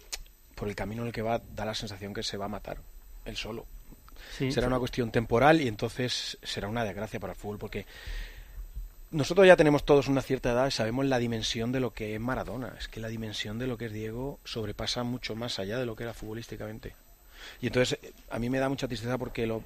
por 0.55 0.69
el 0.69 0.75
camino 0.75 1.03
en 1.03 1.09
el 1.09 1.15
que 1.15 1.23
va 1.23 1.41
da 1.55 1.65
la 1.65 1.75
sensación 1.75 2.13
que 2.13 2.23
se 2.23 2.37
va 2.37 2.47
a 2.47 2.49
matar 2.49 2.79
él 3.25 3.37
solo. 3.37 3.67
Sí. 4.37 4.53
será 4.53 4.67
una 4.67 4.79
cuestión 4.79 5.11
temporal 5.11 5.63
y 5.63 5.69
entonces 5.69 6.37
será 6.43 6.69
una 6.69 6.85
desgracia 6.85 7.19
para 7.19 7.33
el 7.33 7.39
fútbol 7.39 7.59
porque 7.59 7.87
nosotros 9.11 9.47
ya 9.47 9.57
tenemos 9.57 9.85
todos 9.85 10.09
una 10.09 10.21
cierta 10.23 10.53
edad 10.53 10.67
y 10.67 10.71
sabemos 10.71 11.07
la 11.07 11.19
dimensión 11.19 11.73
de 11.73 11.81
lo 11.81 11.93
que 11.93 12.15
es 12.15 12.21
Maradona. 12.21 12.75
Es 12.79 12.87
que 12.87 13.01
la 13.01 13.09
dimensión 13.09 13.59
de 13.59 13.67
lo 13.67 13.77
que 13.77 13.87
es 13.87 13.93
Diego 13.93 14.39
sobrepasa 14.45 15.03
mucho 15.03 15.35
más 15.35 15.59
allá 15.59 15.79
de 15.79 15.87
lo 15.87 15.97
que 15.97 16.05
era 16.05 16.15
futbolísticamente. 16.15 16.95
Y 17.61 17.69
entonces 17.69 17.99
a 18.31 18.39
mí 18.39 18.51
me 18.51 18.59
da 18.59 18.69
mucha 18.69 18.87
tristeza 18.87 19.19
porque 19.19 19.47
lo, 19.47 19.65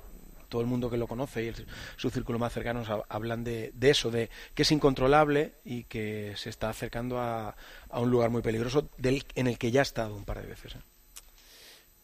todo 0.55 0.63
el 0.63 0.69
mundo 0.69 0.89
que 0.89 0.97
lo 0.97 1.09
conoce 1.09 1.43
y 1.43 1.49
el- 1.49 1.67
su 1.97 2.11
círculo 2.11 2.39
más 2.39 2.53
cercano 2.53 2.85
hab- 2.85 3.05
hablan 3.09 3.43
de, 3.43 3.73
de 3.75 3.91
eso, 3.91 4.09
de 4.13 4.31
que 4.55 4.63
es 4.63 4.71
incontrolable 4.71 5.55
y 5.65 5.83
que 5.83 6.33
se 6.37 6.49
está 6.49 6.69
acercando 6.69 7.19
a, 7.19 7.57
a 7.91 7.99
un 7.99 8.09
lugar 8.09 8.31
muy 8.31 8.41
peligroso 8.41 8.89
del, 8.97 9.25
en 9.35 9.49
el 9.49 9.59
que 9.59 9.73
ya 9.73 9.81
ha 9.81 9.83
estado 9.83 10.15
un 10.15 10.25
par 10.25 10.41
de 10.41 10.47
veces. 10.47 10.77
¿eh? 10.77 10.79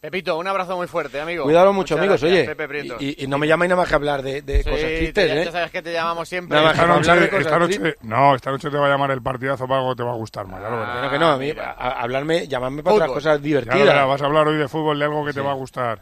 Pepito, 0.01 0.37
un 0.37 0.47
abrazo 0.47 0.75
muy 0.75 0.87
fuerte, 0.87 1.21
amigo. 1.21 1.43
Cuidado 1.45 1.71
mucho, 1.71 1.93
Muchas 1.95 1.97
amigos, 1.99 2.21
gracias, 2.21 2.97
oye. 2.99 3.15
Y, 3.19 3.27
no 3.27 3.37
me 3.37 3.47
llamáis 3.47 3.69
nada 3.69 3.81
más 3.83 3.87
que 3.87 3.95
hablar 3.95 4.21
de, 4.21 4.41
de 4.41 4.63
Sí, 4.63 4.69
cosas 4.69 4.81
te- 4.81 4.97
tristes, 4.97 5.27
ya, 5.29 5.35
¿eh? 5.41 5.45
ya 5.45 5.51
sabes 5.53 5.71
que 5.71 5.81
te 5.81 5.93
llamamos 5.93 6.27
siempre. 6.27 6.55
Nada 6.57 6.67
más 6.69 6.73
Esta 6.73 6.85
que 6.87 6.91
hablar 6.91 7.05
de 7.15 7.21
noche, 7.21 7.29
cosas 7.29 7.45
esta 7.45 7.59
noche- 7.59 7.97
no, 8.01 8.35
esta 8.35 8.51
noche 8.51 8.69
te 8.69 8.77
va 8.77 8.87
a 8.87 8.89
llamar 8.89 9.11
el 9.11 9.21
partidazo 9.21 9.65
para 9.67 9.79
algo 9.79 9.91
que 9.93 9.97
te 9.97 10.03
va 10.03 10.11
a 10.11 10.15
gustar 10.15 10.45
más, 10.47 10.59
ya 10.61 10.69
lo 10.69 10.77
verás. 10.79 10.95
Que 10.95 11.01
no, 11.03 11.11
que 11.11 11.19
no, 11.19 11.27
a 11.31 11.37
mí, 11.37 11.51
a- 11.51 11.71
a- 11.71 12.01
hablarme, 12.01 12.47
llamadme 12.49 12.83
para 12.83 12.95
otras 12.95 13.07
Fútbol. 13.09 13.17
cosas 13.21 13.37
Ya 13.39 13.43
divertidas. 13.43 13.79
lo 13.79 13.85
verás, 13.85 14.07
vas 14.07 14.21
a 14.21 14.25
hablar 14.25 14.47
hoy 14.49 14.57
de 14.57 14.67
fútbol, 14.67 14.97
de 14.99 15.05
algo 15.05 15.23
que 15.25 15.33
te 15.33 15.39
va 15.41 15.51
a 15.51 15.55
gustar. 15.55 16.01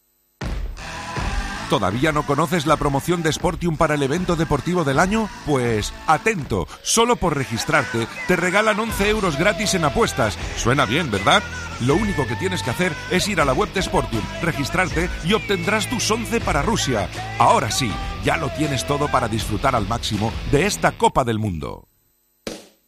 ¿Todavía 1.71 2.11
no 2.11 2.23
conoces 2.23 2.65
la 2.65 2.75
promoción 2.75 3.23
de 3.23 3.31
Sportium 3.31 3.77
para 3.77 3.95
el 3.95 4.03
evento 4.03 4.35
deportivo 4.35 4.83
del 4.83 4.99
año? 4.99 5.29
Pues 5.45 5.93
atento, 6.05 6.67
solo 6.83 7.15
por 7.15 7.37
registrarte 7.37 8.09
te 8.27 8.35
regalan 8.35 8.77
11 8.77 9.07
euros 9.07 9.37
gratis 9.37 9.73
en 9.75 9.85
apuestas. 9.85 10.37
Suena 10.57 10.85
bien, 10.85 11.09
¿verdad? 11.09 11.41
Lo 11.79 11.95
único 11.95 12.27
que 12.27 12.35
tienes 12.35 12.61
que 12.61 12.71
hacer 12.71 12.91
es 13.09 13.25
ir 13.29 13.39
a 13.39 13.45
la 13.45 13.53
web 13.53 13.71
de 13.71 13.83
Sportium, 13.83 14.21
registrarte 14.41 15.09
y 15.23 15.31
obtendrás 15.31 15.89
tus 15.89 16.11
11 16.11 16.41
para 16.41 16.61
Rusia. 16.61 17.07
Ahora 17.39 17.71
sí, 17.71 17.89
ya 18.25 18.35
lo 18.35 18.49
tienes 18.49 18.85
todo 18.85 19.07
para 19.07 19.29
disfrutar 19.29 19.73
al 19.73 19.87
máximo 19.87 20.33
de 20.51 20.65
esta 20.65 20.91
Copa 20.91 21.23
del 21.23 21.39
Mundo. 21.39 21.90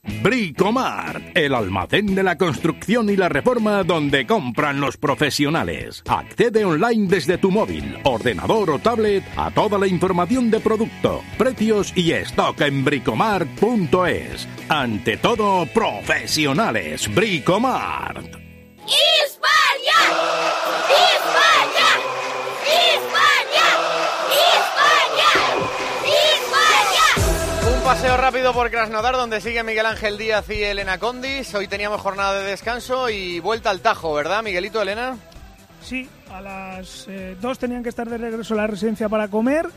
Bricomart, 0.03 1.35
el 1.35 1.53
almacén 1.53 2.13
de 2.13 2.23
la 2.23 2.37
construcción 2.37 3.09
y 3.09 3.15
la 3.15 3.29
reforma 3.29 3.83
donde 3.83 4.27
compran 4.27 4.81
los 4.81 4.97
profesionales. 4.97 6.03
Accede 6.07 6.65
online 6.65 7.07
desde 7.07 7.37
tu 7.37 7.51
móvil, 7.51 7.97
ordenador 8.03 8.69
o 8.71 8.79
tablet 8.79 9.23
a 9.37 9.49
toda 9.51 9.77
la 9.77 9.87
información 9.87 10.51
de 10.51 10.59
producto, 10.59 11.21
precios 11.37 11.93
y 11.95 12.11
stock 12.11 12.59
en 12.61 12.83
bricomart.es. 12.83 14.47
Ante 14.67 15.17
todo, 15.17 15.65
profesionales. 15.67 17.13
Bricomart. 17.13 18.25
¡España! 18.85 19.99
¡España! 21.15 21.22
Paseo 27.93 28.17
rápido 28.17 28.53
por 28.53 28.71
Krasnodar 28.71 29.13
donde 29.13 29.39
sigue 29.39 29.61
Miguel 29.61 29.85
Ángel 29.85 30.17
Díaz 30.17 30.49
y 30.49 30.63
Elena 30.63 30.97
Condis. 30.97 31.53
Hoy 31.53 31.67
teníamos 31.67 32.01
jornada 32.01 32.39
de 32.39 32.43
descanso 32.43 33.07
y 33.07 33.39
vuelta 33.39 33.69
al 33.69 33.81
Tajo, 33.81 34.15
¿verdad, 34.15 34.41
Miguelito, 34.41 34.81
Elena? 34.81 35.15
Sí, 35.83 36.09
a 36.31 36.41
las 36.41 37.07
2 37.39 37.59
tenían 37.59 37.83
que 37.83 37.89
estar 37.89 38.09
de 38.09 38.17
regreso 38.17 38.55
a 38.55 38.57
la 38.57 38.65
residencia 38.65 39.09
para 39.09 39.27
comer 39.27 39.67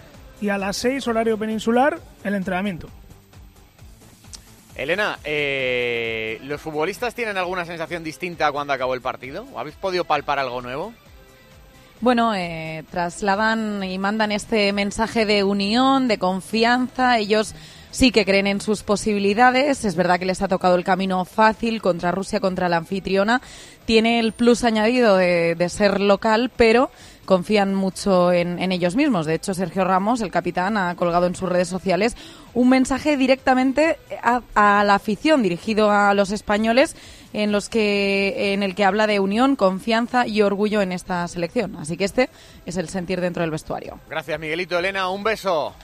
y 0.41 0.49
a 0.49 0.57
las 0.57 0.79
6 0.79 1.07
horario 1.09 1.37
peninsular 1.37 1.99
el 2.25 2.35
entrenamiento. 2.35 2.89
Elena, 4.77 5.19
eh, 5.23 6.41
¿los 6.45 6.59
futbolistas 6.63 7.15
tienen 7.15 7.37
alguna 7.37 7.67
sensación 7.67 8.03
distinta 8.03 8.51
cuando 8.51 8.73
acabó 8.73 8.95
el 8.95 9.03
partido? 9.03 9.45
¿O 9.53 9.59
habéis 9.59 9.77
podido 9.77 10.05
palpar 10.05 10.39
algo 10.39 10.63
nuevo? 10.63 10.95
Bueno, 12.01 12.35
eh, 12.35 12.83
trasladan 12.91 13.85
y 13.85 13.99
mandan 13.99 14.33
este 14.33 14.73
mensaje 14.73 15.27
de 15.27 15.45
unión, 15.45 16.09
de 16.09 16.19
confianza. 16.19 17.19
Ellos 17.19 17.55
sí 17.91 18.11
que 18.11 18.25
creen 18.25 18.47
en 18.47 18.61
sus 18.61 18.83
posibilidades. 18.83 19.85
Es 19.85 19.97
verdad 19.97 20.19
que 20.19 20.27
les 20.27 20.43
ha 20.43 20.49
tocado 20.49 20.77
el 20.77 20.85
camino 20.85 21.25
fácil 21.25 21.81
contra 21.81 22.13
Rusia, 22.13 22.41
contra 22.41 22.69
la 22.69 22.79
anfitriona. 22.79 23.41
Tiene 23.85 24.19
el 24.19 24.33
plus 24.33 24.65
añadido 24.65 25.17
de, 25.17 25.55
de 25.55 25.69
ser 25.69 26.01
local, 26.01 26.51
pero 26.57 26.91
confían 27.27 27.75
mucho 27.75 28.33
en, 28.33 28.59
en, 28.59 28.73
ellos 28.73 28.97
mismos. 28.97 29.27
De 29.27 29.35
hecho, 29.35 29.53
Sergio 29.53 29.85
Ramos, 29.85 30.21
el 30.23 30.31
capitán, 30.31 30.77
ha 30.79 30.95
colgado 30.95 31.27
en 31.27 31.35
sus 31.35 31.49
redes 31.49 31.69
sociales 31.69 32.17
un 32.55 32.71
mensaje 32.71 33.17
directamente 33.17 33.99
a, 34.23 34.41
a 34.55 34.85
la 34.85 34.95
afición 34.95 35.43
dirigido 35.43 35.91
a 35.91 36.15
los 36.15 36.31
españoles 36.31 36.97
en 37.33 37.53
los 37.53 37.69
que 37.69 38.55
en 38.55 38.63
el 38.63 38.75
que 38.75 38.85
habla 38.85 39.07
de 39.07 39.21
unión, 39.21 39.57
confianza 39.57 40.27
y 40.27 40.41
orgullo 40.41 40.81
en 40.81 40.93
esta 40.93 41.27
selección. 41.29 41.77
Así 41.77 41.97
que 41.97 42.05
este 42.05 42.31
es 42.65 42.77
el 42.79 42.89
sentir 42.89 43.21
dentro 43.21 43.43
del 43.43 43.51
vestuario. 43.51 44.01
Gracias, 44.09 44.41
Miguelito. 44.41 44.79
Elena, 44.79 45.11
un 45.11 45.23
beso. 45.23 45.75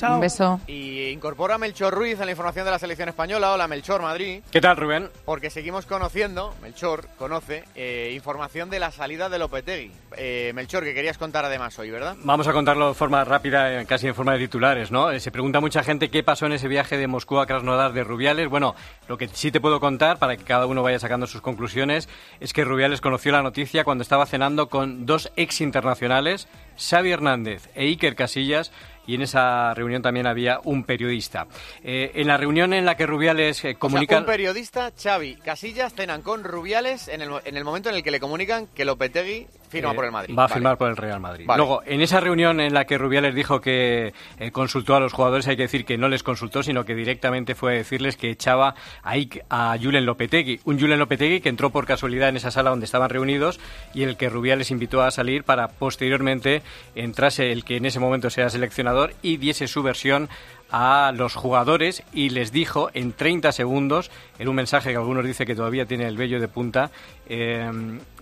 Chao. 0.00 0.14
Un 0.14 0.20
beso. 0.22 0.58
Y 0.66 1.08
incorpora 1.08 1.56
a 1.56 1.58
Melchor 1.58 1.92
Ruiz 1.92 2.18
a 2.20 2.24
la 2.24 2.30
información 2.30 2.64
de 2.64 2.70
la 2.70 2.78
selección 2.78 3.10
española. 3.10 3.52
Hola, 3.52 3.68
Melchor, 3.68 4.00
Madrid. 4.00 4.40
¿Qué 4.50 4.58
tal, 4.58 4.78
Rubén? 4.78 5.10
Porque 5.26 5.50
seguimos 5.50 5.84
conociendo, 5.84 6.54
Melchor 6.62 7.06
conoce, 7.18 7.64
eh, 7.74 8.12
información 8.14 8.70
de 8.70 8.80
la 8.80 8.92
salida 8.92 9.28
de 9.28 9.38
Lopetegui. 9.38 9.92
Eh, 10.16 10.52
Melchor, 10.54 10.84
que 10.84 10.94
querías 10.94 11.18
contar 11.18 11.44
además 11.44 11.78
hoy, 11.78 11.90
¿verdad? 11.90 12.16
Vamos 12.22 12.48
a 12.48 12.52
contarlo 12.54 12.88
de 12.88 12.94
forma 12.94 13.22
rápida, 13.24 13.78
eh, 13.78 13.84
casi 13.84 14.06
en 14.06 14.14
forma 14.14 14.32
de 14.32 14.38
titulares, 14.38 14.90
¿no? 14.90 15.10
Eh, 15.10 15.20
se 15.20 15.30
pregunta 15.30 15.60
mucha 15.60 15.82
gente 15.82 16.08
qué 16.08 16.22
pasó 16.22 16.46
en 16.46 16.52
ese 16.52 16.66
viaje 16.66 16.96
de 16.96 17.06
Moscú 17.06 17.38
a 17.38 17.44
Krasnodar 17.44 17.92
de 17.92 18.02
Rubiales. 18.02 18.48
Bueno, 18.48 18.74
lo 19.06 19.18
que 19.18 19.28
sí 19.28 19.52
te 19.52 19.60
puedo 19.60 19.80
contar, 19.80 20.18
para 20.18 20.34
que 20.38 20.44
cada 20.44 20.64
uno 20.64 20.82
vaya 20.82 20.98
sacando 20.98 21.26
sus 21.26 21.42
conclusiones, 21.42 22.08
es 22.40 22.54
que 22.54 22.64
Rubiales 22.64 23.02
conoció 23.02 23.32
la 23.32 23.42
noticia 23.42 23.84
cuando 23.84 24.00
estaba 24.00 24.24
cenando 24.24 24.70
con 24.70 25.04
dos 25.04 25.30
ex 25.36 25.60
internacionales, 25.60 26.48
Xavi 26.80 27.12
Hernández 27.12 27.68
e 27.74 27.84
Iker 27.84 28.16
Casillas, 28.16 28.72
y 29.06 29.14
en 29.14 29.22
esa 29.22 29.74
reunión 29.74 30.02
también 30.02 30.26
había 30.26 30.60
un 30.64 30.84
periodista. 30.84 31.46
Eh, 31.82 32.12
en 32.14 32.28
la 32.28 32.36
reunión 32.36 32.72
en 32.72 32.84
la 32.84 32.96
que 32.96 33.06
Rubiales 33.06 33.64
eh, 33.64 33.74
comunica... 33.74 34.14
O 34.14 34.18
sea, 34.18 34.20
un 34.20 34.26
periodista, 34.26 34.92
Xavi 34.96 35.36
Casillas, 35.36 35.94
cenan 35.94 36.22
con 36.22 36.44
Rubiales 36.44 37.08
en 37.08 37.22
el, 37.22 37.30
en 37.44 37.56
el 37.56 37.64
momento 37.64 37.88
en 37.88 37.96
el 37.96 38.02
que 38.02 38.10
le 38.10 38.20
comunican 38.20 38.66
que 38.68 38.84
Lopetegui 38.84 39.48
firma 39.70 39.92
eh, 39.92 39.94
por 39.94 40.04
el 40.04 40.12
Madrid. 40.12 40.34
Va 40.36 40.42
a 40.42 40.46
Vale. 40.46 40.54
firmar 40.54 40.76
por 40.76 40.90
el 40.90 40.96
Real 40.96 41.20
Madrid. 41.20 41.46
Vale. 41.46 41.56
Luego, 41.58 41.82
en 41.86 42.02
esa 42.02 42.20
reunión 42.20 42.60
en 42.60 42.74
la 42.74 42.84
que 42.84 42.98
Rubiales 42.98 43.34
dijo 43.34 43.60
que 43.62 44.12
eh, 44.38 44.50
consultó 44.50 44.94
a 44.96 45.00
los 45.00 45.12
jugadores, 45.14 45.46
hay 45.48 45.56
que 45.56 45.62
decir 45.62 45.84
que 45.84 45.96
no 45.96 46.08
les 46.08 46.22
consultó, 46.22 46.62
sino 46.62 46.84
que 46.84 46.94
directamente 46.94 47.54
fue 47.54 47.72
a 47.72 47.76
decirles 47.76 48.16
que 48.16 48.30
echaba 48.30 48.74
a, 49.02 49.16
Ike- 49.16 49.44
a 49.48 49.76
Julen 49.80 50.04
Lopetegui. 50.04 50.60
Un 50.64 50.78
Julen 50.78 50.98
Lopetegui 50.98 51.40
que 51.40 51.48
entró 51.48 51.70
por 51.70 51.86
casualidad 51.86 52.28
en 52.28 52.36
esa 52.36 52.50
sala 52.50 52.70
donde 52.70 52.84
estaban 52.86 53.08
reunidos 53.10 53.60
y 53.94 54.02
el 54.02 54.16
que 54.16 54.28
Rubiales 54.28 54.70
invitó 54.70 55.02
a 55.02 55.10
salir 55.10 55.44
para 55.44 55.68
posteriormente 55.68 56.62
entrase 56.94 57.52
el 57.52 57.64
que 57.64 57.76
en 57.76 57.86
ese 57.86 58.00
momento 58.00 58.30
sea 58.30 58.50
seleccionador 58.50 59.14
y 59.22 59.36
diese 59.36 59.68
su 59.68 59.82
versión 59.82 60.28
a 60.72 61.12
los 61.16 61.34
jugadores 61.34 62.02
y 62.12 62.30
les 62.30 62.52
dijo 62.52 62.90
en 62.94 63.12
30 63.12 63.50
segundos, 63.52 64.10
en 64.40 64.48
un 64.48 64.56
mensaje 64.56 64.90
que 64.90 64.96
algunos 64.96 65.22
dicen 65.22 65.46
que 65.46 65.54
todavía 65.54 65.84
tiene 65.84 66.08
el 66.08 66.16
vello 66.16 66.40
de 66.40 66.48
punta, 66.48 66.90
eh, 67.28 67.70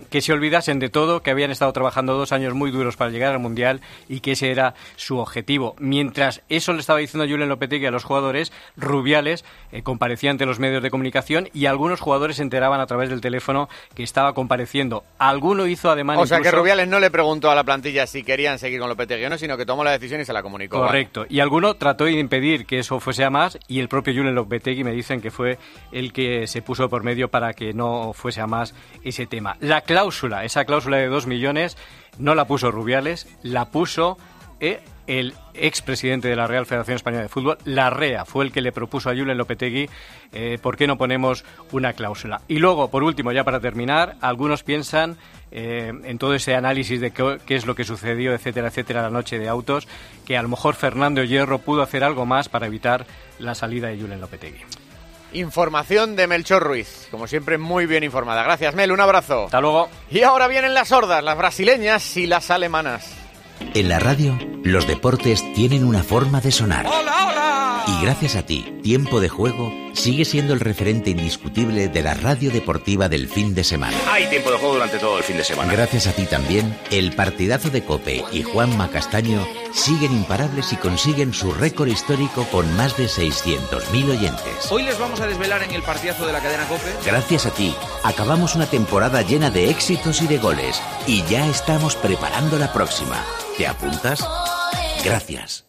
que 0.09 0.19
se 0.19 0.33
olvidasen 0.33 0.77
de 0.77 0.89
todo, 0.89 1.23
que 1.23 1.31
habían 1.31 1.49
estado 1.49 1.71
trabajando 1.71 2.13
dos 2.13 2.33
años 2.33 2.53
muy 2.53 2.71
duros 2.71 2.97
para 2.97 3.09
llegar 3.09 3.31
al 3.31 3.39
Mundial 3.39 3.79
y 4.09 4.19
que 4.19 4.33
ese 4.33 4.51
era 4.51 4.73
su 4.97 5.17
objetivo. 5.19 5.75
Mientras 5.79 6.41
eso 6.49 6.73
le 6.73 6.81
estaba 6.81 6.99
diciendo 6.99 7.25
Julen 7.25 7.47
Lopetegui 7.47 7.85
a 7.85 7.91
los 7.91 8.03
jugadores, 8.03 8.51
Rubiales 8.75 9.45
eh, 9.71 9.81
comparecía 9.81 10.29
ante 10.29 10.45
los 10.45 10.59
medios 10.59 10.83
de 10.83 10.91
comunicación 10.91 11.47
y 11.53 11.67
algunos 11.67 12.01
jugadores 12.01 12.35
se 12.35 12.43
enteraban 12.43 12.81
a 12.81 12.85
través 12.85 13.09
del 13.09 13.21
teléfono 13.21 13.69
que 13.95 14.03
estaba 14.03 14.33
compareciendo. 14.33 15.05
Alguno 15.19 15.67
hizo 15.67 15.89
además 15.89 16.17
O 16.17 16.27
sea 16.27 16.41
que 16.41 16.51
Rubiales 16.51 16.89
no 16.89 16.99
le 16.99 17.11
preguntó 17.11 17.49
a 17.49 17.55
la 17.55 17.63
plantilla 17.63 18.05
si 18.07 18.23
querían 18.23 18.59
seguir 18.59 18.81
con 18.81 18.89
Lopetegui 18.89 19.23
o 19.23 19.29
no, 19.29 19.37
sino 19.37 19.55
que 19.55 19.65
tomó 19.65 19.85
la 19.85 19.91
decisión 19.91 20.19
y 20.19 20.25
se 20.25 20.33
la 20.33 20.43
comunicó. 20.43 20.79
Correcto. 20.79 21.25
Y 21.29 21.39
alguno 21.39 21.75
trató 21.75 22.03
de 22.03 22.11
impedir 22.11 22.65
que 22.65 22.79
eso 22.79 22.99
fuese 22.99 23.23
a 23.23 23.29
más 23.29 23.57
y 23.69 23.79
el 23.79 23.87
propio 23.87 24.13
Julen 24.13 24.35
Lopetegui 24.35 24.83
me 24.83 24.91
dicen 24.91 25.21
que 25.21 25.31
fue 25.31 25.57
el 25.93 26.08
que 26.13 26.47
se 26.47 26.61
puso 26.61 26.89
por 26.89 27.03
medio 27.03 27.29
para 27.29 27.53
que 27.53 27.73
no 27.73 28.13
fuese 28.13 28.41
a 28.41 28.47
más 28.47 28.73
ese 29.03 29.25
tema. 29.25 29.57
La 29.59 29.81
cláusula, 29.81 30.45
esa 30.45 30.65
cláusula 30.65 30.97
de 30.97 31.07
dos 31.07 31.27
millones, 31.27 31.77
no 32.17 32.35
la 32.35 32.45
puso 32.45 32.71
Rubiales, 32.71 33.27
la 33.43 33.65
puso 33.65 34.17
eh, 34.59 34.81
el 35.09 35.33
expresidente 35.55 36.27
de 36.27 36.35
la 36.35 36.45
Real 36.45 36.67
Federación 36.67 36.97
Española 36.97 37.23
de 37.23 37.29
Fútbol, 37.29 37.57
Larrea, 37.65 38.25
fue 38.25 38.45
el 38.45 38.51
que 38.51 38.61
le 38.61 38.71
propuso 38.71 39.09
a 39.09 39.15
Julen 39.15 39.39
Lopetegui 39.39 39.89
eh, 40.33 40.59
por 40.61 40.77
qué 40.77 40.85
no 40.85 40.99
ponemos 40.99 41.43
una 41.71 41.93
cláusula. 41.93 42.41
Y 42.47 42.59
luego, 42.59 42.91
por 42.91 43.01
último, 43.03 43.31
ya 43.31 43.43
para 43.43 43.59
terminar, 43.59 44.17
algunos 44.21 44.61
piensan 44.61 45.17
eh, 45.51 45.91
en 46.03 46.19
todo 46.19 46.35
ese 46.35 46.53
análisis 46.53 47.01
de 47.01 47.09
qué, 47.09 47.39
qué 47.43 47.55
es 47.55 47.65
lo 47.65 47.73
que 47.73 47.85
sucedió, 47.85 48.33
etcétera, 48.33 48.67
etcétera, 48.67 49.01
la 49.01 49.09
noche 49.09 49.39
de 49.39 49.49
autos, 49.49 49.87
que 50.27 50.37
a 50.37 50.43
lo 50.43 50.49
mejor 50.49 50.75
Fernando 50.75 51.23
Hierro 51.23 51.57
pudo 51.57 51.81
hacer 51.81 52.03
algo 52.03 52.27
más 52.27 52.47
para 52.47 52.67
evitar 52.67 53.07
la 53.39 53.55
salida 53.55 53.87
de 53.87 53.99
Julen 53.99 54.21
Lopetegui. 54.21 54.61
Información 55.33 56.15
de 56.15 56.27
Melchor 56.27 56.63
Ruiz, 56.63 57.07
como 57.11 57.27
siempre 57.27 57.57
muy 57.57 57.85
bien 57.85 58.03
informada. 58.03 58.43
Gracias, 58.43 58.75
Mel, 58.75 58.91
un 58.91 58.99
abrazo. 58.99 59.45
Hasta 59.45 59.61
luego. 59.61 59.89
Y 60.09 60.23
ahora 60.23 60.47
vienen 60.47 60.73
las 60.73 60.89
sordas, 60.89 61.23
las 61.23 61.37
brasileñas 61.37 62.17
y 62.17 62.27
las 62.27 62.51
alemanas. 62.51 63.13
En 63.73 63.89
la 63.89 63.99
radio, 63.99 64.37
los 64.63 64.87
deportes 64.87 65.43
tienen 65.53 65.83
una 65.83 66.03
forma 66.03 66.41
de 66.41 66.51
sonar. 66.51 66.85
Y 67.89 68.03
gracias 68.03 68.35
a 68.35 68.43
ti, 68.43 68.61
Tiempo 68.83 69.19
de 69.19 69.29
Juego 69.29 69.73
sigue 69.93 70.23
siendo 70.23 70.53
el 70.53 70.59
referente 70.59 71.09
indiscutible 71.09 71.87
de 71.87 72.03
la 72.03 72.13
radio 72.13 72.51
deportiva 72.51 73.09
del 73.09 73.27
fin 73.27 73.55
de 73.55 73.63
semana. 73.63 73.97
Hay 74.07 74.29
tiempo 74.29 74.51
de 74.51 74.57
juego 74.57 74.75
durante 74.75 74.99
todo 74.99 75.17
el 75.17 75.23
fin 75.23 75.37
de 75.37 75.43
semana. 75.43 75.73
Gracias 75.73 76.05
a 76.05 76.11
ti 76.11 76.25
también, 76.25 76.77
el 76.91 77.13
partidazo 77.13 77.71
de 77.71 77.83
Cope 77.83 78.23
y 78.31 78.43
Juanma 78.43 78.89
Castaño 78.91 79.43
siguen 79.73 80.11
imparables 80.11 80.71
y 80.71 80.75
consiguen 80.75 81.33
su 81.33 81.51
récord 81.51 81.87
histórico 81.87 82.43
con 82.51 82.71
más 82.77 82.95
de 82.95 83.05
600.000 83.05 84.11
oyentes. 84.11 84.71
Hoy 84.71 84.83
les 84.83 84.99
vamos 84.99 85.19
a 85.21 85.25
desvelar 85.25 85.63
en 85.63 85.71
el 85.71 85.81
partidazo 85.81 86.27
de 86.27 86.33
la 86.33 86.41
cadena 86.41 86.67
Cope. 86.67 86.93
Gracias 87.03 87.47
a 87.47 87.51
ti, 87.51 87.73
acabamos 88.03 88.53
una 88.55 88.67
temporada 88.67 89.23
llena 89.23 89.49
de 89.49 89.71
éxitos 89.71 90.21
y 90.21 90.27
de 90.27 90.37
goles 90.37 90.79
y 91.07 91.23
ya 91.23 91.47
estamos 91.49 91.95
preparando 91.95 92.59
la 92.59 92.71
próxima. 92.71 93.25
¿Te 93.57 93.65
apuntas? 93.65 94.23
Gracias. 95.03 95.68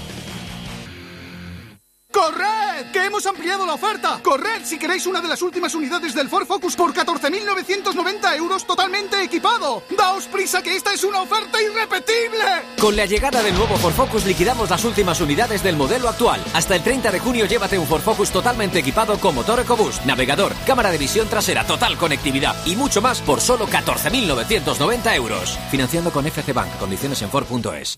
¡Corred! 2.11 2.91
¡Que 2.91 3.05
hemos 3.05 3.25
ampliado 3.25 3.65
la 3.65 3.75
oferta! 3.75 4.19
¡Corred 4.21 4.65
si 4.65 4.77
queréis 4.77 5.05
una 5.05 5.21
de 5.21 5.29
las 5.29 5.41
últimas 5.41 5.73
unidades 5.73 6.13
del 6.13 6.27
Ford 6.27 6.45
Focus 6.45 6.75
por 6.75 6.93
14.990 6.93 8.35
euros 8.35 8.67
totalmente 8.67 9.23
equipado! 9.23 9.83
¡Daos 9.97 10.25
prisa 10.25 10.61
que 10.61 10.75
esta 10.75 10.93
es 10.93 11.03
una 11.03 11.21
oferta 11.21 11.61
irrepetible! 11.61 12.45
Con 12.79 12.95
la 12.95 13.05
llegada 13.05 13.41
del 13.41 13.55
nuevo 13.55 13.77
Ford 13.77 13.93
Focus 13.93 14.25
liquidamos 14.25 14.69
las 14.69 14.83
últimas 14.83 15.21
unidades 15.21 15.63
del 15.63 15.77
modelo 15.77 16.09
actual. 16.09 16.43
Hasta 16.53 16.75
el 16.75 16.83
30 16.83 17.11
de 17.11 17.19
junio 17.19 17.45
llévate 17.45 17.79
un 17.79 17.87
Ford 17.87 18.01
Focus 18.01 18.31
totalmente 18.31 18.79
equipado 18.79 19.17
con 19.17 19.33
motor 19.33 19.61
EcoBoost, 19.61 20.05
navegador, 20.05 20.53
cámara 20.67 20.91
de 20.91 20.97
visión 20.97 21.29
trasera, 21.29 21.65
total 21.65 21.97
conectividad 21.97 22.55
y 22.65 22.75
mucho 22.75 23.01
más 23.01 23.21
por 23.21 23.39
solo 23.39 23.67
14.990 23.67 25.15
euros. 25.15 25.57
Financiando 25.69 26.11
con 26.11 26.27
FC 26.27 26.51
Bank. 26.51 26.77
Condiciones 26.77 27.21
en 27.21 27.29
Ford.es. 27.29 27.97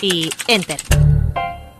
Y 0.00 0.30
enter. 0.46 0.80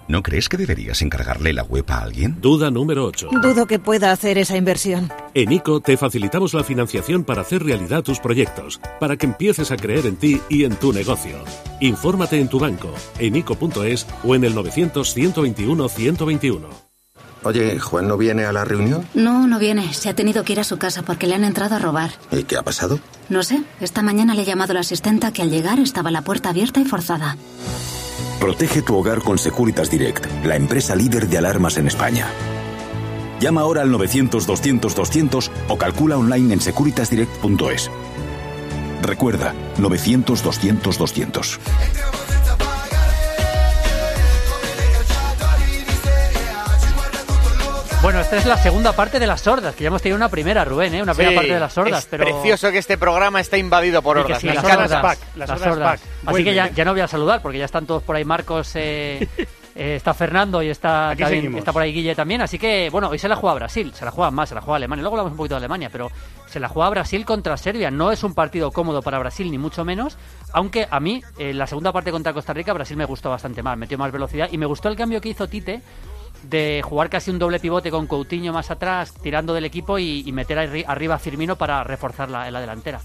¿No 0.09 0.23
crees 0.23 0.49
que 0.49 0.57
deberías 0.57 1.03
encargarle 1.03 1.53
la 1.53 1.65
web 1.65 1.85
a 1.89 1.99
alguien? 1.99 2.41
Duda 2.41 2.71
número 2.71 3.05
8. 3.07 3.29
Dudo 3.43 3.67
que 3.67 3.81
pueda 3.81 4.13
hacer 4.13 4.39
esa 4.39 4.57
inversión. 4.57 5.11
En 5.35 5.51
ICO 5.51 5.81
te 5.81 5.97
facilitamos 5.97 6.55
la 6.55 6.63
financiación 6.63 7.25
para 7.25 7.43
hacer 7.43 7.65
realidad 7.65 8.05
tus 8.05 8.21
proyectos, 8.21 8.81
para 9.01 9.17
que 9.17 9.27
empieces 9.27 9.73
a 9.73 9.77
creer 9.77 10.07
en 10.07 10.15
ti 10.17 10.41
y 10.49 10.63
en 10.65 10.77
tu 10.77 10.93
negocio. 10.93 11.37
Infórmate 11.81 12.39
en 12.39 12.47
tu 12.49 12.61
banco, 12.61 12.95
en 13.19 13.35
ICO.es 13.35 14.07
o 14.25 14.37
en 14.37 14.45
el 14.45 14.55
900-121-121. 14.55 16.61
Oye, 17.43 17.79
¿Juan 17.79 18.09
no 18.09 18.17
viene 18.17 18.45
a 18.45 18.53
la 18.53 18.65
reunión? 18.65 19.07
No, 19.15 19.47
no 19.47 19.59
viene. 19.59 19.93
Se 19.93 20.09
ha 20.09 20.15
tenido 20.15 20.45
que 20.45 20.53
ir 20.53 20.61
a 20.61 20.65
su 20.65 20.79
casa 20.79 21.03
porque 21.03 21.27
le 21.27 21.35
han 21.35 21.45
entrado 21.45 21.77
a 21.77 21.79
robar. 21.79 22.11
¿Y 22.33 22.45
qué 22.45 22.57
ha 22.57 22.63
pasado? 22.63 22.99
No 23.29 23.43
sé. 23.43 23.63
Esta 23.81 24.03
mañana 24.03 24.35
le 24.35 24.43
he 24.43 24.45
llamado 24.45 24.73
a 24.73 24.75
la 24.75 24.81
asistenta 24.81 25.33
que 25.33 25.43
al 25.43 25.51
llegar 25.51 25.79
estaba 25.79 26.11
la 26.11 26.23
puerta 26.23 26.51
abierta 26.51 26.81
y 26.81 26.85
forzada. 26.85 27.37
Protege 28.41 28.83
tu 28.83 28.97
hogar 28.97 29.23
con 29.23 29.39
Securitas 29.39 29.91
Direct, 29.91 30.27
la 30.45 30.57
empresa 30.57 30.95
líder 30.95 31.29
de 31.29 31.39
alarmas 31.39 31.77
en 31.79 31.87
España. 31.87 32.29
Llama 33.41 33.63
ahora 33.63 33.83
al 33.83 33.91
900-200-200 33.93 35.51
o 35.69 35.77
calcula 35.77 36.17
online 36.17 36.55
en 36.55 36.61
securitasdirect.es. 36.61 37.91
Recuerda, 39.03 39.55
900-200-200. 39.79 41.59
Bueno, 48.07 48.21
esta 48.21 48.37
es 48.37 48.47
la 48.47 48.57
segunda 48.57 48.93
parte 48.93 49.19
de 49.19 49.27
las 49.27 49.41
sordas, 49.41 49.75
que 49.75 49.83
ya 49.83 49.89
hemos 49.89 50.01
tenido 50.01 50.17
una 50.17 50.29
primera, 50.29 50.65
Rubén, 50.65 50.95
¿eh? 50.95 51.03
una 51.03 51.13
primera 51.13 51.31
Sí, 51.33 51.37
parte 51.39 51.55
de 51.55 51.59
las 51.59 51.73
sordas. 51.73 51.99
es 52.05 52.07
pero... 52.09 52.23
precioso 52.25 52.71
que 52.71 52.79
este 52.79 52.97
programa 52.97 53.41
esté 53.41 53.59
invadido 53.59 54.01
por 54.01 54.17
hordas. 54.17 54.41
sí, 54.41 54.47
las 54.47 54.59
encanta. 54.59 54.87
sordas, 54.89 55.19
Las 55.35 55.49
las 55.49 55.61
sordas. 55.61 56.01
Así 56.25 56.45
que 56.45 56.55
ya, 56.55 56.85
no 56.85 56.93
voy 56.93 57.01
a 57.01 57.09
saludar, 57.09 57.43
porque 57.43 57.59
ya 57.59 57.65
están 57.65 57.85
todos 57.85 58.05
por 58.05 58.15
ahí. 58.15 58.25
Marcos, 58.25 58.71
eh, 58.77 59.27
eh, 59.75 59.97
está 59.97 60.15
Fernando 60.15 60.63
y 60.63 60.69
está, 60.69 61.17
también- 61.19 61.59
está 61.59 61.73
por 61.73 61.83
ahí 61.83 61.93
Guille 61.93 62.15
también. 62.15 62.43
Así 62.43 62.61
que, 62.61 62.91
bueno, 62.91 63.09
hoy 63.09 63.19
se 63.19 63.27
la 63.27 63.35
juega 63.35 63.55
Brasil, 63.55 63.93
se 63.93 64.05
la 64.05 64.13
juega 64.13 64.31
más, 64.31 64.51
se 64.51 64.55
la 64.55 64.61
juega 64.61 64.77
Alemania. 64.77 65.03
Luego 65.03 65.17
hablamos 65.17 65.33
un 65.33 65.37
poquito 65.39 65.57
de 65.57 65.59
Alemania, 65.59 65.89
pero 65.91 66.09
se 66.47 66.61
la 66.61 66.69
juega 66.69 66.89
Brasil 66.91 67.25
contra 67.27 67.57
Serbia. 67.57 67.91
No 67.91 68.13
es 68.13 68.23
un 68.23 68.35
partido 68.35 68.71
cómodo 68.71 69.03
para 69.03 69.19
Brasil, 69.19 69.51
ni 69.51 69.59
mucho 69.59 69.85
menos. 69.85 70.17
Aunque 70.53 70.87
a 70.89 71.01
mí, 71.01 71.25
en 71.39 71.59
la 71.59 71.67
segunda 71.67 71.91
parte 71.93 72.13
contra 72.13 72.33
Costa 72.33 72.53
Rica, 72.53 72.73
Brasil 72.73 72.97
me 72.97 73.05
gustó 73.05 73.31
bastante 73.31 73.65
más, 73.65 73.77
metió 73.77 73.99
más 73.99 74.13
velocidad. 74.13 74.49
Y 74.53 74.59
me 74.59 74.67
gustó 74.67 74.89
el 74.91 74.95
cambio 74.95 75.21
que 75.21 75.31
hizo 75.31 75.49
Tite 75.49 75.83
de 76.43 76.81
jugar 76.85 77.11
casi 77.11 77.31
un 77.31 77.39
doble 77.39 77.59
pivote 77.61 77.91
con 77.91 78.07
Coutinho 78.07 78.53
más 78.53 78.71
atrás, 78.71 79.13
tirando 79.23 79.53
del 79.55 79.65
equipo 79.65 79.99
y, 79.99 80.23
y 80.27 80.33
meter 80.33 80.59
arri- 80.59 80.85
arriba 80.87 81.17
a 81.17 81.19
Firmino 81.19 81.57
para 81.57 81.83
reforzar 81.85 82.31
la, 82.31 82.51
la 82.51 82.61
delantera. 82.61 83.01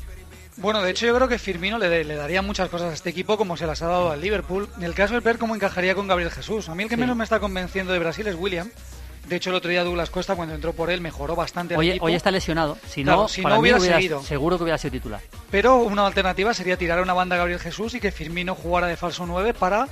Bueno, 0.57 0.81
de 0.81 0.91
hecho 0.91 1.05
yo 1.07 1.15
creo 1.15 1.27
que 1.27 1.39
Firmino 1.39 1.77
le, 1.79 2.03
le 2.03 2.15
daría 2.15 2.41
muchas 2.41 2.69
cosas 2.69 2.91
a 2.91 2.93
este 2.93 3.09
equipo 3.09 3.37
como 3.37 3.55
se 3.57 3.65
las 3.65 3.81
ha 3.81 3.87
dado 3.87 4.11
al 4.11 4.21
Liverpool. 4.21 4.67
En 4.77 4.83
el 4.83 4.93
caso 4.93 5.13
de 5.13 5.21
ver 5.21 5.37
cómo 5.37 5.55
encajaría 5.55 5.95
con 5.95 6.07
Gabriel 6.07 6.29
Jesús. 6.29 6.69
A 6.69 6.75
mí 6.75 6.83
el 6.83 6.89
que 6.89 6.95
Sí. 6.95 7.01
menos 7.01 7.15
me 7.15 7.23
está 7.23 7.39
convenciendo 7.39 7.93
de 7.93 7.99
Brasil 7.99 8.27
es 8.27 8.35
William. 8.35 8.69
De 9.27 9.37
hecho, 9.37 9.51
el 9.51 9.55
otro 9.55 9.69
día 9.71 9.83
Douglas 9.83 10.09
Costa, 10.09 10.35
cuando 10.35 10.53
entró 10.53 10.73
por 10.73 10.89
él, 10.91 10.99
mejoró 10.99 11.35
bastante 11.35 11.75
el 11.75 11.79
Hoy, 11.79 11.89
equipo. 11.91 12.05
hoy 12.05 12.15
está 12.15 12.31
lesionado. 12.31 12.77
Si 12.87 13.03
Claro, 13.03 13.21
no, 13.21 13.27
si 13.29 13.41
para 13.41 13.55
no 13.55 13.61
mí 13.61 13.71
hubiera- 13.71 13.95
seguido. 13.95 14.21
seguro 14.23 14.57
que 14.57 14.63
hubiera 14.63 14.77
sido 14.77 14.91
titular. 14.91 15.21
Pero 15.49 15.77
una 15.77 16.05
alternativa 16.05 16.53
sería 16.53 16.75
tirar 16.75 16.99
a 16.99 17.01
una 17.03 17.13
banda 17.13 17.35
a 17.35 17.39
Gabriel 17.39 17.59
Jesús 17.59 17.93
y 17.95 17.99
que 17.99 18.11
Firmino 18.11 18.53
jugara 18.55 18.87
de 18.87 18.97
falso 18.97 19.25
9 19.25 19.53
para 19.53 19.87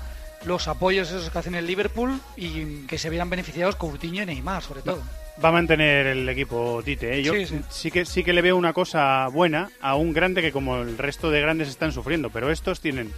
los 0.45 0.67
apoyos 0.67 1.09
esos 1.09 1.29
que 1.29 1.37
hacen 1.37 1.55
el 1.55 1.67
Liverpool 1.67 2.19
y 2.37 2.85
que 2.87 2.97
se 2.97 3.09
vieran 3.09 3.29
beneficiados 3.29 3.75
Coutinho 3.75 4.23
y 4.23 4.25
Neymar, 4.25 4.61
sobre 4.63 4.81
todo. 4.81 5.01
Va 5.43 5.49
a 5.49 5.53
mantener 5.53 6.07
el 6.07 6.27
equipo 6.27 6.81
Tite. 6.83 7.17
¿eh? 7.19 7.23
Yo 7.23 7.33
Sí, 7.33 7.45
sí. 7.45 7.59
sí 7.69 7.91
que 7.91 8.05
sí 8.05 8.23
que 8.23 8.33
le 8.33 8.41
veo 8.41 8.57
una 8.57 8.73
cosa 8.73 9.27
buena 9.29 9.69
a 9.81 9.95
un 9.95 10.11
grande 10.13 10.41
que 10.41 10.51
como 10.51 10.77
el 10.77 10.97
resto 10.97 11.29
de 11.31 11.39
grandes 11.41 11.69
están 11.69 11.91
sufriendo, 11.93 12.29
pero 12.29 12.51
estos 12.51 12.81
tienen 12.81 13.11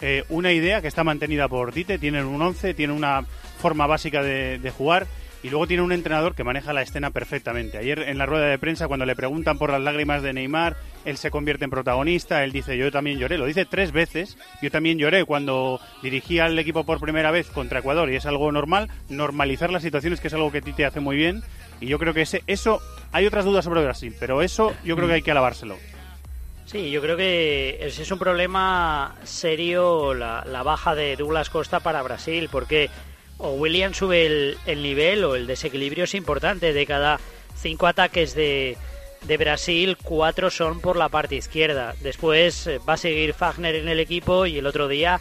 eh, 0.00 0.24
una 0.30 0.52
idea 0.52 0.80
que 0.80 0.88
está 0.88 1.04
mantenida 1.04 1.46
por 1.48 1.72
Tite, 1.72 1.98
tienen 1.98 2.24
un 2.24 2.40
11, 2.42 2.74
tienen 2.74 2.96
una 2.96 3.24
forma 3.58 3.86
básica 3.86 4.22
de, 4.22 4.58
de 4.58 4.70
jugar 4.70 5.06
y 5.42 5.48
luego 5.48 5.66
tiene 5.66 5.82
un 5.82 5.92
entrenador 5.92 6.34
que 6.34 6.44
maneja 6.44 6.72
la 6.72 6.82
escena 6.82 7.10
perfectamente. 7.10 7.78
Ayer 7.78 8.00
en 8.00 8.18
la 8.18 8.26
rueda 8.26 8.46
de 8.46 8.58
prensa 8.58 8.88
cuando 8.88 9.06
le 9.06 9.16
preguntan 9.16 9.58
por 9.58 9.70
las 9.70 9.80
lágrimas 9.80 10.22
de 10.22 10.32
Neymar, 10.32 10.76
él 11.04 11.16
se 11.16 11.30
convierte 11.30 11.64
en 11.64 11.70
protagonista, 11.70 12.44
él 12.44 12.52
dice 12.52 12.76
yo 12.76 12.90
también 12.90 13.18
lloré, 13.18 13.38
lo 13.38 13.46
dice 13.46 13.64
tres 13.64 13.92
veces, 13.92 14.36
yo 14.60 14.70
también 14.70 14.98
lloré 14.98 15.24
cuando 15.24 15.80
dirigí 16.02 16.38
al 16.38 16.58
equipo 16.58 16.84
por 16.84 17.00
primera 17.00 17.30
vez 17.30 17.48
contra 17.48 17.80
Ecuador 17.80 18.10
y 18.10 18.16
es 18.16 18.26
algo 18.26 18.52
normal, 18.52 18.88
normalizar 19.08 19.70
las 19.70 19.82
situaciones 19.82 20.20
que 20.20 20.28
es 20.28 20.34
algo 20.34 20.52
que 20.52 20.62
Tite 20.62 20.84
hace 20.84 21.00
muy 21.00 21.16
bien 21.16 21.42
y 21.80 21.86
yo 21.86 21.98
creo 21.98 22.12
que 22.12 22.22
ese, 22.22 22.42
eso, 22.46 22.80
hay 23.12 23.26
otras 23.26 23.44
dudas 23.44 23.64
sobre 23.64 23.82
Brasil, 23.82 24.14
pero 24.20 24.42
eso 24.42 24.74
yo 24.84 24.96
creo 24.96 25.08
que 25.08 25.14
hay 25.14 25.22
que 25.22 25.30
alabárselo. 25.30 25.76
Sí, 26.66 26.90
yo 26.90 27.00
creo 27.00 27.16
que 27.16 27.78
es 27.80 28.10
un 28.12 28.18
problema 28.20 29.16
serio 29.24 30.14
la, 30.14 30.44
la 30.46 30.62
baja 30.62 30.94
de 30.94 31.16
Douglas 31.16 31.50
Costa 31.50 31.80
para 31.80 32.00
Brasil, 32.02 32.48
porque 32.52 32.90
o 33.40 33.52
William 33.54 33.94
sube 33.94 34.26
el, 34.26 34.58
el 34.66 34.82
nivel 34.82 35.24
o 35.24 35.34
el 35.34 35.46
desequilibrio 35.46 36.04
es 36.04 36.14
importante. 36.14 36.72
De 36.72 36.86
cada 36.86 37.18
cinco 37.56 37.86
ataques 37.86 38.34
de, 38.34 38.76
de 39.26 39.36
Brasil, 39.36 39.96
cuatro 40.02 40.50
son 40.50 40.80
por 40.80 40.96
la 40.96 41.08
parte 41.08 41.36
izquierda. 41.36 41.94
Después 42.00 42.66
eh, 42.66 42.78
va 42.86 42.94
a 42.94 42.98
seguir 42.98 43.34
Fagner 43.34 43.74
en 43.74 43.88
el 43.88 44.00
equipo 44.00 44.46
y 44.46 44.58
el 44.58 44.66
otro 44.66 44.88
día 44.88 45.20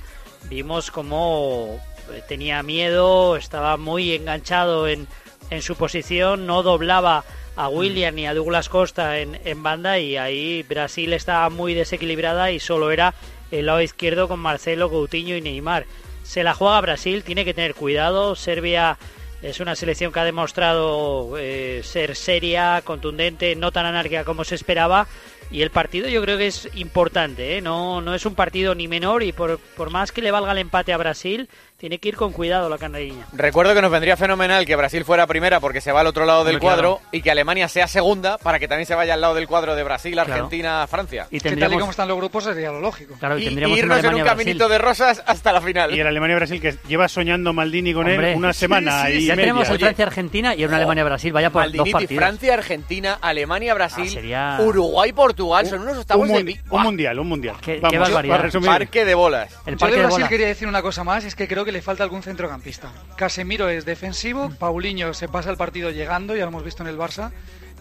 vimos 0.50 0.92
cómo 0.92 1.80
eh, 2.12 2.22
tenía 2.28 2.64
miedo, 2.64 3.36
estaba 3.36 3.78
muy 3.78 4.14
enganchado 4.14 4.88
en, 4.88 5.08
en 5.50 5.62
su 5.62 5.76
posición, 5.76 6.46
no 6.46 6.64
doblaba 6.64 7.24
a 7.56 7.68
William 7.68 8.16
ni 8.16 8.26
a 8.26 8.34
Douglas 8.34 8.70
Costa 8.70 9.20
en, 9.20 9.40
en 9.44 9.64
banda 9.64 10.00
y 10.00 10.16
ahí 10.16 10.64
Brasil 10.64 11.12
estaba 11.14 11.50
muy 11.50 11.74
desequilibrada 11.74 12.52
y 12.52 12.60
solo 12.60 12.92
era 12.92 13.14
el 13.52 13.66
lado 13.66 13.82
izquierdo 13.82 14.28
con 14.28 14.40
Marcelo, 14.40 14.90
Coutinho 14.90 15.36
y 15.36 15.42
Neymar. 15.42 15.86
Se 16.30 16.44
la 16.44 16.54
juega 16.54 16.80
Brasil, 16.80 17.24
tiene 17.24 17.44
que 17.44 17.56
tener 17.56 17.74
cuidado. 17.74 18.36
Serbia 18.36 19.00
es 19.42 19.60
una 19.62 19.76
selección 19.76 20.12
que 20.12 20.20
ha 20.20 20.24
demostrado 20.24 21.40
eh, 21.40 21.82
ser 21.84 22.16
seria, 22.16 22.84
contundente, 22.86 23.56
no 23.56 23.72
tan 23.72 23.88
anárquica 23.88 24.24
como 24.24 24.44
se 24.44 24.54
esperaba. 24.54 25.08
Y 25.50 25.64
el 25.64 25.72
partido 25.72 26.08
yo 26.08 26.22
creo 26.22 26.38
que 26.38 26.46
es 26.46 26.70
importante, 26.76 27.58
¿eh? 27.58 27.62
no, 27.62 28.02
no 28.02 28.14
es 28.14 28.28
un 28.28 28.36
partido 28.36 28.76
ni 28.76 28.88
menor 28.88 29.24
y 29.24 29.32
por, 29.32 29.58
por 29.58 29.90
más 29.90 30.12
que 30.12 30.22
le 30.22 30.30
valga 30.30 30.52
el 30.52 30.60
empate 30.60 30.94
a 30.94 30.98
Brasil, 30.98 31.50
tiene 31.80 31.98
que 31.98 32.10
ir 32.10 32.16
con 32.18 32.34
cuidado 32.34 32.68
la 32.70 32.78
canariña. 32.78 33.26
Recuerdo 33.32 33.74
que 33.74 33.82
nos 33.82 33.90
vendría 33.90 34.18
fenomenal 34.18 34.66
que 34.66 34.76
Brasil 34.76 35.06
fuera 35.06 35.26
primera 35.28 35.60
porque 35.62 35.80
se 35.80 35.92
va 35.94 36.02
al 36.02 36.08
otro 36.08 36.26
lado 36.26 36.44
del 36.44 36.60
claro. 36.60 36.98
cuadro 36.98 37.02
y 37.14 37.22
que 37.22 37.32
Alemania 37.32 37.68
sea 37.70 37.88
segunda 37.88 38.38
para 38.38 38.60
que 38.60 38.68
también 38.68 38.86
se 38.86 38.96
vaya 38.96 39.14
al 39.14 39.22
lado 39.22 39.34
del 39.34 39.48
cuadro 39.48 39.76
de 39.76 39.84
Brasil, 39.84 40.12
Claro. 40.14 40.34
Argentina, 40.34 40.86
Francia. 40.88 41.28
Y 41.32 41.40
Que 41.40 41.56
tal 41.56 41.74
y 41.74 41.78
como 41.80 41.92
están 41.92 42.08
los 42.10 42.18
grupos 42.18 42.44
sería 42.44 42.72
lo 42.72 42.82
lógico. 42.82 43.16
Claro, 43.18 43.38
y 43.40 43.44
Y, 43.44 43.46
tendríamos 43.46 43.78
irnos 43.78 43.94
en 43.98 44.00
un 44.00 44.06
Alemania-Brasil. 44.08 44.38
caminito 44.46 44.68
de 44.70 44.78
rosas 44.78 45.24
hasta 45.26 45.54
la 45.54 45.62
final. 45.62 45.96
Y 45.96 46.00
el 46.02 46.08
Alemania-Brasil 46.08 46.60
que 46.62 46.76
lleva 46.88 47.08
soñando 47.08 47.54
Maldini 47.54 47.94
con 47.94 48.08
Hombre, 48.10 48.32
él 48.34 48.38
una 48.38 48.52
semana 48.52 49.06
sí, 49.06 49.14
y 49.14 49.26
ya 49.28 49.36
media. 49.38 49.54
tenemos 49.54 49.70
el 49.70 49.80
Francia-Argentina 49.80 50.56
y 50.56 50.66
una 50.66 50.76
Alemania-Brasil. 50.78 51.32
Vaya 51.32 51.50
por 51.50 51.64
dos 51.64 51.72
Maldini, 51.76 51.92
partidos. 51.94 52.16
Francia, 52.24 52.54
Argentina, 52.56 53.18
Alemania, 53.22 53.74
Brasil, 53.74 54.06
Ah, 54.08 54.12
sería- 54.14 54.58
Uruguay, 54.60 55.14
Portugal, 55.14 55.66
son 55.66 55.82
unos 55.84 55.98
octavos 56.00 56.28
un, 56.30 56.46
de 56.46 56.60
un 56.70 56.82
mundial, 56.84 57.20
un 57.20 57.28
mundial. 57.28 57.56
Qué- 57.62 57.76
Vamos, 57.80 57.92
qué 57.94 58.00
barbaridad. 58.00 58.34
para 58.34 58.44
resumir. 58.44 58.68
Parque 58.70 59.06
de 59.06 59.16
bolas. 59.16 59.52
El 59.66 59.76
Yo 59.76 59.80
parque 59.80 59.96
de 59.96 60.02
de 60.02 60.08
Brasil 60.08 60.28
quería 60.28 60.48
decir 60.48 60.68
una 60.68 60.82
cosa 60.82 61.04
más, 61.06 61.24
es 61.24 61.36
que 61.36 61.48
creo 61.48 61.64
que 61.64 61.69
le 61.72 61.82
falta 61.82 62.04
algún 62.04 62.24
centrocampista. 62.24 62.92
Casemiro 63.16 63.70
es 63.70 63.86
defensivo, 63.86 64.50
Paulinho 64.58 65.14
se 65.14 65.28
pasa 65.28 65.50
el 65.52 65.58
partido 65.58 65.92
llegando, 65.92 66.36
ya 66.36 66.44
lo 66.44 66.50
hemos 66.50 66.64
visto 66.64 66.84
en 66.84 66.90
el 66.90 66.98
Barça. 66.98 67.32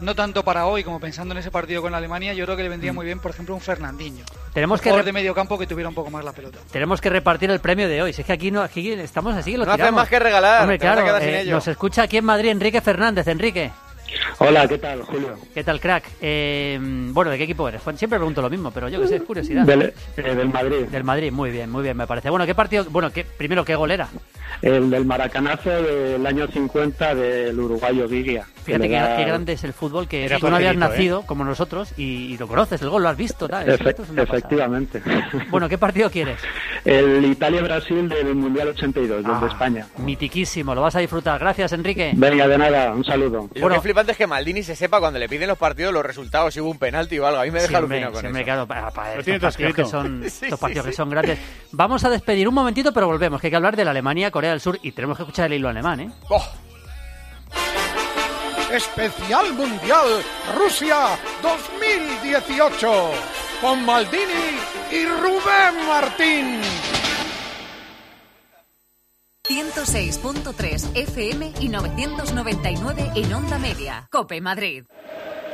No 0.01 0.14
tanto 0.14 0.45
para 0.45 0.66
hoy 0.66 0.84
como 0.84 1.01
pensando 1.01 1.32
en 1.34 1.39
ese 1.39 1.51
partido 1.51 1.82
con 1.82 1.93
Alemania, 1.93 2.32
yo 2.32 2.45
creo 2.45 2.57
que 2.57 2.62
le 2.62 2.68
vendría 2.68 2.93
muy 2.93 3.05
bien, 3.05 3.18
por 3.18 3.32
ejemplo, 3.32 3.53
un 3.57 3.61
Fernandinho. 3.61 4.24
Tenemos 4.55 4.78
un 4.78 4.82
que 4.84 4.91
jugador 4.91 5.05
de 5.05 5.12
medio 5.12 5.34
campo 5.34 5.59
que 5.59 5.66
tuviera 5.66 5.89
un 5.89 5.95
poco 5.97 6.09
más 6.09 6.24
la 6.24 6.30
pelota. 6.32 6.59
Tenemos 6.70 7.01
que 7.01 7.11
repartir 7.11 7.51
el 7.51 7.59
premio 7.59 7.89
de 7.89 8.01
hoy. 8.01 8.12
Si 8.12 8.20
es 8.20 8.26
que 8.26 8.32
aquí 8.32 8.53
no, 8.53 8.62
aquí 8.62 8.93
estamos 8.93 9.34
así, 9.34 9.53
que 9.53 9.59
lo 9.59 9.64
No 9.64 9.72
hacen 9.72 9.86
tiramos. 9.86 10.01
más 10.03 10.09
que 10.09 10.18
regalar, 10.20 10.62
Hombre, 10.62 10.78
claro, 10.78 11.18
eh, 11.18 11.41
ello. 11.41 11.55
nos 11.57 11.66
escucha 11.66 12.03
aquí 12.05 12.16
en 12.18 12.24
Madrid 12.26 12.51
Enrique 12.51 12.80
Fernández. 12.80 13.26
Enrique. 13.26 13.72
Hola, 14.38 14.66
¿qué 14.68 14.78
tal, 14.78 15.02
Julio? 15.02 15.36
¿Qué 15.54 15.64
tal, 15.64 15.80
crack? 15.80 16.04
Eh, 16.20 16.78
bueno, 17.12 17.30
¿de 17.30 17.38
qué 17.38 17.44
equipo 17.44 17.68
eres? 17.68 17.82
Siempre 17.96 18.18
pregunto 18.18 18.40
lo 18.42 18.50
mismo, 18.50 18.70
pero 18.70 18.88
yo 18.88 19.00
que 19.00 19.09
sé, 19.09 19.16
es 19.16 19.22
curiosidad. 19.22 19.64
Del, 19.64 19.92
eh, 20.16 20.34
del 20.34 20.48
Madrid. 20.48 20.86
Del 20.86 21.04
Madrid, 21.04 21.32
muy 21.32 21.50
bien, 21.50 21.70
muy 21.70 21.82
bien, 21.82 21.96
me 21.96 22.06
parece. 22.06 22.30
Bueno, 22.30 22.46
¿qué 22.46 22.54
partido? 22.54 22.84
Bueno, 22.90 23.11
¿qué, 23.12 23.24
primero, 23.24 23.64
¿qué 23.64 23.74
gol 23.74 23.90
era? 23.90 24.09
El 24.62 24.90
del 24.90 25.04
maracanazo 25.04 25.70
del 25.70 26.26
año 26.26 26.46
50 26.48 27.14
del 27.14 27.59
uruguayo 27.59 28.09
Vigia. 28.09 28.46
Fíjate 28.64 28.88
qué, 28.88 29.14
qué 29.16 29.24
grande 29.24 29.52
es 29.54 29.64
el 29.64 29.72
fútbol, 29.72 30.09
que 30.09 30.24
Era 30.24 30.38
tú 30.38 30.48
no 30.50 30.56
habías 30.56 30.74
facilito, 30.74 30.90
nacido 30.90 31.22
como 31.22 31.44
nosotros 31.44 31.92
y, 31.96 32.32
y 32.34 32.38
lo 32.38 32.46
conoces, 32.48 32.82
el 32.82 32.90
gol 32.90 33.02
lo 33.02 33.09
has 33.09 33.16
visto. 33.16 33.48
tal, 33.48 33.68
es- 33.68 33.80
Efe- 33.80 33.90
es 33.90 33.94
pasada. 33.96 34.22
efectivamente. 34.22 35.02
Bueno, 35.50 35.68
¿qué 35.68 35.78
partido 35.78 36.11
quieres? 36.11 36.38
El 36.84 37.24
Italia-Brasil 37.24 38.09
del 38.09 38.34
Mundial 38.34 38.68
82, 38.68 39.22
del 39.22 39.32
Ah. 39.32 39.38
de 39.40 39.46
España. 39.48 39.86
Mitiquísimo, 39.98 40.74
lo 40.74 40.82
vas 40.82 40.96
a 40.96 41.00
disfrutar. 41.00 41.38
Gracias, 41.38 41.72
Enrique. 41.72 42.12
Venga, 42.14 42.46
de 42.48 42.59
nada, 42.59 42.92
un 42.92 43.04
saludo. 43.04 43.48
Que 43.52 43.61
es 43.61 43.82
flipante 43.99 44.12
es 44.12 44.18
que 44.18 44.26
Maldini 44.26 44.62
se 44.62 44.76
sepa 44.76 45.01
cuando 45.01 45.18
le 45.18 45.28
piden 45.28 45.49
los 45.49 45.59
partidos 45.59 45.92
los 45.92 46.05
resultados, 46.05 46.55
si 46.55 46.61
hubo 46.61 46.70
un 46.70 46.78
penalti 46.78 47.18
o 47.18 47.26
algo. 47.26 47.40
A 47.40 47.44
mí 47.44 47.51
me 47.51 47.61
deja 47.61 47.68
Siempre, 47.78 47.96
alucinado 48.05 48.12
con 48.12 48.20
siempre, 48.20 48.40
eso. 48.42 48.46
claro, 48.46 48.66
para, 48.66 48.90
para 48.90 49.14
Lo 49.14 49.20
estos 49.20 49.24
tiene 49.24 49.40
partidos, 49.40 49.74
que 49.74 49.84
son, 49.84 50.20
Sí, 50.22 50.26
estos 50.26 50.49
sí, 50.51 50.57
partidos 50.61 50.86
que 50.86 50.92
sí. 50.92 50.96
son 50.96 51.11
grandes. 51.11 51.38
Vamos 51.72 52.05
a 52.05 52.11
despedir 52.11 52.46
un 52.49 52.55
momentito, 52.55 52.92
pero 52.92 53.07
volvemos, 53.07 53.40
que 53.40 53.49
hay 53.49 53.51
que 53.51 53.57
hablar 53.57 53.74
de 53.76 53.84
la 53.84 53.90
Alemania, 53.90 54.30
Corea 54.30 54.51
del 54.51 54.61
Sur 54.61 54.78
y 54.82 54.92
tenemos 54.92 55.16
que 55.16 55.24
escuchar 55.24 55.46
el 55.46 55.55
hilo 55.55 55.68
alemán, 55.68 56.01
¿eh? 56.01 56.11
Especial 58.72 59.55
Mundial 59.55 60.22
Rusia 60.57 61.18
2018 61.42 63.11
con 63.61 63.84
Maldini 63.84 64.59
y 64.92 65.07
Rubén 65.07 65.86
Martín. 65.88 66.61
106.3 69.49 70.94
FM 70.94 71.53
y 71.61 71.70
999 71.70 73.12
en 73.14 73.32
Onda 73.32 73.59
Media. 73.59 74.07
Cope 74.12 74.42
Madrid. 74.42 74.84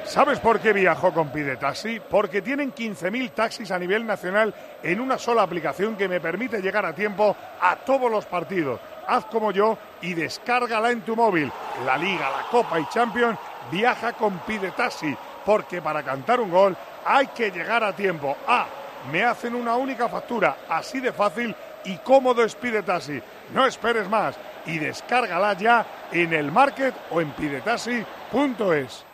¿Sabes 0.05 0.40
por 0.40 0.59
qué 0.59 0.72
viajo 0.72 1.14
con 1.14 1.30
Pide 1.30 1.57
Taxi? 1.57 2.01
Porque 2.01 2.42
tienen 2.42 2.74
15.000 2.74 3.30
taxis 3.30 3.70
a 3.70 3.78
nivel 3.78 4.05
nacional 4.05 4.53
en 4.82 5.01
una 5.01 5.16
sola 5.16 5.42
aplicación 5.42 5.97
que 5.97 6.09
me 6.09 6.20
permite 6.20 6.61
llegar 6.61 6.84
a 6.84 6.92
tiempo 6.92 7.36
a 7.61 7.76
todos 7.76 8.11
los 8.11 8.26
partidos. 8.26 8.80
Haz 9.07 9.26
como 9.26 9.53
yo 9.53 9.78
y 10.03 10.12
descárgala 10.14 10.90
en 10.90 11.03
tu 11.03 11.14
móvil. 11.14 11.53
La 11.86 11.97
Liga, 11.97 12.30
la 12.30 12.49
Copa 12.51 12.80
y 12.80 12.86
Champions 12.88 13.38
viaja 13.70 14.12
con 14.14 14.40
Pide 14.40 14.72
Taxi. 14.72 15.16
Porque 15.47 15.80
para 15.80 16.03
cantar 16.03 16.40
un 16.40 16.51
gol 16.51 16.76
hay 17.07 17.28
que 17.28 17.53
llegar 17.53 17.84
a 17.84 17.95
tiempo. 17.95 18.36
Ah, 18.49 18.66
me 19.12 19.22
hacen 19.22 19.55
una 19.55 19.76
única 19.76 20.09
factura. 20.09 20.57
Así 20.68 20.99
de 20.99 21.12
fácil 21.12 21.55
y 21.85 21.97
cómodo 21.99 22.47
Taxi. 22.85 23.20
No 23.55 23.66
esperes 23.66 24.09
más 24.09 24.37
y 24.66 24.78
descárgala 24.78 25.57
ya 25.57 25.87
en 26.12 26.32
el 26.32 26.51
market 26.51 26.95
o 27.11 27.20
en 27.20 27.30
pidetaxi.es. 27.32 29.05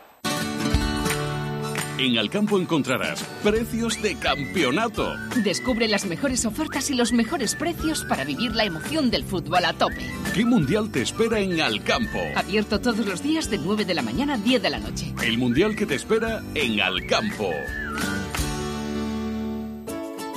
En 2.01 2.17
Alcampo 2.17 2.59
encontrarás 2.59 3.23
precios 3.43 4.01
de 4.01 4.15
campeonato. 4.15 5.13
Descubre 5.43 5.87
las 5.87 6.05
mejores 6.05 6.45
ofertas 6.45 6.89
y 6.89 6.95
los 6.95 7.13
mejores 7.13 7.53
precios 7.53 8.03
para 8.05 8.23
vivir 8.23 8.55
la 8.55 8.63
emoción 8.63 9.11
del 9.11 9.23
fútbol 9.23 9.65
a 9.65 9.73
tope. 9.73 10.09
¿Qué 10.33 10.43
mundial 10.43 10.91
te 10.91 11.03
espera 11.03 11.39
en 11.39 11.61
Alcampo? 11.61 12.19
Abierto 12.35 12.81
todos 12.81 13.05
los 13.05 13.21
días 13.21 13.51
de 13.51 13.59
9 13.59 13.85
de 13.85 13.93
la 13.93 14.01
mañana 14.01 14.33
a 14.33 14.37
10 14.37 14.63
de 14.63 14.69
la 14.71 14.79
noche. 14.79 15.13
El 15.21 15.37
mundial 15.37 15.75
que 15.75 15.85
te 15.85 15.93
espera 15.93 16.41
en 16.55 16.81
Alcampo. 16.81 17.51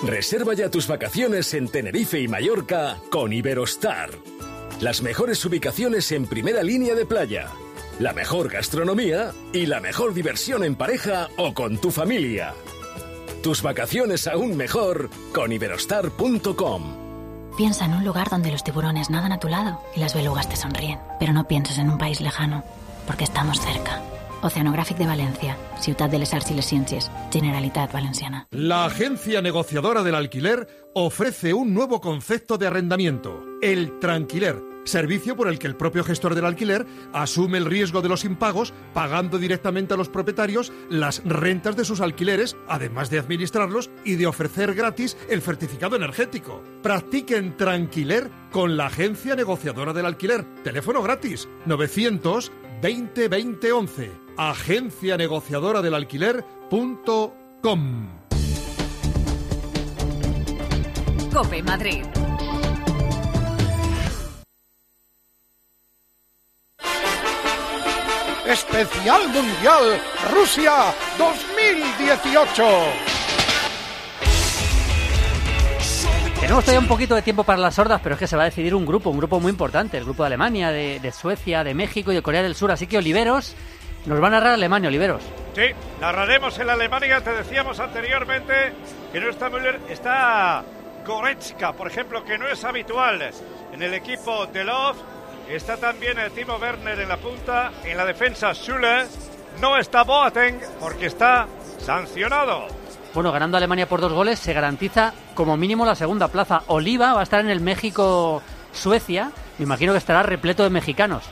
Reserva 0.06 0.52
ya 0.52 0.70
tus 0.70 0.86
vacaciones 0.86 1.54
en 1.54 1.68
Tenerife 1.68 2.20
y 2.20 2.28
Mallorca 2.28 2.98
con 3.10 3.32
Iberostar. 3.32 4.10
Las 4.80 5.00
mejores 5.00 5.42
ubicaciones 5.46 6.12
en 6.12 6.26
primera 6.26 6.62
línea 6.62 6.94
de 6.94 7.06
playa, 7.06 7.48
la 7.98 8.12
mejor 8.12 8.50
gastronomía 8.50 9.32
y 9.54 9.64
la 9.64 9.80
mejor 9.80 10.12
diversión 10.12 10.62
en 10.62 10.74
pareja 10.74 11.30
o 11.38 11.54
con 11.54 11.78
tu 11.78 11.90
familia. 11.90 12.52
Tus 13.42 13.62
vacaciones 13.62 14.26
aún 14.26 14.58
mejor 14.58 15.08
con 15.32 15.52
iberostar.com. 15.52 17.04
Piensa 17.56 17.86
en 17.86 17.94
un 17.94 18.04
lugar 18.04 18.28
donde 18.28 18.50
los 18.50 18.62
tiburones 18.62 19.08
nadan 19.08 19.32
a 19.32 19.40
tu 19.40 19.48
lado 19.48 19.80
y 19.96 20.00
las 20.00 20.12
belugas 20.12 20.50
te 20.50 20.56
sonríen. 20.56 20.98
Pero 21.18 21.32
no 21.32 21.48
pienses 21.48 21.78
en 21.78 21.88
un 21.88 21.96
país 21.96 22.20
lejano, 22.20 22.62
porque 23.06 23.24
estamos 23.24 23.58
cerca. 23.58 24.02
Oceanographic 24.44 24.98
de 24.98 25.06
Valencia, 25.06 25.56
Ciutat 25.80 26.10
de 26.10 26.18
les 26.18 26.34
Arts 26.34 26.50
y 26.50 26.54
les 26.54 26.70
Ciències, 26.70 27.10
Generalitat 27.32 27.90
Valenciana. 27.92 28.46
La 28.50 28.84
agencia 28.84 29.40
negociadora 29.40 30.02
del 30.02 30.14
alquiler 30.14 30.68
ofrece 30.94 31.54
un 31.54 31.72
nuevo 31.72 32.00
concepto 32.02 32.58
de 32.58 32.66
arrendamiento, 32.66 33.42
el 33.62 33.98
tranquiler, 34.00 34.60
servicio 34.84 35.34
por 35.34 35.48
el 35.48 35.58
que 35.58 35.66
el 35.66 35.76
propio 35.76 36.04
gestor 36.04 36.34
del 36.34 36.44
alquiler 36.44 36.86
asume 37.12 37.58
el 37.58 37.64
riesgo 37.64 38.02
de 38.02 38.08
los 38.08 38.24
impagos, 38.24 38.74
pagando 38.92 39.38
directamente 39.38 39.94
a 39.94 39.96
los 39.96 40.08
propietarios 40.10 40.72
las 40.90 41.22
rentas 41.24 41.76
de 41.76 41.84
sus 41.84 42.00
alquileres, 42.00 42.56
además 42.68 43.10
de 43.10 43.18
administrarlos 43.18 43.90
y 44.04 44.16
de 44.16 44.26
ofrecer 44.26 44.74
gratis 44.74 45.16
el 45.28 45.40
certificado 45.40 45.96
energético. 45.96 46.62
Practiquen 46.82 47.56
tranquiler 47.56 48.30
con 48.52 48.76
la 48.76 48.86
agencia 48.86 49.34
negociadora 49.34 49.92
del 49.92 50.06
alquiler. 50.06 50.44
Teléfono 50.62 51.02
gratis 51.02 51.48
900 51.66 52.52
20 52.84 53.28
20 53.28 53.72
11. 53.72 54.12
Agencia 54.36 55.16
negociadora 55.16 55.80
del 55.80 55.94
alquiler.com. 55.94 58.08
Cope 61.32 61.62
Madrid. 61.62 62.04
Especial 68.46 69.30
Mundial 69.30 69.98
Rusia 70.30 70.94
2018. 71.16 73.13
Tenemos 76.44 76.62
todavía 76.62 76.80
un 76.80 76.88
poquito 76.88 77.14
de 77.14 77.22
tiempo 77.22 77.42
para 77.42 77.58
las 77.58 77.74
sordas, 77.74 78.02
pero 78.02 78.16
es 78.16 78.18
que 78.18 78.26
se 78.26 78.36
va 78.36 78.42
a 78.42 78.44
decidir 78.44 78.74
un 78.74 78.84
grupo, 78.84 79.08
un 79.08 79.16
grupo 79.16 79.40
muy 79.40 79.48
importante, 79.48 79.96
el 79.96 80.04
grupo 80.04 80.24
de 80.24 80.26
Alemania, 80.26 80.70
de, 80.70 81.10
Suecia, 81.10 81.64
de 81.64 81.72
México 81.72 82.12
y 82.12 82.16
de 82.16 82.20
Corea 82.20 82.42
del 82.42 82.54
Sur. 82.54 82.70
Así 82.70 82.86
que 82.86 82.98
Oliveros, 82.98 83.56
nos 84.04 84.20
van 84.20 84.34
a 84.34 84.36
narrar 84.36 84.52
Alemania, 84.52 84.88
Oliveros. 84.88 85.22
Sí, 85.54 85.62
narraremos 86.02 86.58
en 86.58 86.68
Alemania. 86.68 87.22
Te 87.22 87.32
decíamos 87.32 87.80
anteriormente 87.80 88.74
que 89.10 89.20
no 89.20 89.30
está 89.30 89.48
Müller, 89.48 89.80
está 89.88 90.62
Goretzka, 91.06 91.72
por 91.72 91.86
ejemplo, 91.86 92.22
que 92.22 92.36
no 92.36 92.46
es 92.46 92.62
habitual 92.62 93.22
en 93.72 93.82
el 93.82 93.94
equipo 93.94 94.44
de 94.44 94.64
Love. 94.64 94.98
Está 95.48 95.78
también 95.78 96.18
el 96.18 96.30
Timo 96.32 96.56
Werner 96.56 97.00
en 97.00 97.08
la 97.08 97.16
punta, 97.16 97.72
en 97.84 97.96
la 97.96 98.04
defensa 98.04 98.52
Schüller. 98.52 99.06
No 99.62 99.78
está 99.78 100.02
Boateng 100.02 100.60
porque 100.78 101.06
está 101.06 101.46
sancionado. 101.78 102.83
Bueno, 103.14 103.30
ganando 103.30 103.56
Alemania 103.56 103.88
por 103.88 104.00
dos 104.00 104.12
goles 104.12 104.38
se 104.40 104.52
garantiza 104.52 105.12
como 105.34 105.56
mínimo 105.56 105.86
la 105.86 105.94
segunda 105.94 106.28
plaza. 106.28 106.62
Oliva 106.66 107.14
va 107.14 107.20
a 107.20 107.22
estar 107.22 107.40
en 107.40 107.48
el 107.48 107.60
México-Suecia. 107.60 109.30
Me 109.58 109.64
imagino 109.64 109.92
que 109.92 109.98
estará 109.98 110.22
repleto 110.24 110.64
de 110.64 110.70
mexicanos. 110.70 111.22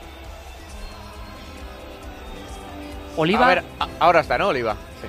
Oliva. 3.16 3.44
A 3.44 3.48
ver, 3.48 3.64
ahora 4.00 4.20
está, 4.20 4.38
¿no, 4.38 4.48
Oliva? 4.48 4.74
Sí. 4.74 5.08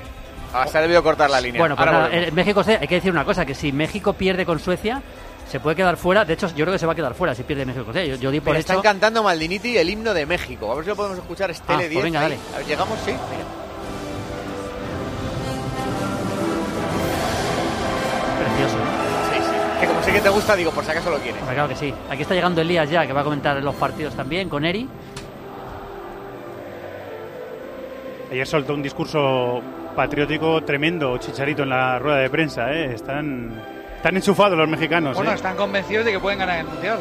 Ah, 0.54 0.68
se 0.68 0.78
ha 0.78 0.82
debido 0.82 1.02
cortar 1.04 1.30
la 1.30 1.40
línea. 1.40 1.60
Bueno, 1.62 1.76
pues 1.76 1.88
Ahora 1.88 1.92
nada, 2.00 2.10
volvemos. 2.10 2.28
en 2.30 2.36
México 2.36 2.64
hay 2.68 2.88
que 2.88 2.96
decir 2.96 3.12
una 3.12 3.24
cosa, 3.24 3.46
que 3.46 3.56
si 3.56 3.72
México 3.72 4.14
pierde 4.14 4.46
con 4.46 4.60
Suecia, 4.60 5.02
se 5.50 5.60
puede 5.60 5.76
quedar 5.76 5.96
fuera. 5.96 6.26
De 6.26 6.34
hecho, 6.34 6.48
yo 6.50 6.66
creo 6.66 6.72
que 6.74 6.80
se 6.80 6.86
va 6.86 6.94
a 6.94 6.96
quedar 6.96 7.14
fuera 7.14 7.34
si 7.36 7.44
pierde 7.44 7.66
México. 7.66 7.86
con 7.86 7.94
Suecia. 7.94 8.16
Yo, 8.16 8.20
yo 8.22 8.32
di 8.32 8.40
por 8.42 8.56
hecho... 8.56 8.60
están 8.62 8.82
cantando 8.82 9.24
Maldiniti 9.24 9.78
el 9.78 9.90
himno 9.90 10.14
de 10.14 10.26
México. 10.26 10.72
A 10.72 10.76
ver 10.76 10.84
si 10.84 10.90
lo 10.90 10.96
podemos 10.96 11.18
escuchar. 11.20 11.50
Es 11.52 11.62
Ah, 11.62 11.76
pues 11.76 11.90
10. 11.90 12.04
venga, 12.04 12.22
dale. 12.22 12.38
¿Llegamos? 12.68 12.98
Sí. 13.06 13.12
Mira. 13.12 13.63
Que 19.84 19.90
como 19.90 20.02
sé 20.02 20.14
que 20.14 20.22
te 20.22 20.30
gusta, 20.30 20.56
digo, 20.56 20.72
por 20.72 20.86
si 20.86 20.92
acaso 20.92 21.10
lo 21.10 21.18
quieres. 21.18 21.42
Hombre, 21.42 21.56
Claro 21.56 21.68
que 21.68 21.76
sí. 21.76 21.94
Aquí 22.10 22.22
está 22.22 22.34
llegando 22.34 22.62
Elías 22.62 22.90
ya, 22.90 23.06
que 23.06 23.12
va 23.12 23.20
a 23.20 23.24
comentar 23.26 23.62
los 23.62 23.76
partidos 23.76 24.14
también 24.16 24.48
con 24.48 24.64
Eri. 24.64 24.88
Ayer 28.32 28.48
soltó 28.48 28.76
un 28.76 28.82
discurso 28.82 29.62
patriótico 29.94 30.64
tremendo, 30.64 31.18
Chicharito, 31.18 31.64
en 31.64 31.70
la 31.70 32.00
rueda 32.00 32.20
de 32.20 32.30
prensa. 32.30 32.72
¿eh? 32.72 32.94
Están, 32.94 33.62
están 33.98 34.16
enchufados 34.16 34.58
los 34.58 34.70
mexicanos. 34.70 35.18
Bueno, 35.18 35.32
¿eh? 35.32 35.36
están 35.36 35.58
convencidos 35.58 36.06
de 36.06 36.14
que 36.14 36.20
pueden 36.20 36.40
ganar 36.40 36.60
el 36.60 36.66
Mundial. 36.66 37.00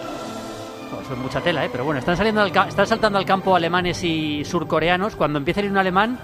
Pues 0.93 1.09
es 1.09 1.19
mucha 1.19 1.41
tela, 1.41 1.65
¿eh? 1.65 1.69
Pero 1.71 1.85
bueno, 1.85 2.01
están, 2.01 2.17
saliendo 2.17 2.41
al 2.41 2.49
están 2.49 2.87
saltando 2.89 3.17
al 3.17 3.25
campo 3.25 3.55
alemanes 3.55 4.03
y 4.03 4.45
surcoreanos. 4.45 5.15
Cuando 5.15 5.39
empiece 5.39 5.61
a 5.61 5.65
ir 5.67 5.71
un 5.71 5.79
alemán, 5.79 6.19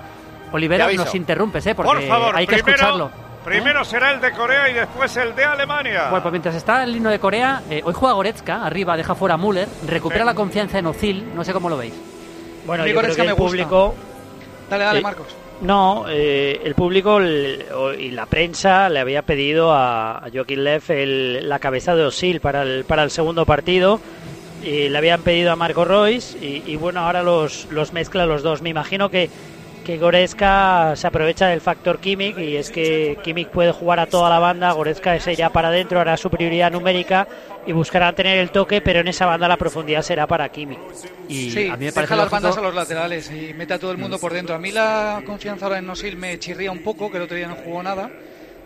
Olivera, 0.51 0.93
nos 0.93 1.15
interrumpes, 1.15 1.65
¿eh? 1.69 1.77
Porque 1.77 1.89
Por 1.89 2.03
favor, 2.03 2.37
hay 2.37 2.49
que 2.49 2.55
primero, 2.57 2.75
escucharlo. 2.75 3.28
Primero 3.49 3.85
será 3.85 4.13
el 4.13 4.21
de 4.21 4.33
Corea 4.33 4.69
y 4.71 4.75
después 4.75 5.17
el 5.17 5.35
de 5.35 5.45
Alemania. 5.45 6.09
Bueno, 6.11 6.23
pues 6.23 6.33
mientras 6.33 6.55
está 6.55 6.83
el 6.85 6.95
himno 6.97 7.11
de 7.11 7.19
Corea, 7.19 7.63
eh, 7.71 7.83
hoy 7.85 7.95
juega 7.95 8.15
Goretzka, 8.15 8.65
arriba, 8.65 8.97
deja 8.97 9.15
fuera 9.15 9.35
a 9.35 9.39
Müller, 9.39 9.69
recupera 9.87 10.25
la 10.25 10.35
confianza 10.35 10.79
en 10.79 10.87
Ozil, 10.87 11.35
no 11.35 11.45
sé 11.45 11.53
cómo 11.53 11.69
lo 11.69 11.77
veis. 11.77 11.95
Bueno, 12.67 12.85
yo 12.85 12.91
creo 12.93 13.03
Goretzka 13.03 13.17
que 13.17 13.23
el 13.23 13.27
me 13.29 13.33
gusta. 13.33 13.47
público... 13.49 13.95
Dale, 14.71 14.85
dale, 14.85 14.99
Eh, 14.99 15.03
Marcos. 15.03 15.27
No, 15.61 16.05
eh, 16.09 16.61
el 16.63 16.75
público 16.77 17.19
el- 17.19 17.65
y 17.99 18.11
la 18.13 18.27
prensa 18.27 18.89
le 18.89 19.01
había 19.01 19.23
pedido 19.23 19.73
a, 19.73 20.19
a 20.19 20.31
Joaquín 20.33 20.63
Lev 20.63 20.83
el- 20.91 21.49
la 21.49 21.59
cabeza 21.59 21.97
de 21.97 22.05
Osil 22.05 22.41
para 22.41 22.63
el, 22.63 22.85
para 22.85 23.03
el 23.03 23.11
segundo 23.11 23.45
partido 23.45 23.99
y 24.63 24.89
le 24.89 24.99
habían 24.99 25.23
pedido 25.23 25.51
a 25.51 25.57
Marco 25.57 25.85
Royce 25.85 26.39
y, 26.39 26.63
y 26.67 26.77
bueno, 26.77 27.01
ahora 27.01 27.23
los, 27.25 27.67
los 27.71 27.93
mezcla 27.93 28.25
los 28.27 28.43
dos. 28.45 28.63
Me 28.63 28.69
imagino 28.71 29.09
que, 29.11 29.31
que 29.89 29.97
Goretzka 29.97 30.95
se 30.97 31.07
aprovecha 31.07 31.47
del 31.47 31.62
factor 31.62 31.99
Kimmich 31.99 32.36
y 32.36 32.57
es 32.57 32.68
que 32.68 33.16
Kimmich 33.24 33.49
puede 33.49 33.72
jugar 33.72 33.99
a 34.01 34.07
toda 34.07 34.28
la 34.28 34.39
banda, 34.39 34.70
Goretzka 34.72 35.16
es 35.16 35.26
ella 35.26 35.49
para 35.49 35.68
adentro, 35.68 35.99
hará 35.99 36.18
su 36.18 36.28
prioridad 36.28 36.70
numérica 36.70 37.26
y 37.66 37.72
buscará 37.72 38.12
tener 38.12 38.36
el 38.36 38.51
toque, 38.51 38.82
pero 38.82 39.01
en 39.01 39.09
esa 39.09 39.24
banda 39.24 39.49
la 39.49 39.57
profundidad 39.57 40.03
será 40.03 40.26
para 40.26 40.47
Kimmich. 40.51 40.78
Y 41.26 41.51
sí, 41.51 41.68
a 41.68 41.78
mí 41.78 41.86
me 41.86 41.91
deja 41.91 42.16
las 42.16 42.28
bandas 42.28 42.59
a 42.59 42.61
los 42.61 42.74
laterales 42.74 43.30
y 43.30 43.55
mete 43.55 43.72
a 43.72 43.78
todo 43.78 43.91
el 43.91 43.97
mundo 43.97 44.18
por 44.18 44.34
dentro. 44.34 44.55
A 44.55 44.59
mí 44.59 44.72
la 44.72 45.22
confianza 45.24 45.64
ahora 45.64 45.78
en 45.78 45.86
Nosil 45.86 46.18
me 46.18 46.39
chirría 46.39 46.70
un 46.70 46.82
poco, 46.82 47.11
que 47.11 47.16
el 47.16 47.22
otro 47.22 47.39
día 47.39 47.49
no 47.49 47.55
jugó 47.55 47.82
nada. 47.82 48.11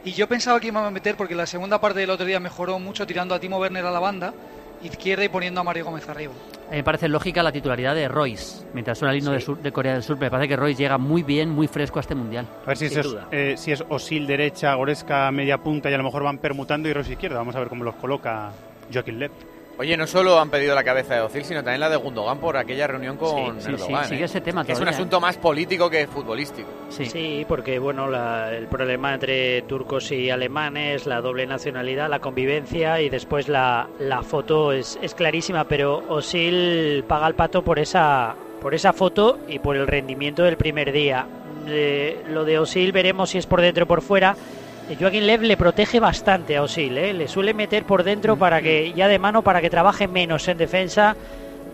Y 0.05 0.11
yo 0.15 0.27
pensaba 0.27 0.59
que 0.59 0.67
iba 0.67 0.85
a 0.85 0.91
meter 0.91 1.15
porque 1.15 1.37
la 1.37 1.47
segunda 1.47 1.81
parte 1.81 2.01
del 2.01 2.11
otro 2.11 2.27
día 2.27 2.41
mejoró 2.41 2.81
mucho 2.81 3.07
tirando 3.07 3.33
a 3.37 3.39
Timo 3.39 3.59
Werner 3.59 3.87
a 3.87 3.93
la 3.93 4.01
banda 4.01 4.35
izquierda 4.83 5.25
y 5.25 5.29
poniendo 5.29 5.61
a 5.61 5.63
Mario 5.63 5.85
Gómez 5.85 6.09
arriba. 6.09 6.33
A 6.73 6.75
mí 6.75 6.79
me 6.79 6.85
parece 6.85 7.07
lógica 7.07 7.43
la 7.43 7.53
titularidad 7.53 7.95
de 7.95 8.09
Royce, 8.09 8.65
mientras 8.73 8.97
suena 8.97 9.13
el 9.13 9.19
himno 9.19 9.33
de, 9.33 9.43
sur, 9.43 9.59
de, 9.59 9.71
Corea 9.71 9.93
del 9.93 10.03
Sur. 10.03 10.17
Me 10.19 10.31
parece 10.31 10.49
que 10.49 10.57
Royce 10.57 10.83
llega 10.83 10.97
muy 10.97 11.23
bien, 11.23 11.51
muy 11.51 11.69
fresco 11.69 11.99
a 11.99 12.01
este 12.01 12.15
mundial. 12.15 12.47
A 12.65 12.69
ver 12.69 12.79
si, 12.79 12.87
es, 12.87 13.17
eh, 13.31 13.57
si 13.59 13.73
es 13.73 13.85
Osil 13.91 14.27
derecha, 14.27 14.73
Goreska 14.73 15.31
media 15.33 15.59
punta 15.59 15.91
y 15.91 15.93
a 15.93 15.99
lo 15.99 16.03
mejor 16.03 16.23
van 16.23 16.39
permutando 16.39 16.89
y 16.89 16.95
Royce 16.95 17.13
izquierda. 17.13 17.37
Vamos 17.37 17.57
a 17.57 17.59
ver 17.59 17.69
cómo 17.69 17.85
los 17.85 17.95
coloca 17.97 18.53
Joaquín 18.91 19.19
Lev. 19.19 19.33
Oye, 19.83 19.97
no 19.97 20.07
solo 20.07 20.39
han 20.39 20.49
pedido 20.49 20.77
la 20.77 20.85
cabeza 20.85 21.17
de 21.17 21.23
Ozil, 21.23 21.45
sino 21.45 21.65
también 21.65 21.81
la 21.81 21.89
de 21.91 21.97
Gundogan 21.97 22.39
por 22.39 22.57
aquella 22.57 22.87
reunión 22.87 23.17
con 23.17 23.61
sí, 23.61 23.67
sí, 23.67 23.73
Erdogan. 23.73 24.05
Sí, 24.05 24.11
sigue 24.11 24.23
¿eh? 24.23 24.27
ese 24.27 24.41
tema 24.41 24.65
que 24.65 24.71
es 24.71 24.79
un 24.79 24.87
asunto 24.87 25.19
más 25.19 25.37
político 25.39 25.91
que 25.91 26.07
futbolístico. 26.07 26.69
Sí, 26.89 27.07
sí 27.07 27.45
porque 27.49 27.81
bueno, 27.81 28.07
la, 28.09 28.55
el 28.55 28.69
problema 28.69 29.13
entre 29.13 29.63
turcos 29.63 30.13
y 30.13 30.31
alemanes, 30.31 31.09
la 31.09 31.21
doble 31.21 31.49
nacionalidad, 31.49 32.09
la 32.09 32.21
convivencia 32.21 33.01
y 33.01 33.09
después 33.09 33.49
la, 33.49 33.89
la 33.99 34.23
foto 34.23 34.71
es, 34.71 35.01
es 35.03 35.17
clarísima, 35.17 35.65
pero 35.65 36.05
Osil 36.09 37.03
paga 37.09 37.27
el 37.27 37.35
pato 37.35 37.65
por 37.65 37.81
esa, 37.81 38.37
por 38.61 38.77
esa 38.77 38.93
foto 38.93 39.41
y 39.49 39.59
por 39.59 39.77
el 39.77 39.89
rendimiento 39.89 40.45
del 40.45 40.57
primer 40.57 40.93
día. 40.93 41.27
Eh, 41.67 42.23
lo 42.29 42.45
de 42.45 42.61
Osil 42.61 42.93
veremos 42.93 43.31
si 43.31 43.39
es 43.39 43.47
por 43.47 43.61
dentro 43.61 43.83
o 43.83 43.89
por 43.89 44.01
fuera. 44.01 44.37
Joaquín 44.99 45.27
Lev 45.27 45.43
le 45.43 45.57
protege 45.57 46.01
bastante 46.01 46.57
a 46.57 46.63
Osil, 46.63 46.99
¿eh? 46.99 47.15
le 47.15 47.29
suele 47.29 47.55
meter 47.55 47.85
por 47.85 48.03
dentro 48.03 48.37
para 48.37 48.61
que 48.61 48.93
ya 48.93 49.09
de 49.09 49.19
mano 49.19 49.43
para 49.43 49.61
que 49.61 49.71
trabaje 49.71 50.07
menos 50.07 50.49
en 50.49 50.59
defensa 50.59 51.17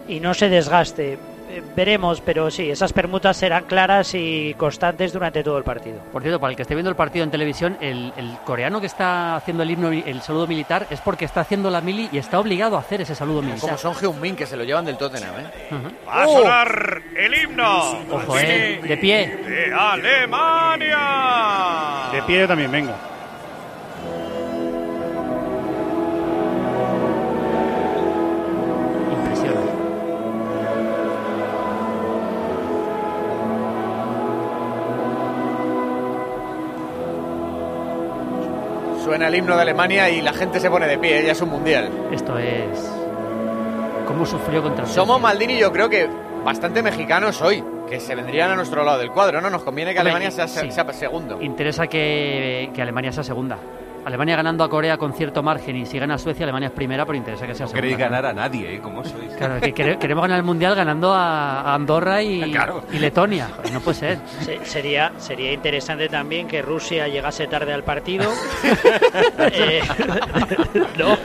y 0.08 0.20
no 0.20 0.34
se 0.34 0.48
desgaste. 0.48 1.18
Eh, 1.50 1.62
veremos, 1.74 2.20
pero 2.20 2.50
sí, 2.50 2.70
esas 2.70 2.92
permutas 2.92 3.36
serán 3.36 3.64
claras 3.64 4.14
y 4.14 4.54
constantes 4.58 5.12
durante 5.12 5.42
todo 5.42 5.56
el 5.58 5.64
partido. 5.64 6.00
Por 6.12 6.20
cierto, 6.22 6.38
para 6.38 6.50
el 6.50 6.56
que 6.56 6.62
esté 6.62 6.74
viendo 6.74 6.90
el 6.90 6.96
partido 6.96 7.24
en 7.24 7.30
televisión, 7.30 7.76
el, 7.80 8.12
el 8.16 8.36
coreano 8.44 8.80
que 8.80 8.86
está 8.86 9.36
haciendo 9.36 9.62
el 9.62 9.70
himno, 9.70 9.90
el 9.90 10.20
saludo 10.20 10.46
militar, 10.46 10.86
es 10.90 11.00
porque 11.00 11.24
está 11.24 11.40
haciendo 11.40 11.70
la 11.70 11.80
mili 11.80 12.08
y 12.12 12.18
está 12.18 12.38
obligado 12.38 12.76
a 12.76 12.80
hacer 12.80 13.00
ese 13.00 13.14
saludo 13.14 13.40
militar. 13.42 13.60
Como 13.60 13.78
Son 13.78 13.94
Heung-min, 13.94 14.36
que 14.36 14.46
se 14.46 14.56
lo 14.56 14.64
llevan 14.64 14.84
del 14.84 14.96
Tottenham, 14.98 15.34
¿eh? 15.40 15.46
Uh 15.70 15.74
-huh. 15.74 15.92
Va 16.08 16.22
a 16.22 16.26
sonar 16.26 17.02
el 17.16 17.34
himno. 17.34 17.98
Ojo, 18.10 18.38
eh, 18.38 18.80
de 18.82 18.96
pie. 18.98 19.26
De 19.36 19.72
Alemania. 19.74 20.98
De 22.12 22.22
pie 22.22 22.40
yo 22.40 22.48
también, 22.48 22.70
venga. 22.70 22.94
Suena 39.08 39.28
el 39.28 39.34
himno 39.36 39.56
de 39.56 39.62
Alemania 39.62 40.10
y 40.10 40.20
la 40.20 40.34
gente 40.34 40.60
se 40.60 40.68
pone 40.68 40.86
de 40.86 40.98
pie, 40.98 41.24
ya 41.24 41.32
es 41.32 41.40
un 41.40 41.48
mundial. 41.48 41.88
Esto 42.12 42.38
es. 42.38 42.78
¿Cómo 44.06 44.26
sufrió 44.26 44.62
contra 44.62 44.84
Somos 44.84 45.18
Maldini, 45.18 45.56
yo 45.56 45.72
creo 45.72 45.88
que 45.88 46.06
bastante 46.44 46.82
mexicanos 46.82 47.40
hoy, 47.40 47.64
que 47.88 48.00
se 48.00 48.14
vendrían 48.14 48.50
a 48.50 48.54
nuestro 48.54 48.84
lado 48.84 48.98
del 48.98 49.10
cuadro, 49.10 49.40
¿no? 49.40 49.48
Nos 49.48 49.64
conviene 49.64 49.94
que 49.94 50.00
Hombre, 50.00 50.10
Alemania 50.12 50.30
sea, 50.30 50.46
sí. 50.46 50.70
sea 50.70 50.92
segundo. 50.92 51.40
Interesa 51.40 51.86
que, 51.86 52.70
que 52.74 52.82
Alemania 52.82 53.10
sea 53.10 53.24
segunda. 53.24 53.56
Alemania 54.04 54.36
ganando 54.36 54.64
a 54.64 54.68
Corea 54.70 54.96
con 54.96 55.12
cierto 55.12 55.42
margen 55.42 55.76
y 55.76 55.86
si 55.86 55.98
gana 55.98 56.14
a 56.14 56.18
Suecia, 56.18 56.44
Alemania 56.44 56.68
es 56.68 56.74
primera, 56.74 57.04
pero 57.04 57.16
interesa 57.18 57.46
que 57.46 57.54
sea 57.54 57.64
No 57.66 57.68
segunda. 57.70 57.80
queréis 57.82 57.98
ganar 57.98 58.26
a 58.26 58.32
nadie, 58.32 58.74
¿eh? 58.76 58.80
¿Cómo 58.80 59.04
sois? 59.04 59.32
Claro, 59.36 59.60
que 59.60 59.74
quere- 59.74 59.98
queremos 59.98 60.22
ganar 60.22 60.38
el 60.38 60.44
mundial 60.44 60.74
ganando 60.74 61.12
a, 61.12 61.74
Andorra 61.74 62.22
y, 62.22 62.50
Claro. 62.52 62.82
y 62.92 62.98
Letonia. 62.98 63.48
Joder, 63.56 63.72
No 63.72 63.80
puede 63.80 63.98
ser. 63.98 64.18
Se- 64.40 64.64
sería, 64.64 65.12
sería 65.18 65.52
interesante 65.52 66.08
también 66.08 66.48
que 66.48 66.62
Rusia 66.62 67.08
llegase 67.08 67.46
tarde 67.46 67.72
al 67.72 67.84
partido. 67.84 68.30
Eh, 69.38 69.80
no. 70.98 71.16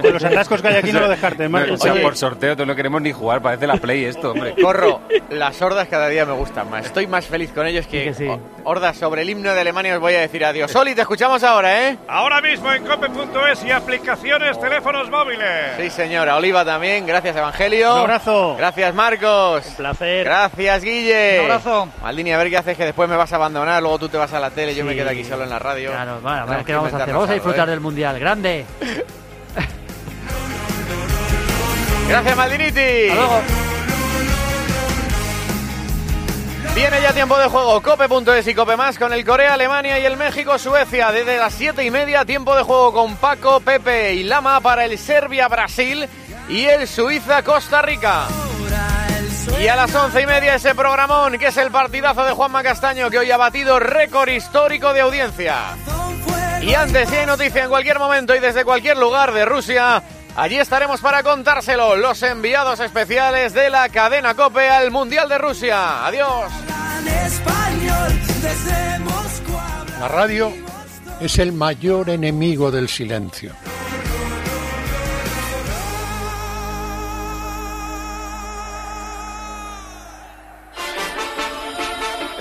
Con 0.00 0.12
los 0.12 0.24
atascos 0.24 0.62
que 0.62 0.68
hay 0.68 0.76
aquí 0.76 0.92
no 0.92 1.00
lo 1.00 1.08
descartes, 1.08 1.50
No, 1.50 1.58
Marco. 1.58 1.74
o 1.74 1.76
sea, 1.76 1.92
Oye. 1.92 2.02
por 2.02 2.16
sorteo 2.16 2.54
no 2.64 2.74
queremos 2.74 3.02
ni 3.02 3.12
jugar, 3.12 3.42
parece 3.42 3.66
la 3.66 3.76
Play 3.76 4.04
esto, 4.04 4.32
hombre. 4.32 4.54
Corro, 4.62 5.00
las 5.30 5.60
hordas 5.60 5.88
cada 5.88 6.08
día 6.08 6.24
me 6.24 6.32
gustan 6.32 6.70
más. 6.70 6.86
Estoy 6.86 7.06
más 7.06 7.26
feliz 7.26 7.50
con 7.52 7.66
ellos 7.66 7.86
que, 7.86 8.10
o- 8.28 8.40
hordas 8.70 8.96
sobre 8.96 9.22
el 9.22 9.30
himno 9.30 9.52
de 9.52 9.60
Alemania. 9.60 9.94
Os 9.94 10.00
voy 10.00 10.14
a 10.14 10.20
decir 10.20 10.44
adiós. 10.44 10.74
Oli, 10.76 10.94
te 10.94 11.02
escuchamos 11.02 11.42
ahora, 11.42 11.83
¿eh? 11.83 11.83
Ahora 12.08 12.40
mismo 12.40 12.72
en 12.72 12.84
cope.es 12.84 13.64
y 13.64 13.70
aplicaciones 13.70 14.58
teléfonos 14.60 15.10
móviles. 15.10 15.72
Sí, 15.78 15.90
señora. 15.90 16.36
Oliva 16.36 16.64
también. 16.64 17.06
Gracias, 17.06 17.36
Evangelio. 17.36 17.94
Un 17.94 18.00
abrazo. 18.00 18.56
Gracias, 18.56 18.94
Marcos. 18.94 19.66
Un 19.66 19.74
placer. 19.74 20.24
Gracias, 20.24 20.82
Guille. 20.82 21.38
Un 21.40 21.44
abrazo. 21.50 21.88
Maldini, 22.02 22.32
a 22.32 22.38
ver 22.38 22.50
qué 22.50 22.58
haces, 22.58 22.76
que 22.76 22.84
después 22.84 23.08
me 23.08 23.16
vas 23.16 23.32
a 23.32 23.36
abandonar. 23.36 23.82
Luego 23.82 23.98
tú 23.98 24.08
te 24.08 24.16
vas 24.16 24.32
a 24.32 24.40
la 24.40 24.50
tele, 24.50 24.74
yo 24.74 24.84
me 24.84 24.92
Sí. 24.92 24.98
quedo 24.98 25.10
aquí 25.10 25.24
solo 25.24 25.44
en 25.44 25.50
la 25.50 25.58
radio. 25.58 25.90
Claro, 25.90 26.20
bueno, 26.20 26.36
a 26.38 26.44
ver 26.46 26.46
Tenemos 26.46 26.66
qué 26.66 26.74
vamos 26.74 26.92
a 26.92 26.96
hacer. 26.96 27.14
Vamos 27.14 27.28
a 27.28 27.32
algo, 27.32 27.34
disfrutar 27.44 27.68
¿eh? 27.68 27.70
del 27.72 27.80
mundial. 27.80 28.18
¡Grande! 28.18 28.64
Gracias, 32.08 32.36
Maldiniti. 32.36 33.08
Hasta 33.08 33.14
luego. 33.14 33.40
Viene 36.74 37.00
ya 37.00 37.12
tiempo 37.12 37.38
de 37.38 37.46
juego, 37.46 37.80
cope.es 37.80 38.48
y 38.48 38.54
cope 38.54 38.76
más 38.76 38.98
con 38.98 39.12
el 39.12 39.24
Corea, 39.24 39.54
Alemania 39.54 39.96
y 40.00 40.04
el 40.04 40.16
México, 40.16 40.58
Suecia. 40.58 41.12
Desde 41.12 41.38
las 41.38 41.54
siete 41.54 41.84
y 41.84 41.90
media, 41.90 42.24
tiempo 42.24 42.56
de 42.56 42.64
juego 42.64 42.92
con 42.92 43.14
Paco, 43.16 43.60
Pepe 43.60 44.14
y 44.14 44.24
Lama 44.24 44.60
para 44.60 44.84
el 44.84 44.98
Serbia, 44.98 45.46
Brasil 45.46 46.08
y 46.48 46.64
el 46.64 46.88
Suiza, 46.88 47.44
Costa 47.44 47.80
Rica. 47.80 48.26
Y 49.60 49.68
a 49.68 49.76
las 49.76 49.94
once 49.94 50.20
y 50.20 50.26
media 50.26 50.56
ese 50.56 50.74
programón, 50.74 51.38
que 51.38 51.46
es 51.46 51.56
el 51.58 51.70
partidazo 51.70 52.24
de 52.24 52.32
Juanma 52.32 52.64
Castaño, 52.64 53.08
que 53.08 53.18
hoy 53.18 53.30
ha 53.30 53.36
batido 53.36 53.78
récord 53.78 54.28
histórico 54.28 54.92
de 54.92 55.00
audiencia. 55.00 55.76
Y 56.60 56.74
antes, 56.74 57.08
si 57.08 57.14
hay 57.14 57.26
noticia 57.26 57.62
en 57.62 57.68
cualquier 57.68 58.00
momento 58.00 58.34
y 58.34 58.40
desde 58.40 58.64
cualquier 58.64 58.96
lugar 58.96 59.32
de 59.32 59.44
Rusia, 59.44 60.02
allí 60.36 60.58
estaremos 60.58 61.00
para 61.00 61.22
contárselo. 61.22 61.96
Los 61.96 62.22
enviados 62.22 62.80
especiales 62.80 63.54
de 63.54 63.70
la 63.70 63.88
cadena 63.88 64.34
Cope 64.34 64.68
al 64.68 64.90
Mundial 64.90 65.28
de 65.28 65.38
Rusia. 65.38 66.06
Adiós. 66.06 66.52
La 70.00 70.08
radio 70.08 70.52
es 71.20 71.38
el 71.38 71.52
mayor 71.52 72.10
enemigo 72.10 72.70
del 72.70 72.88
silencio. 72.88 73.52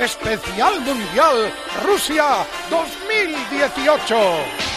Especial 0.03 0.81
Mundial 0.81 1.53
Rusia 1.85 2.45
2018. 2.69 4.72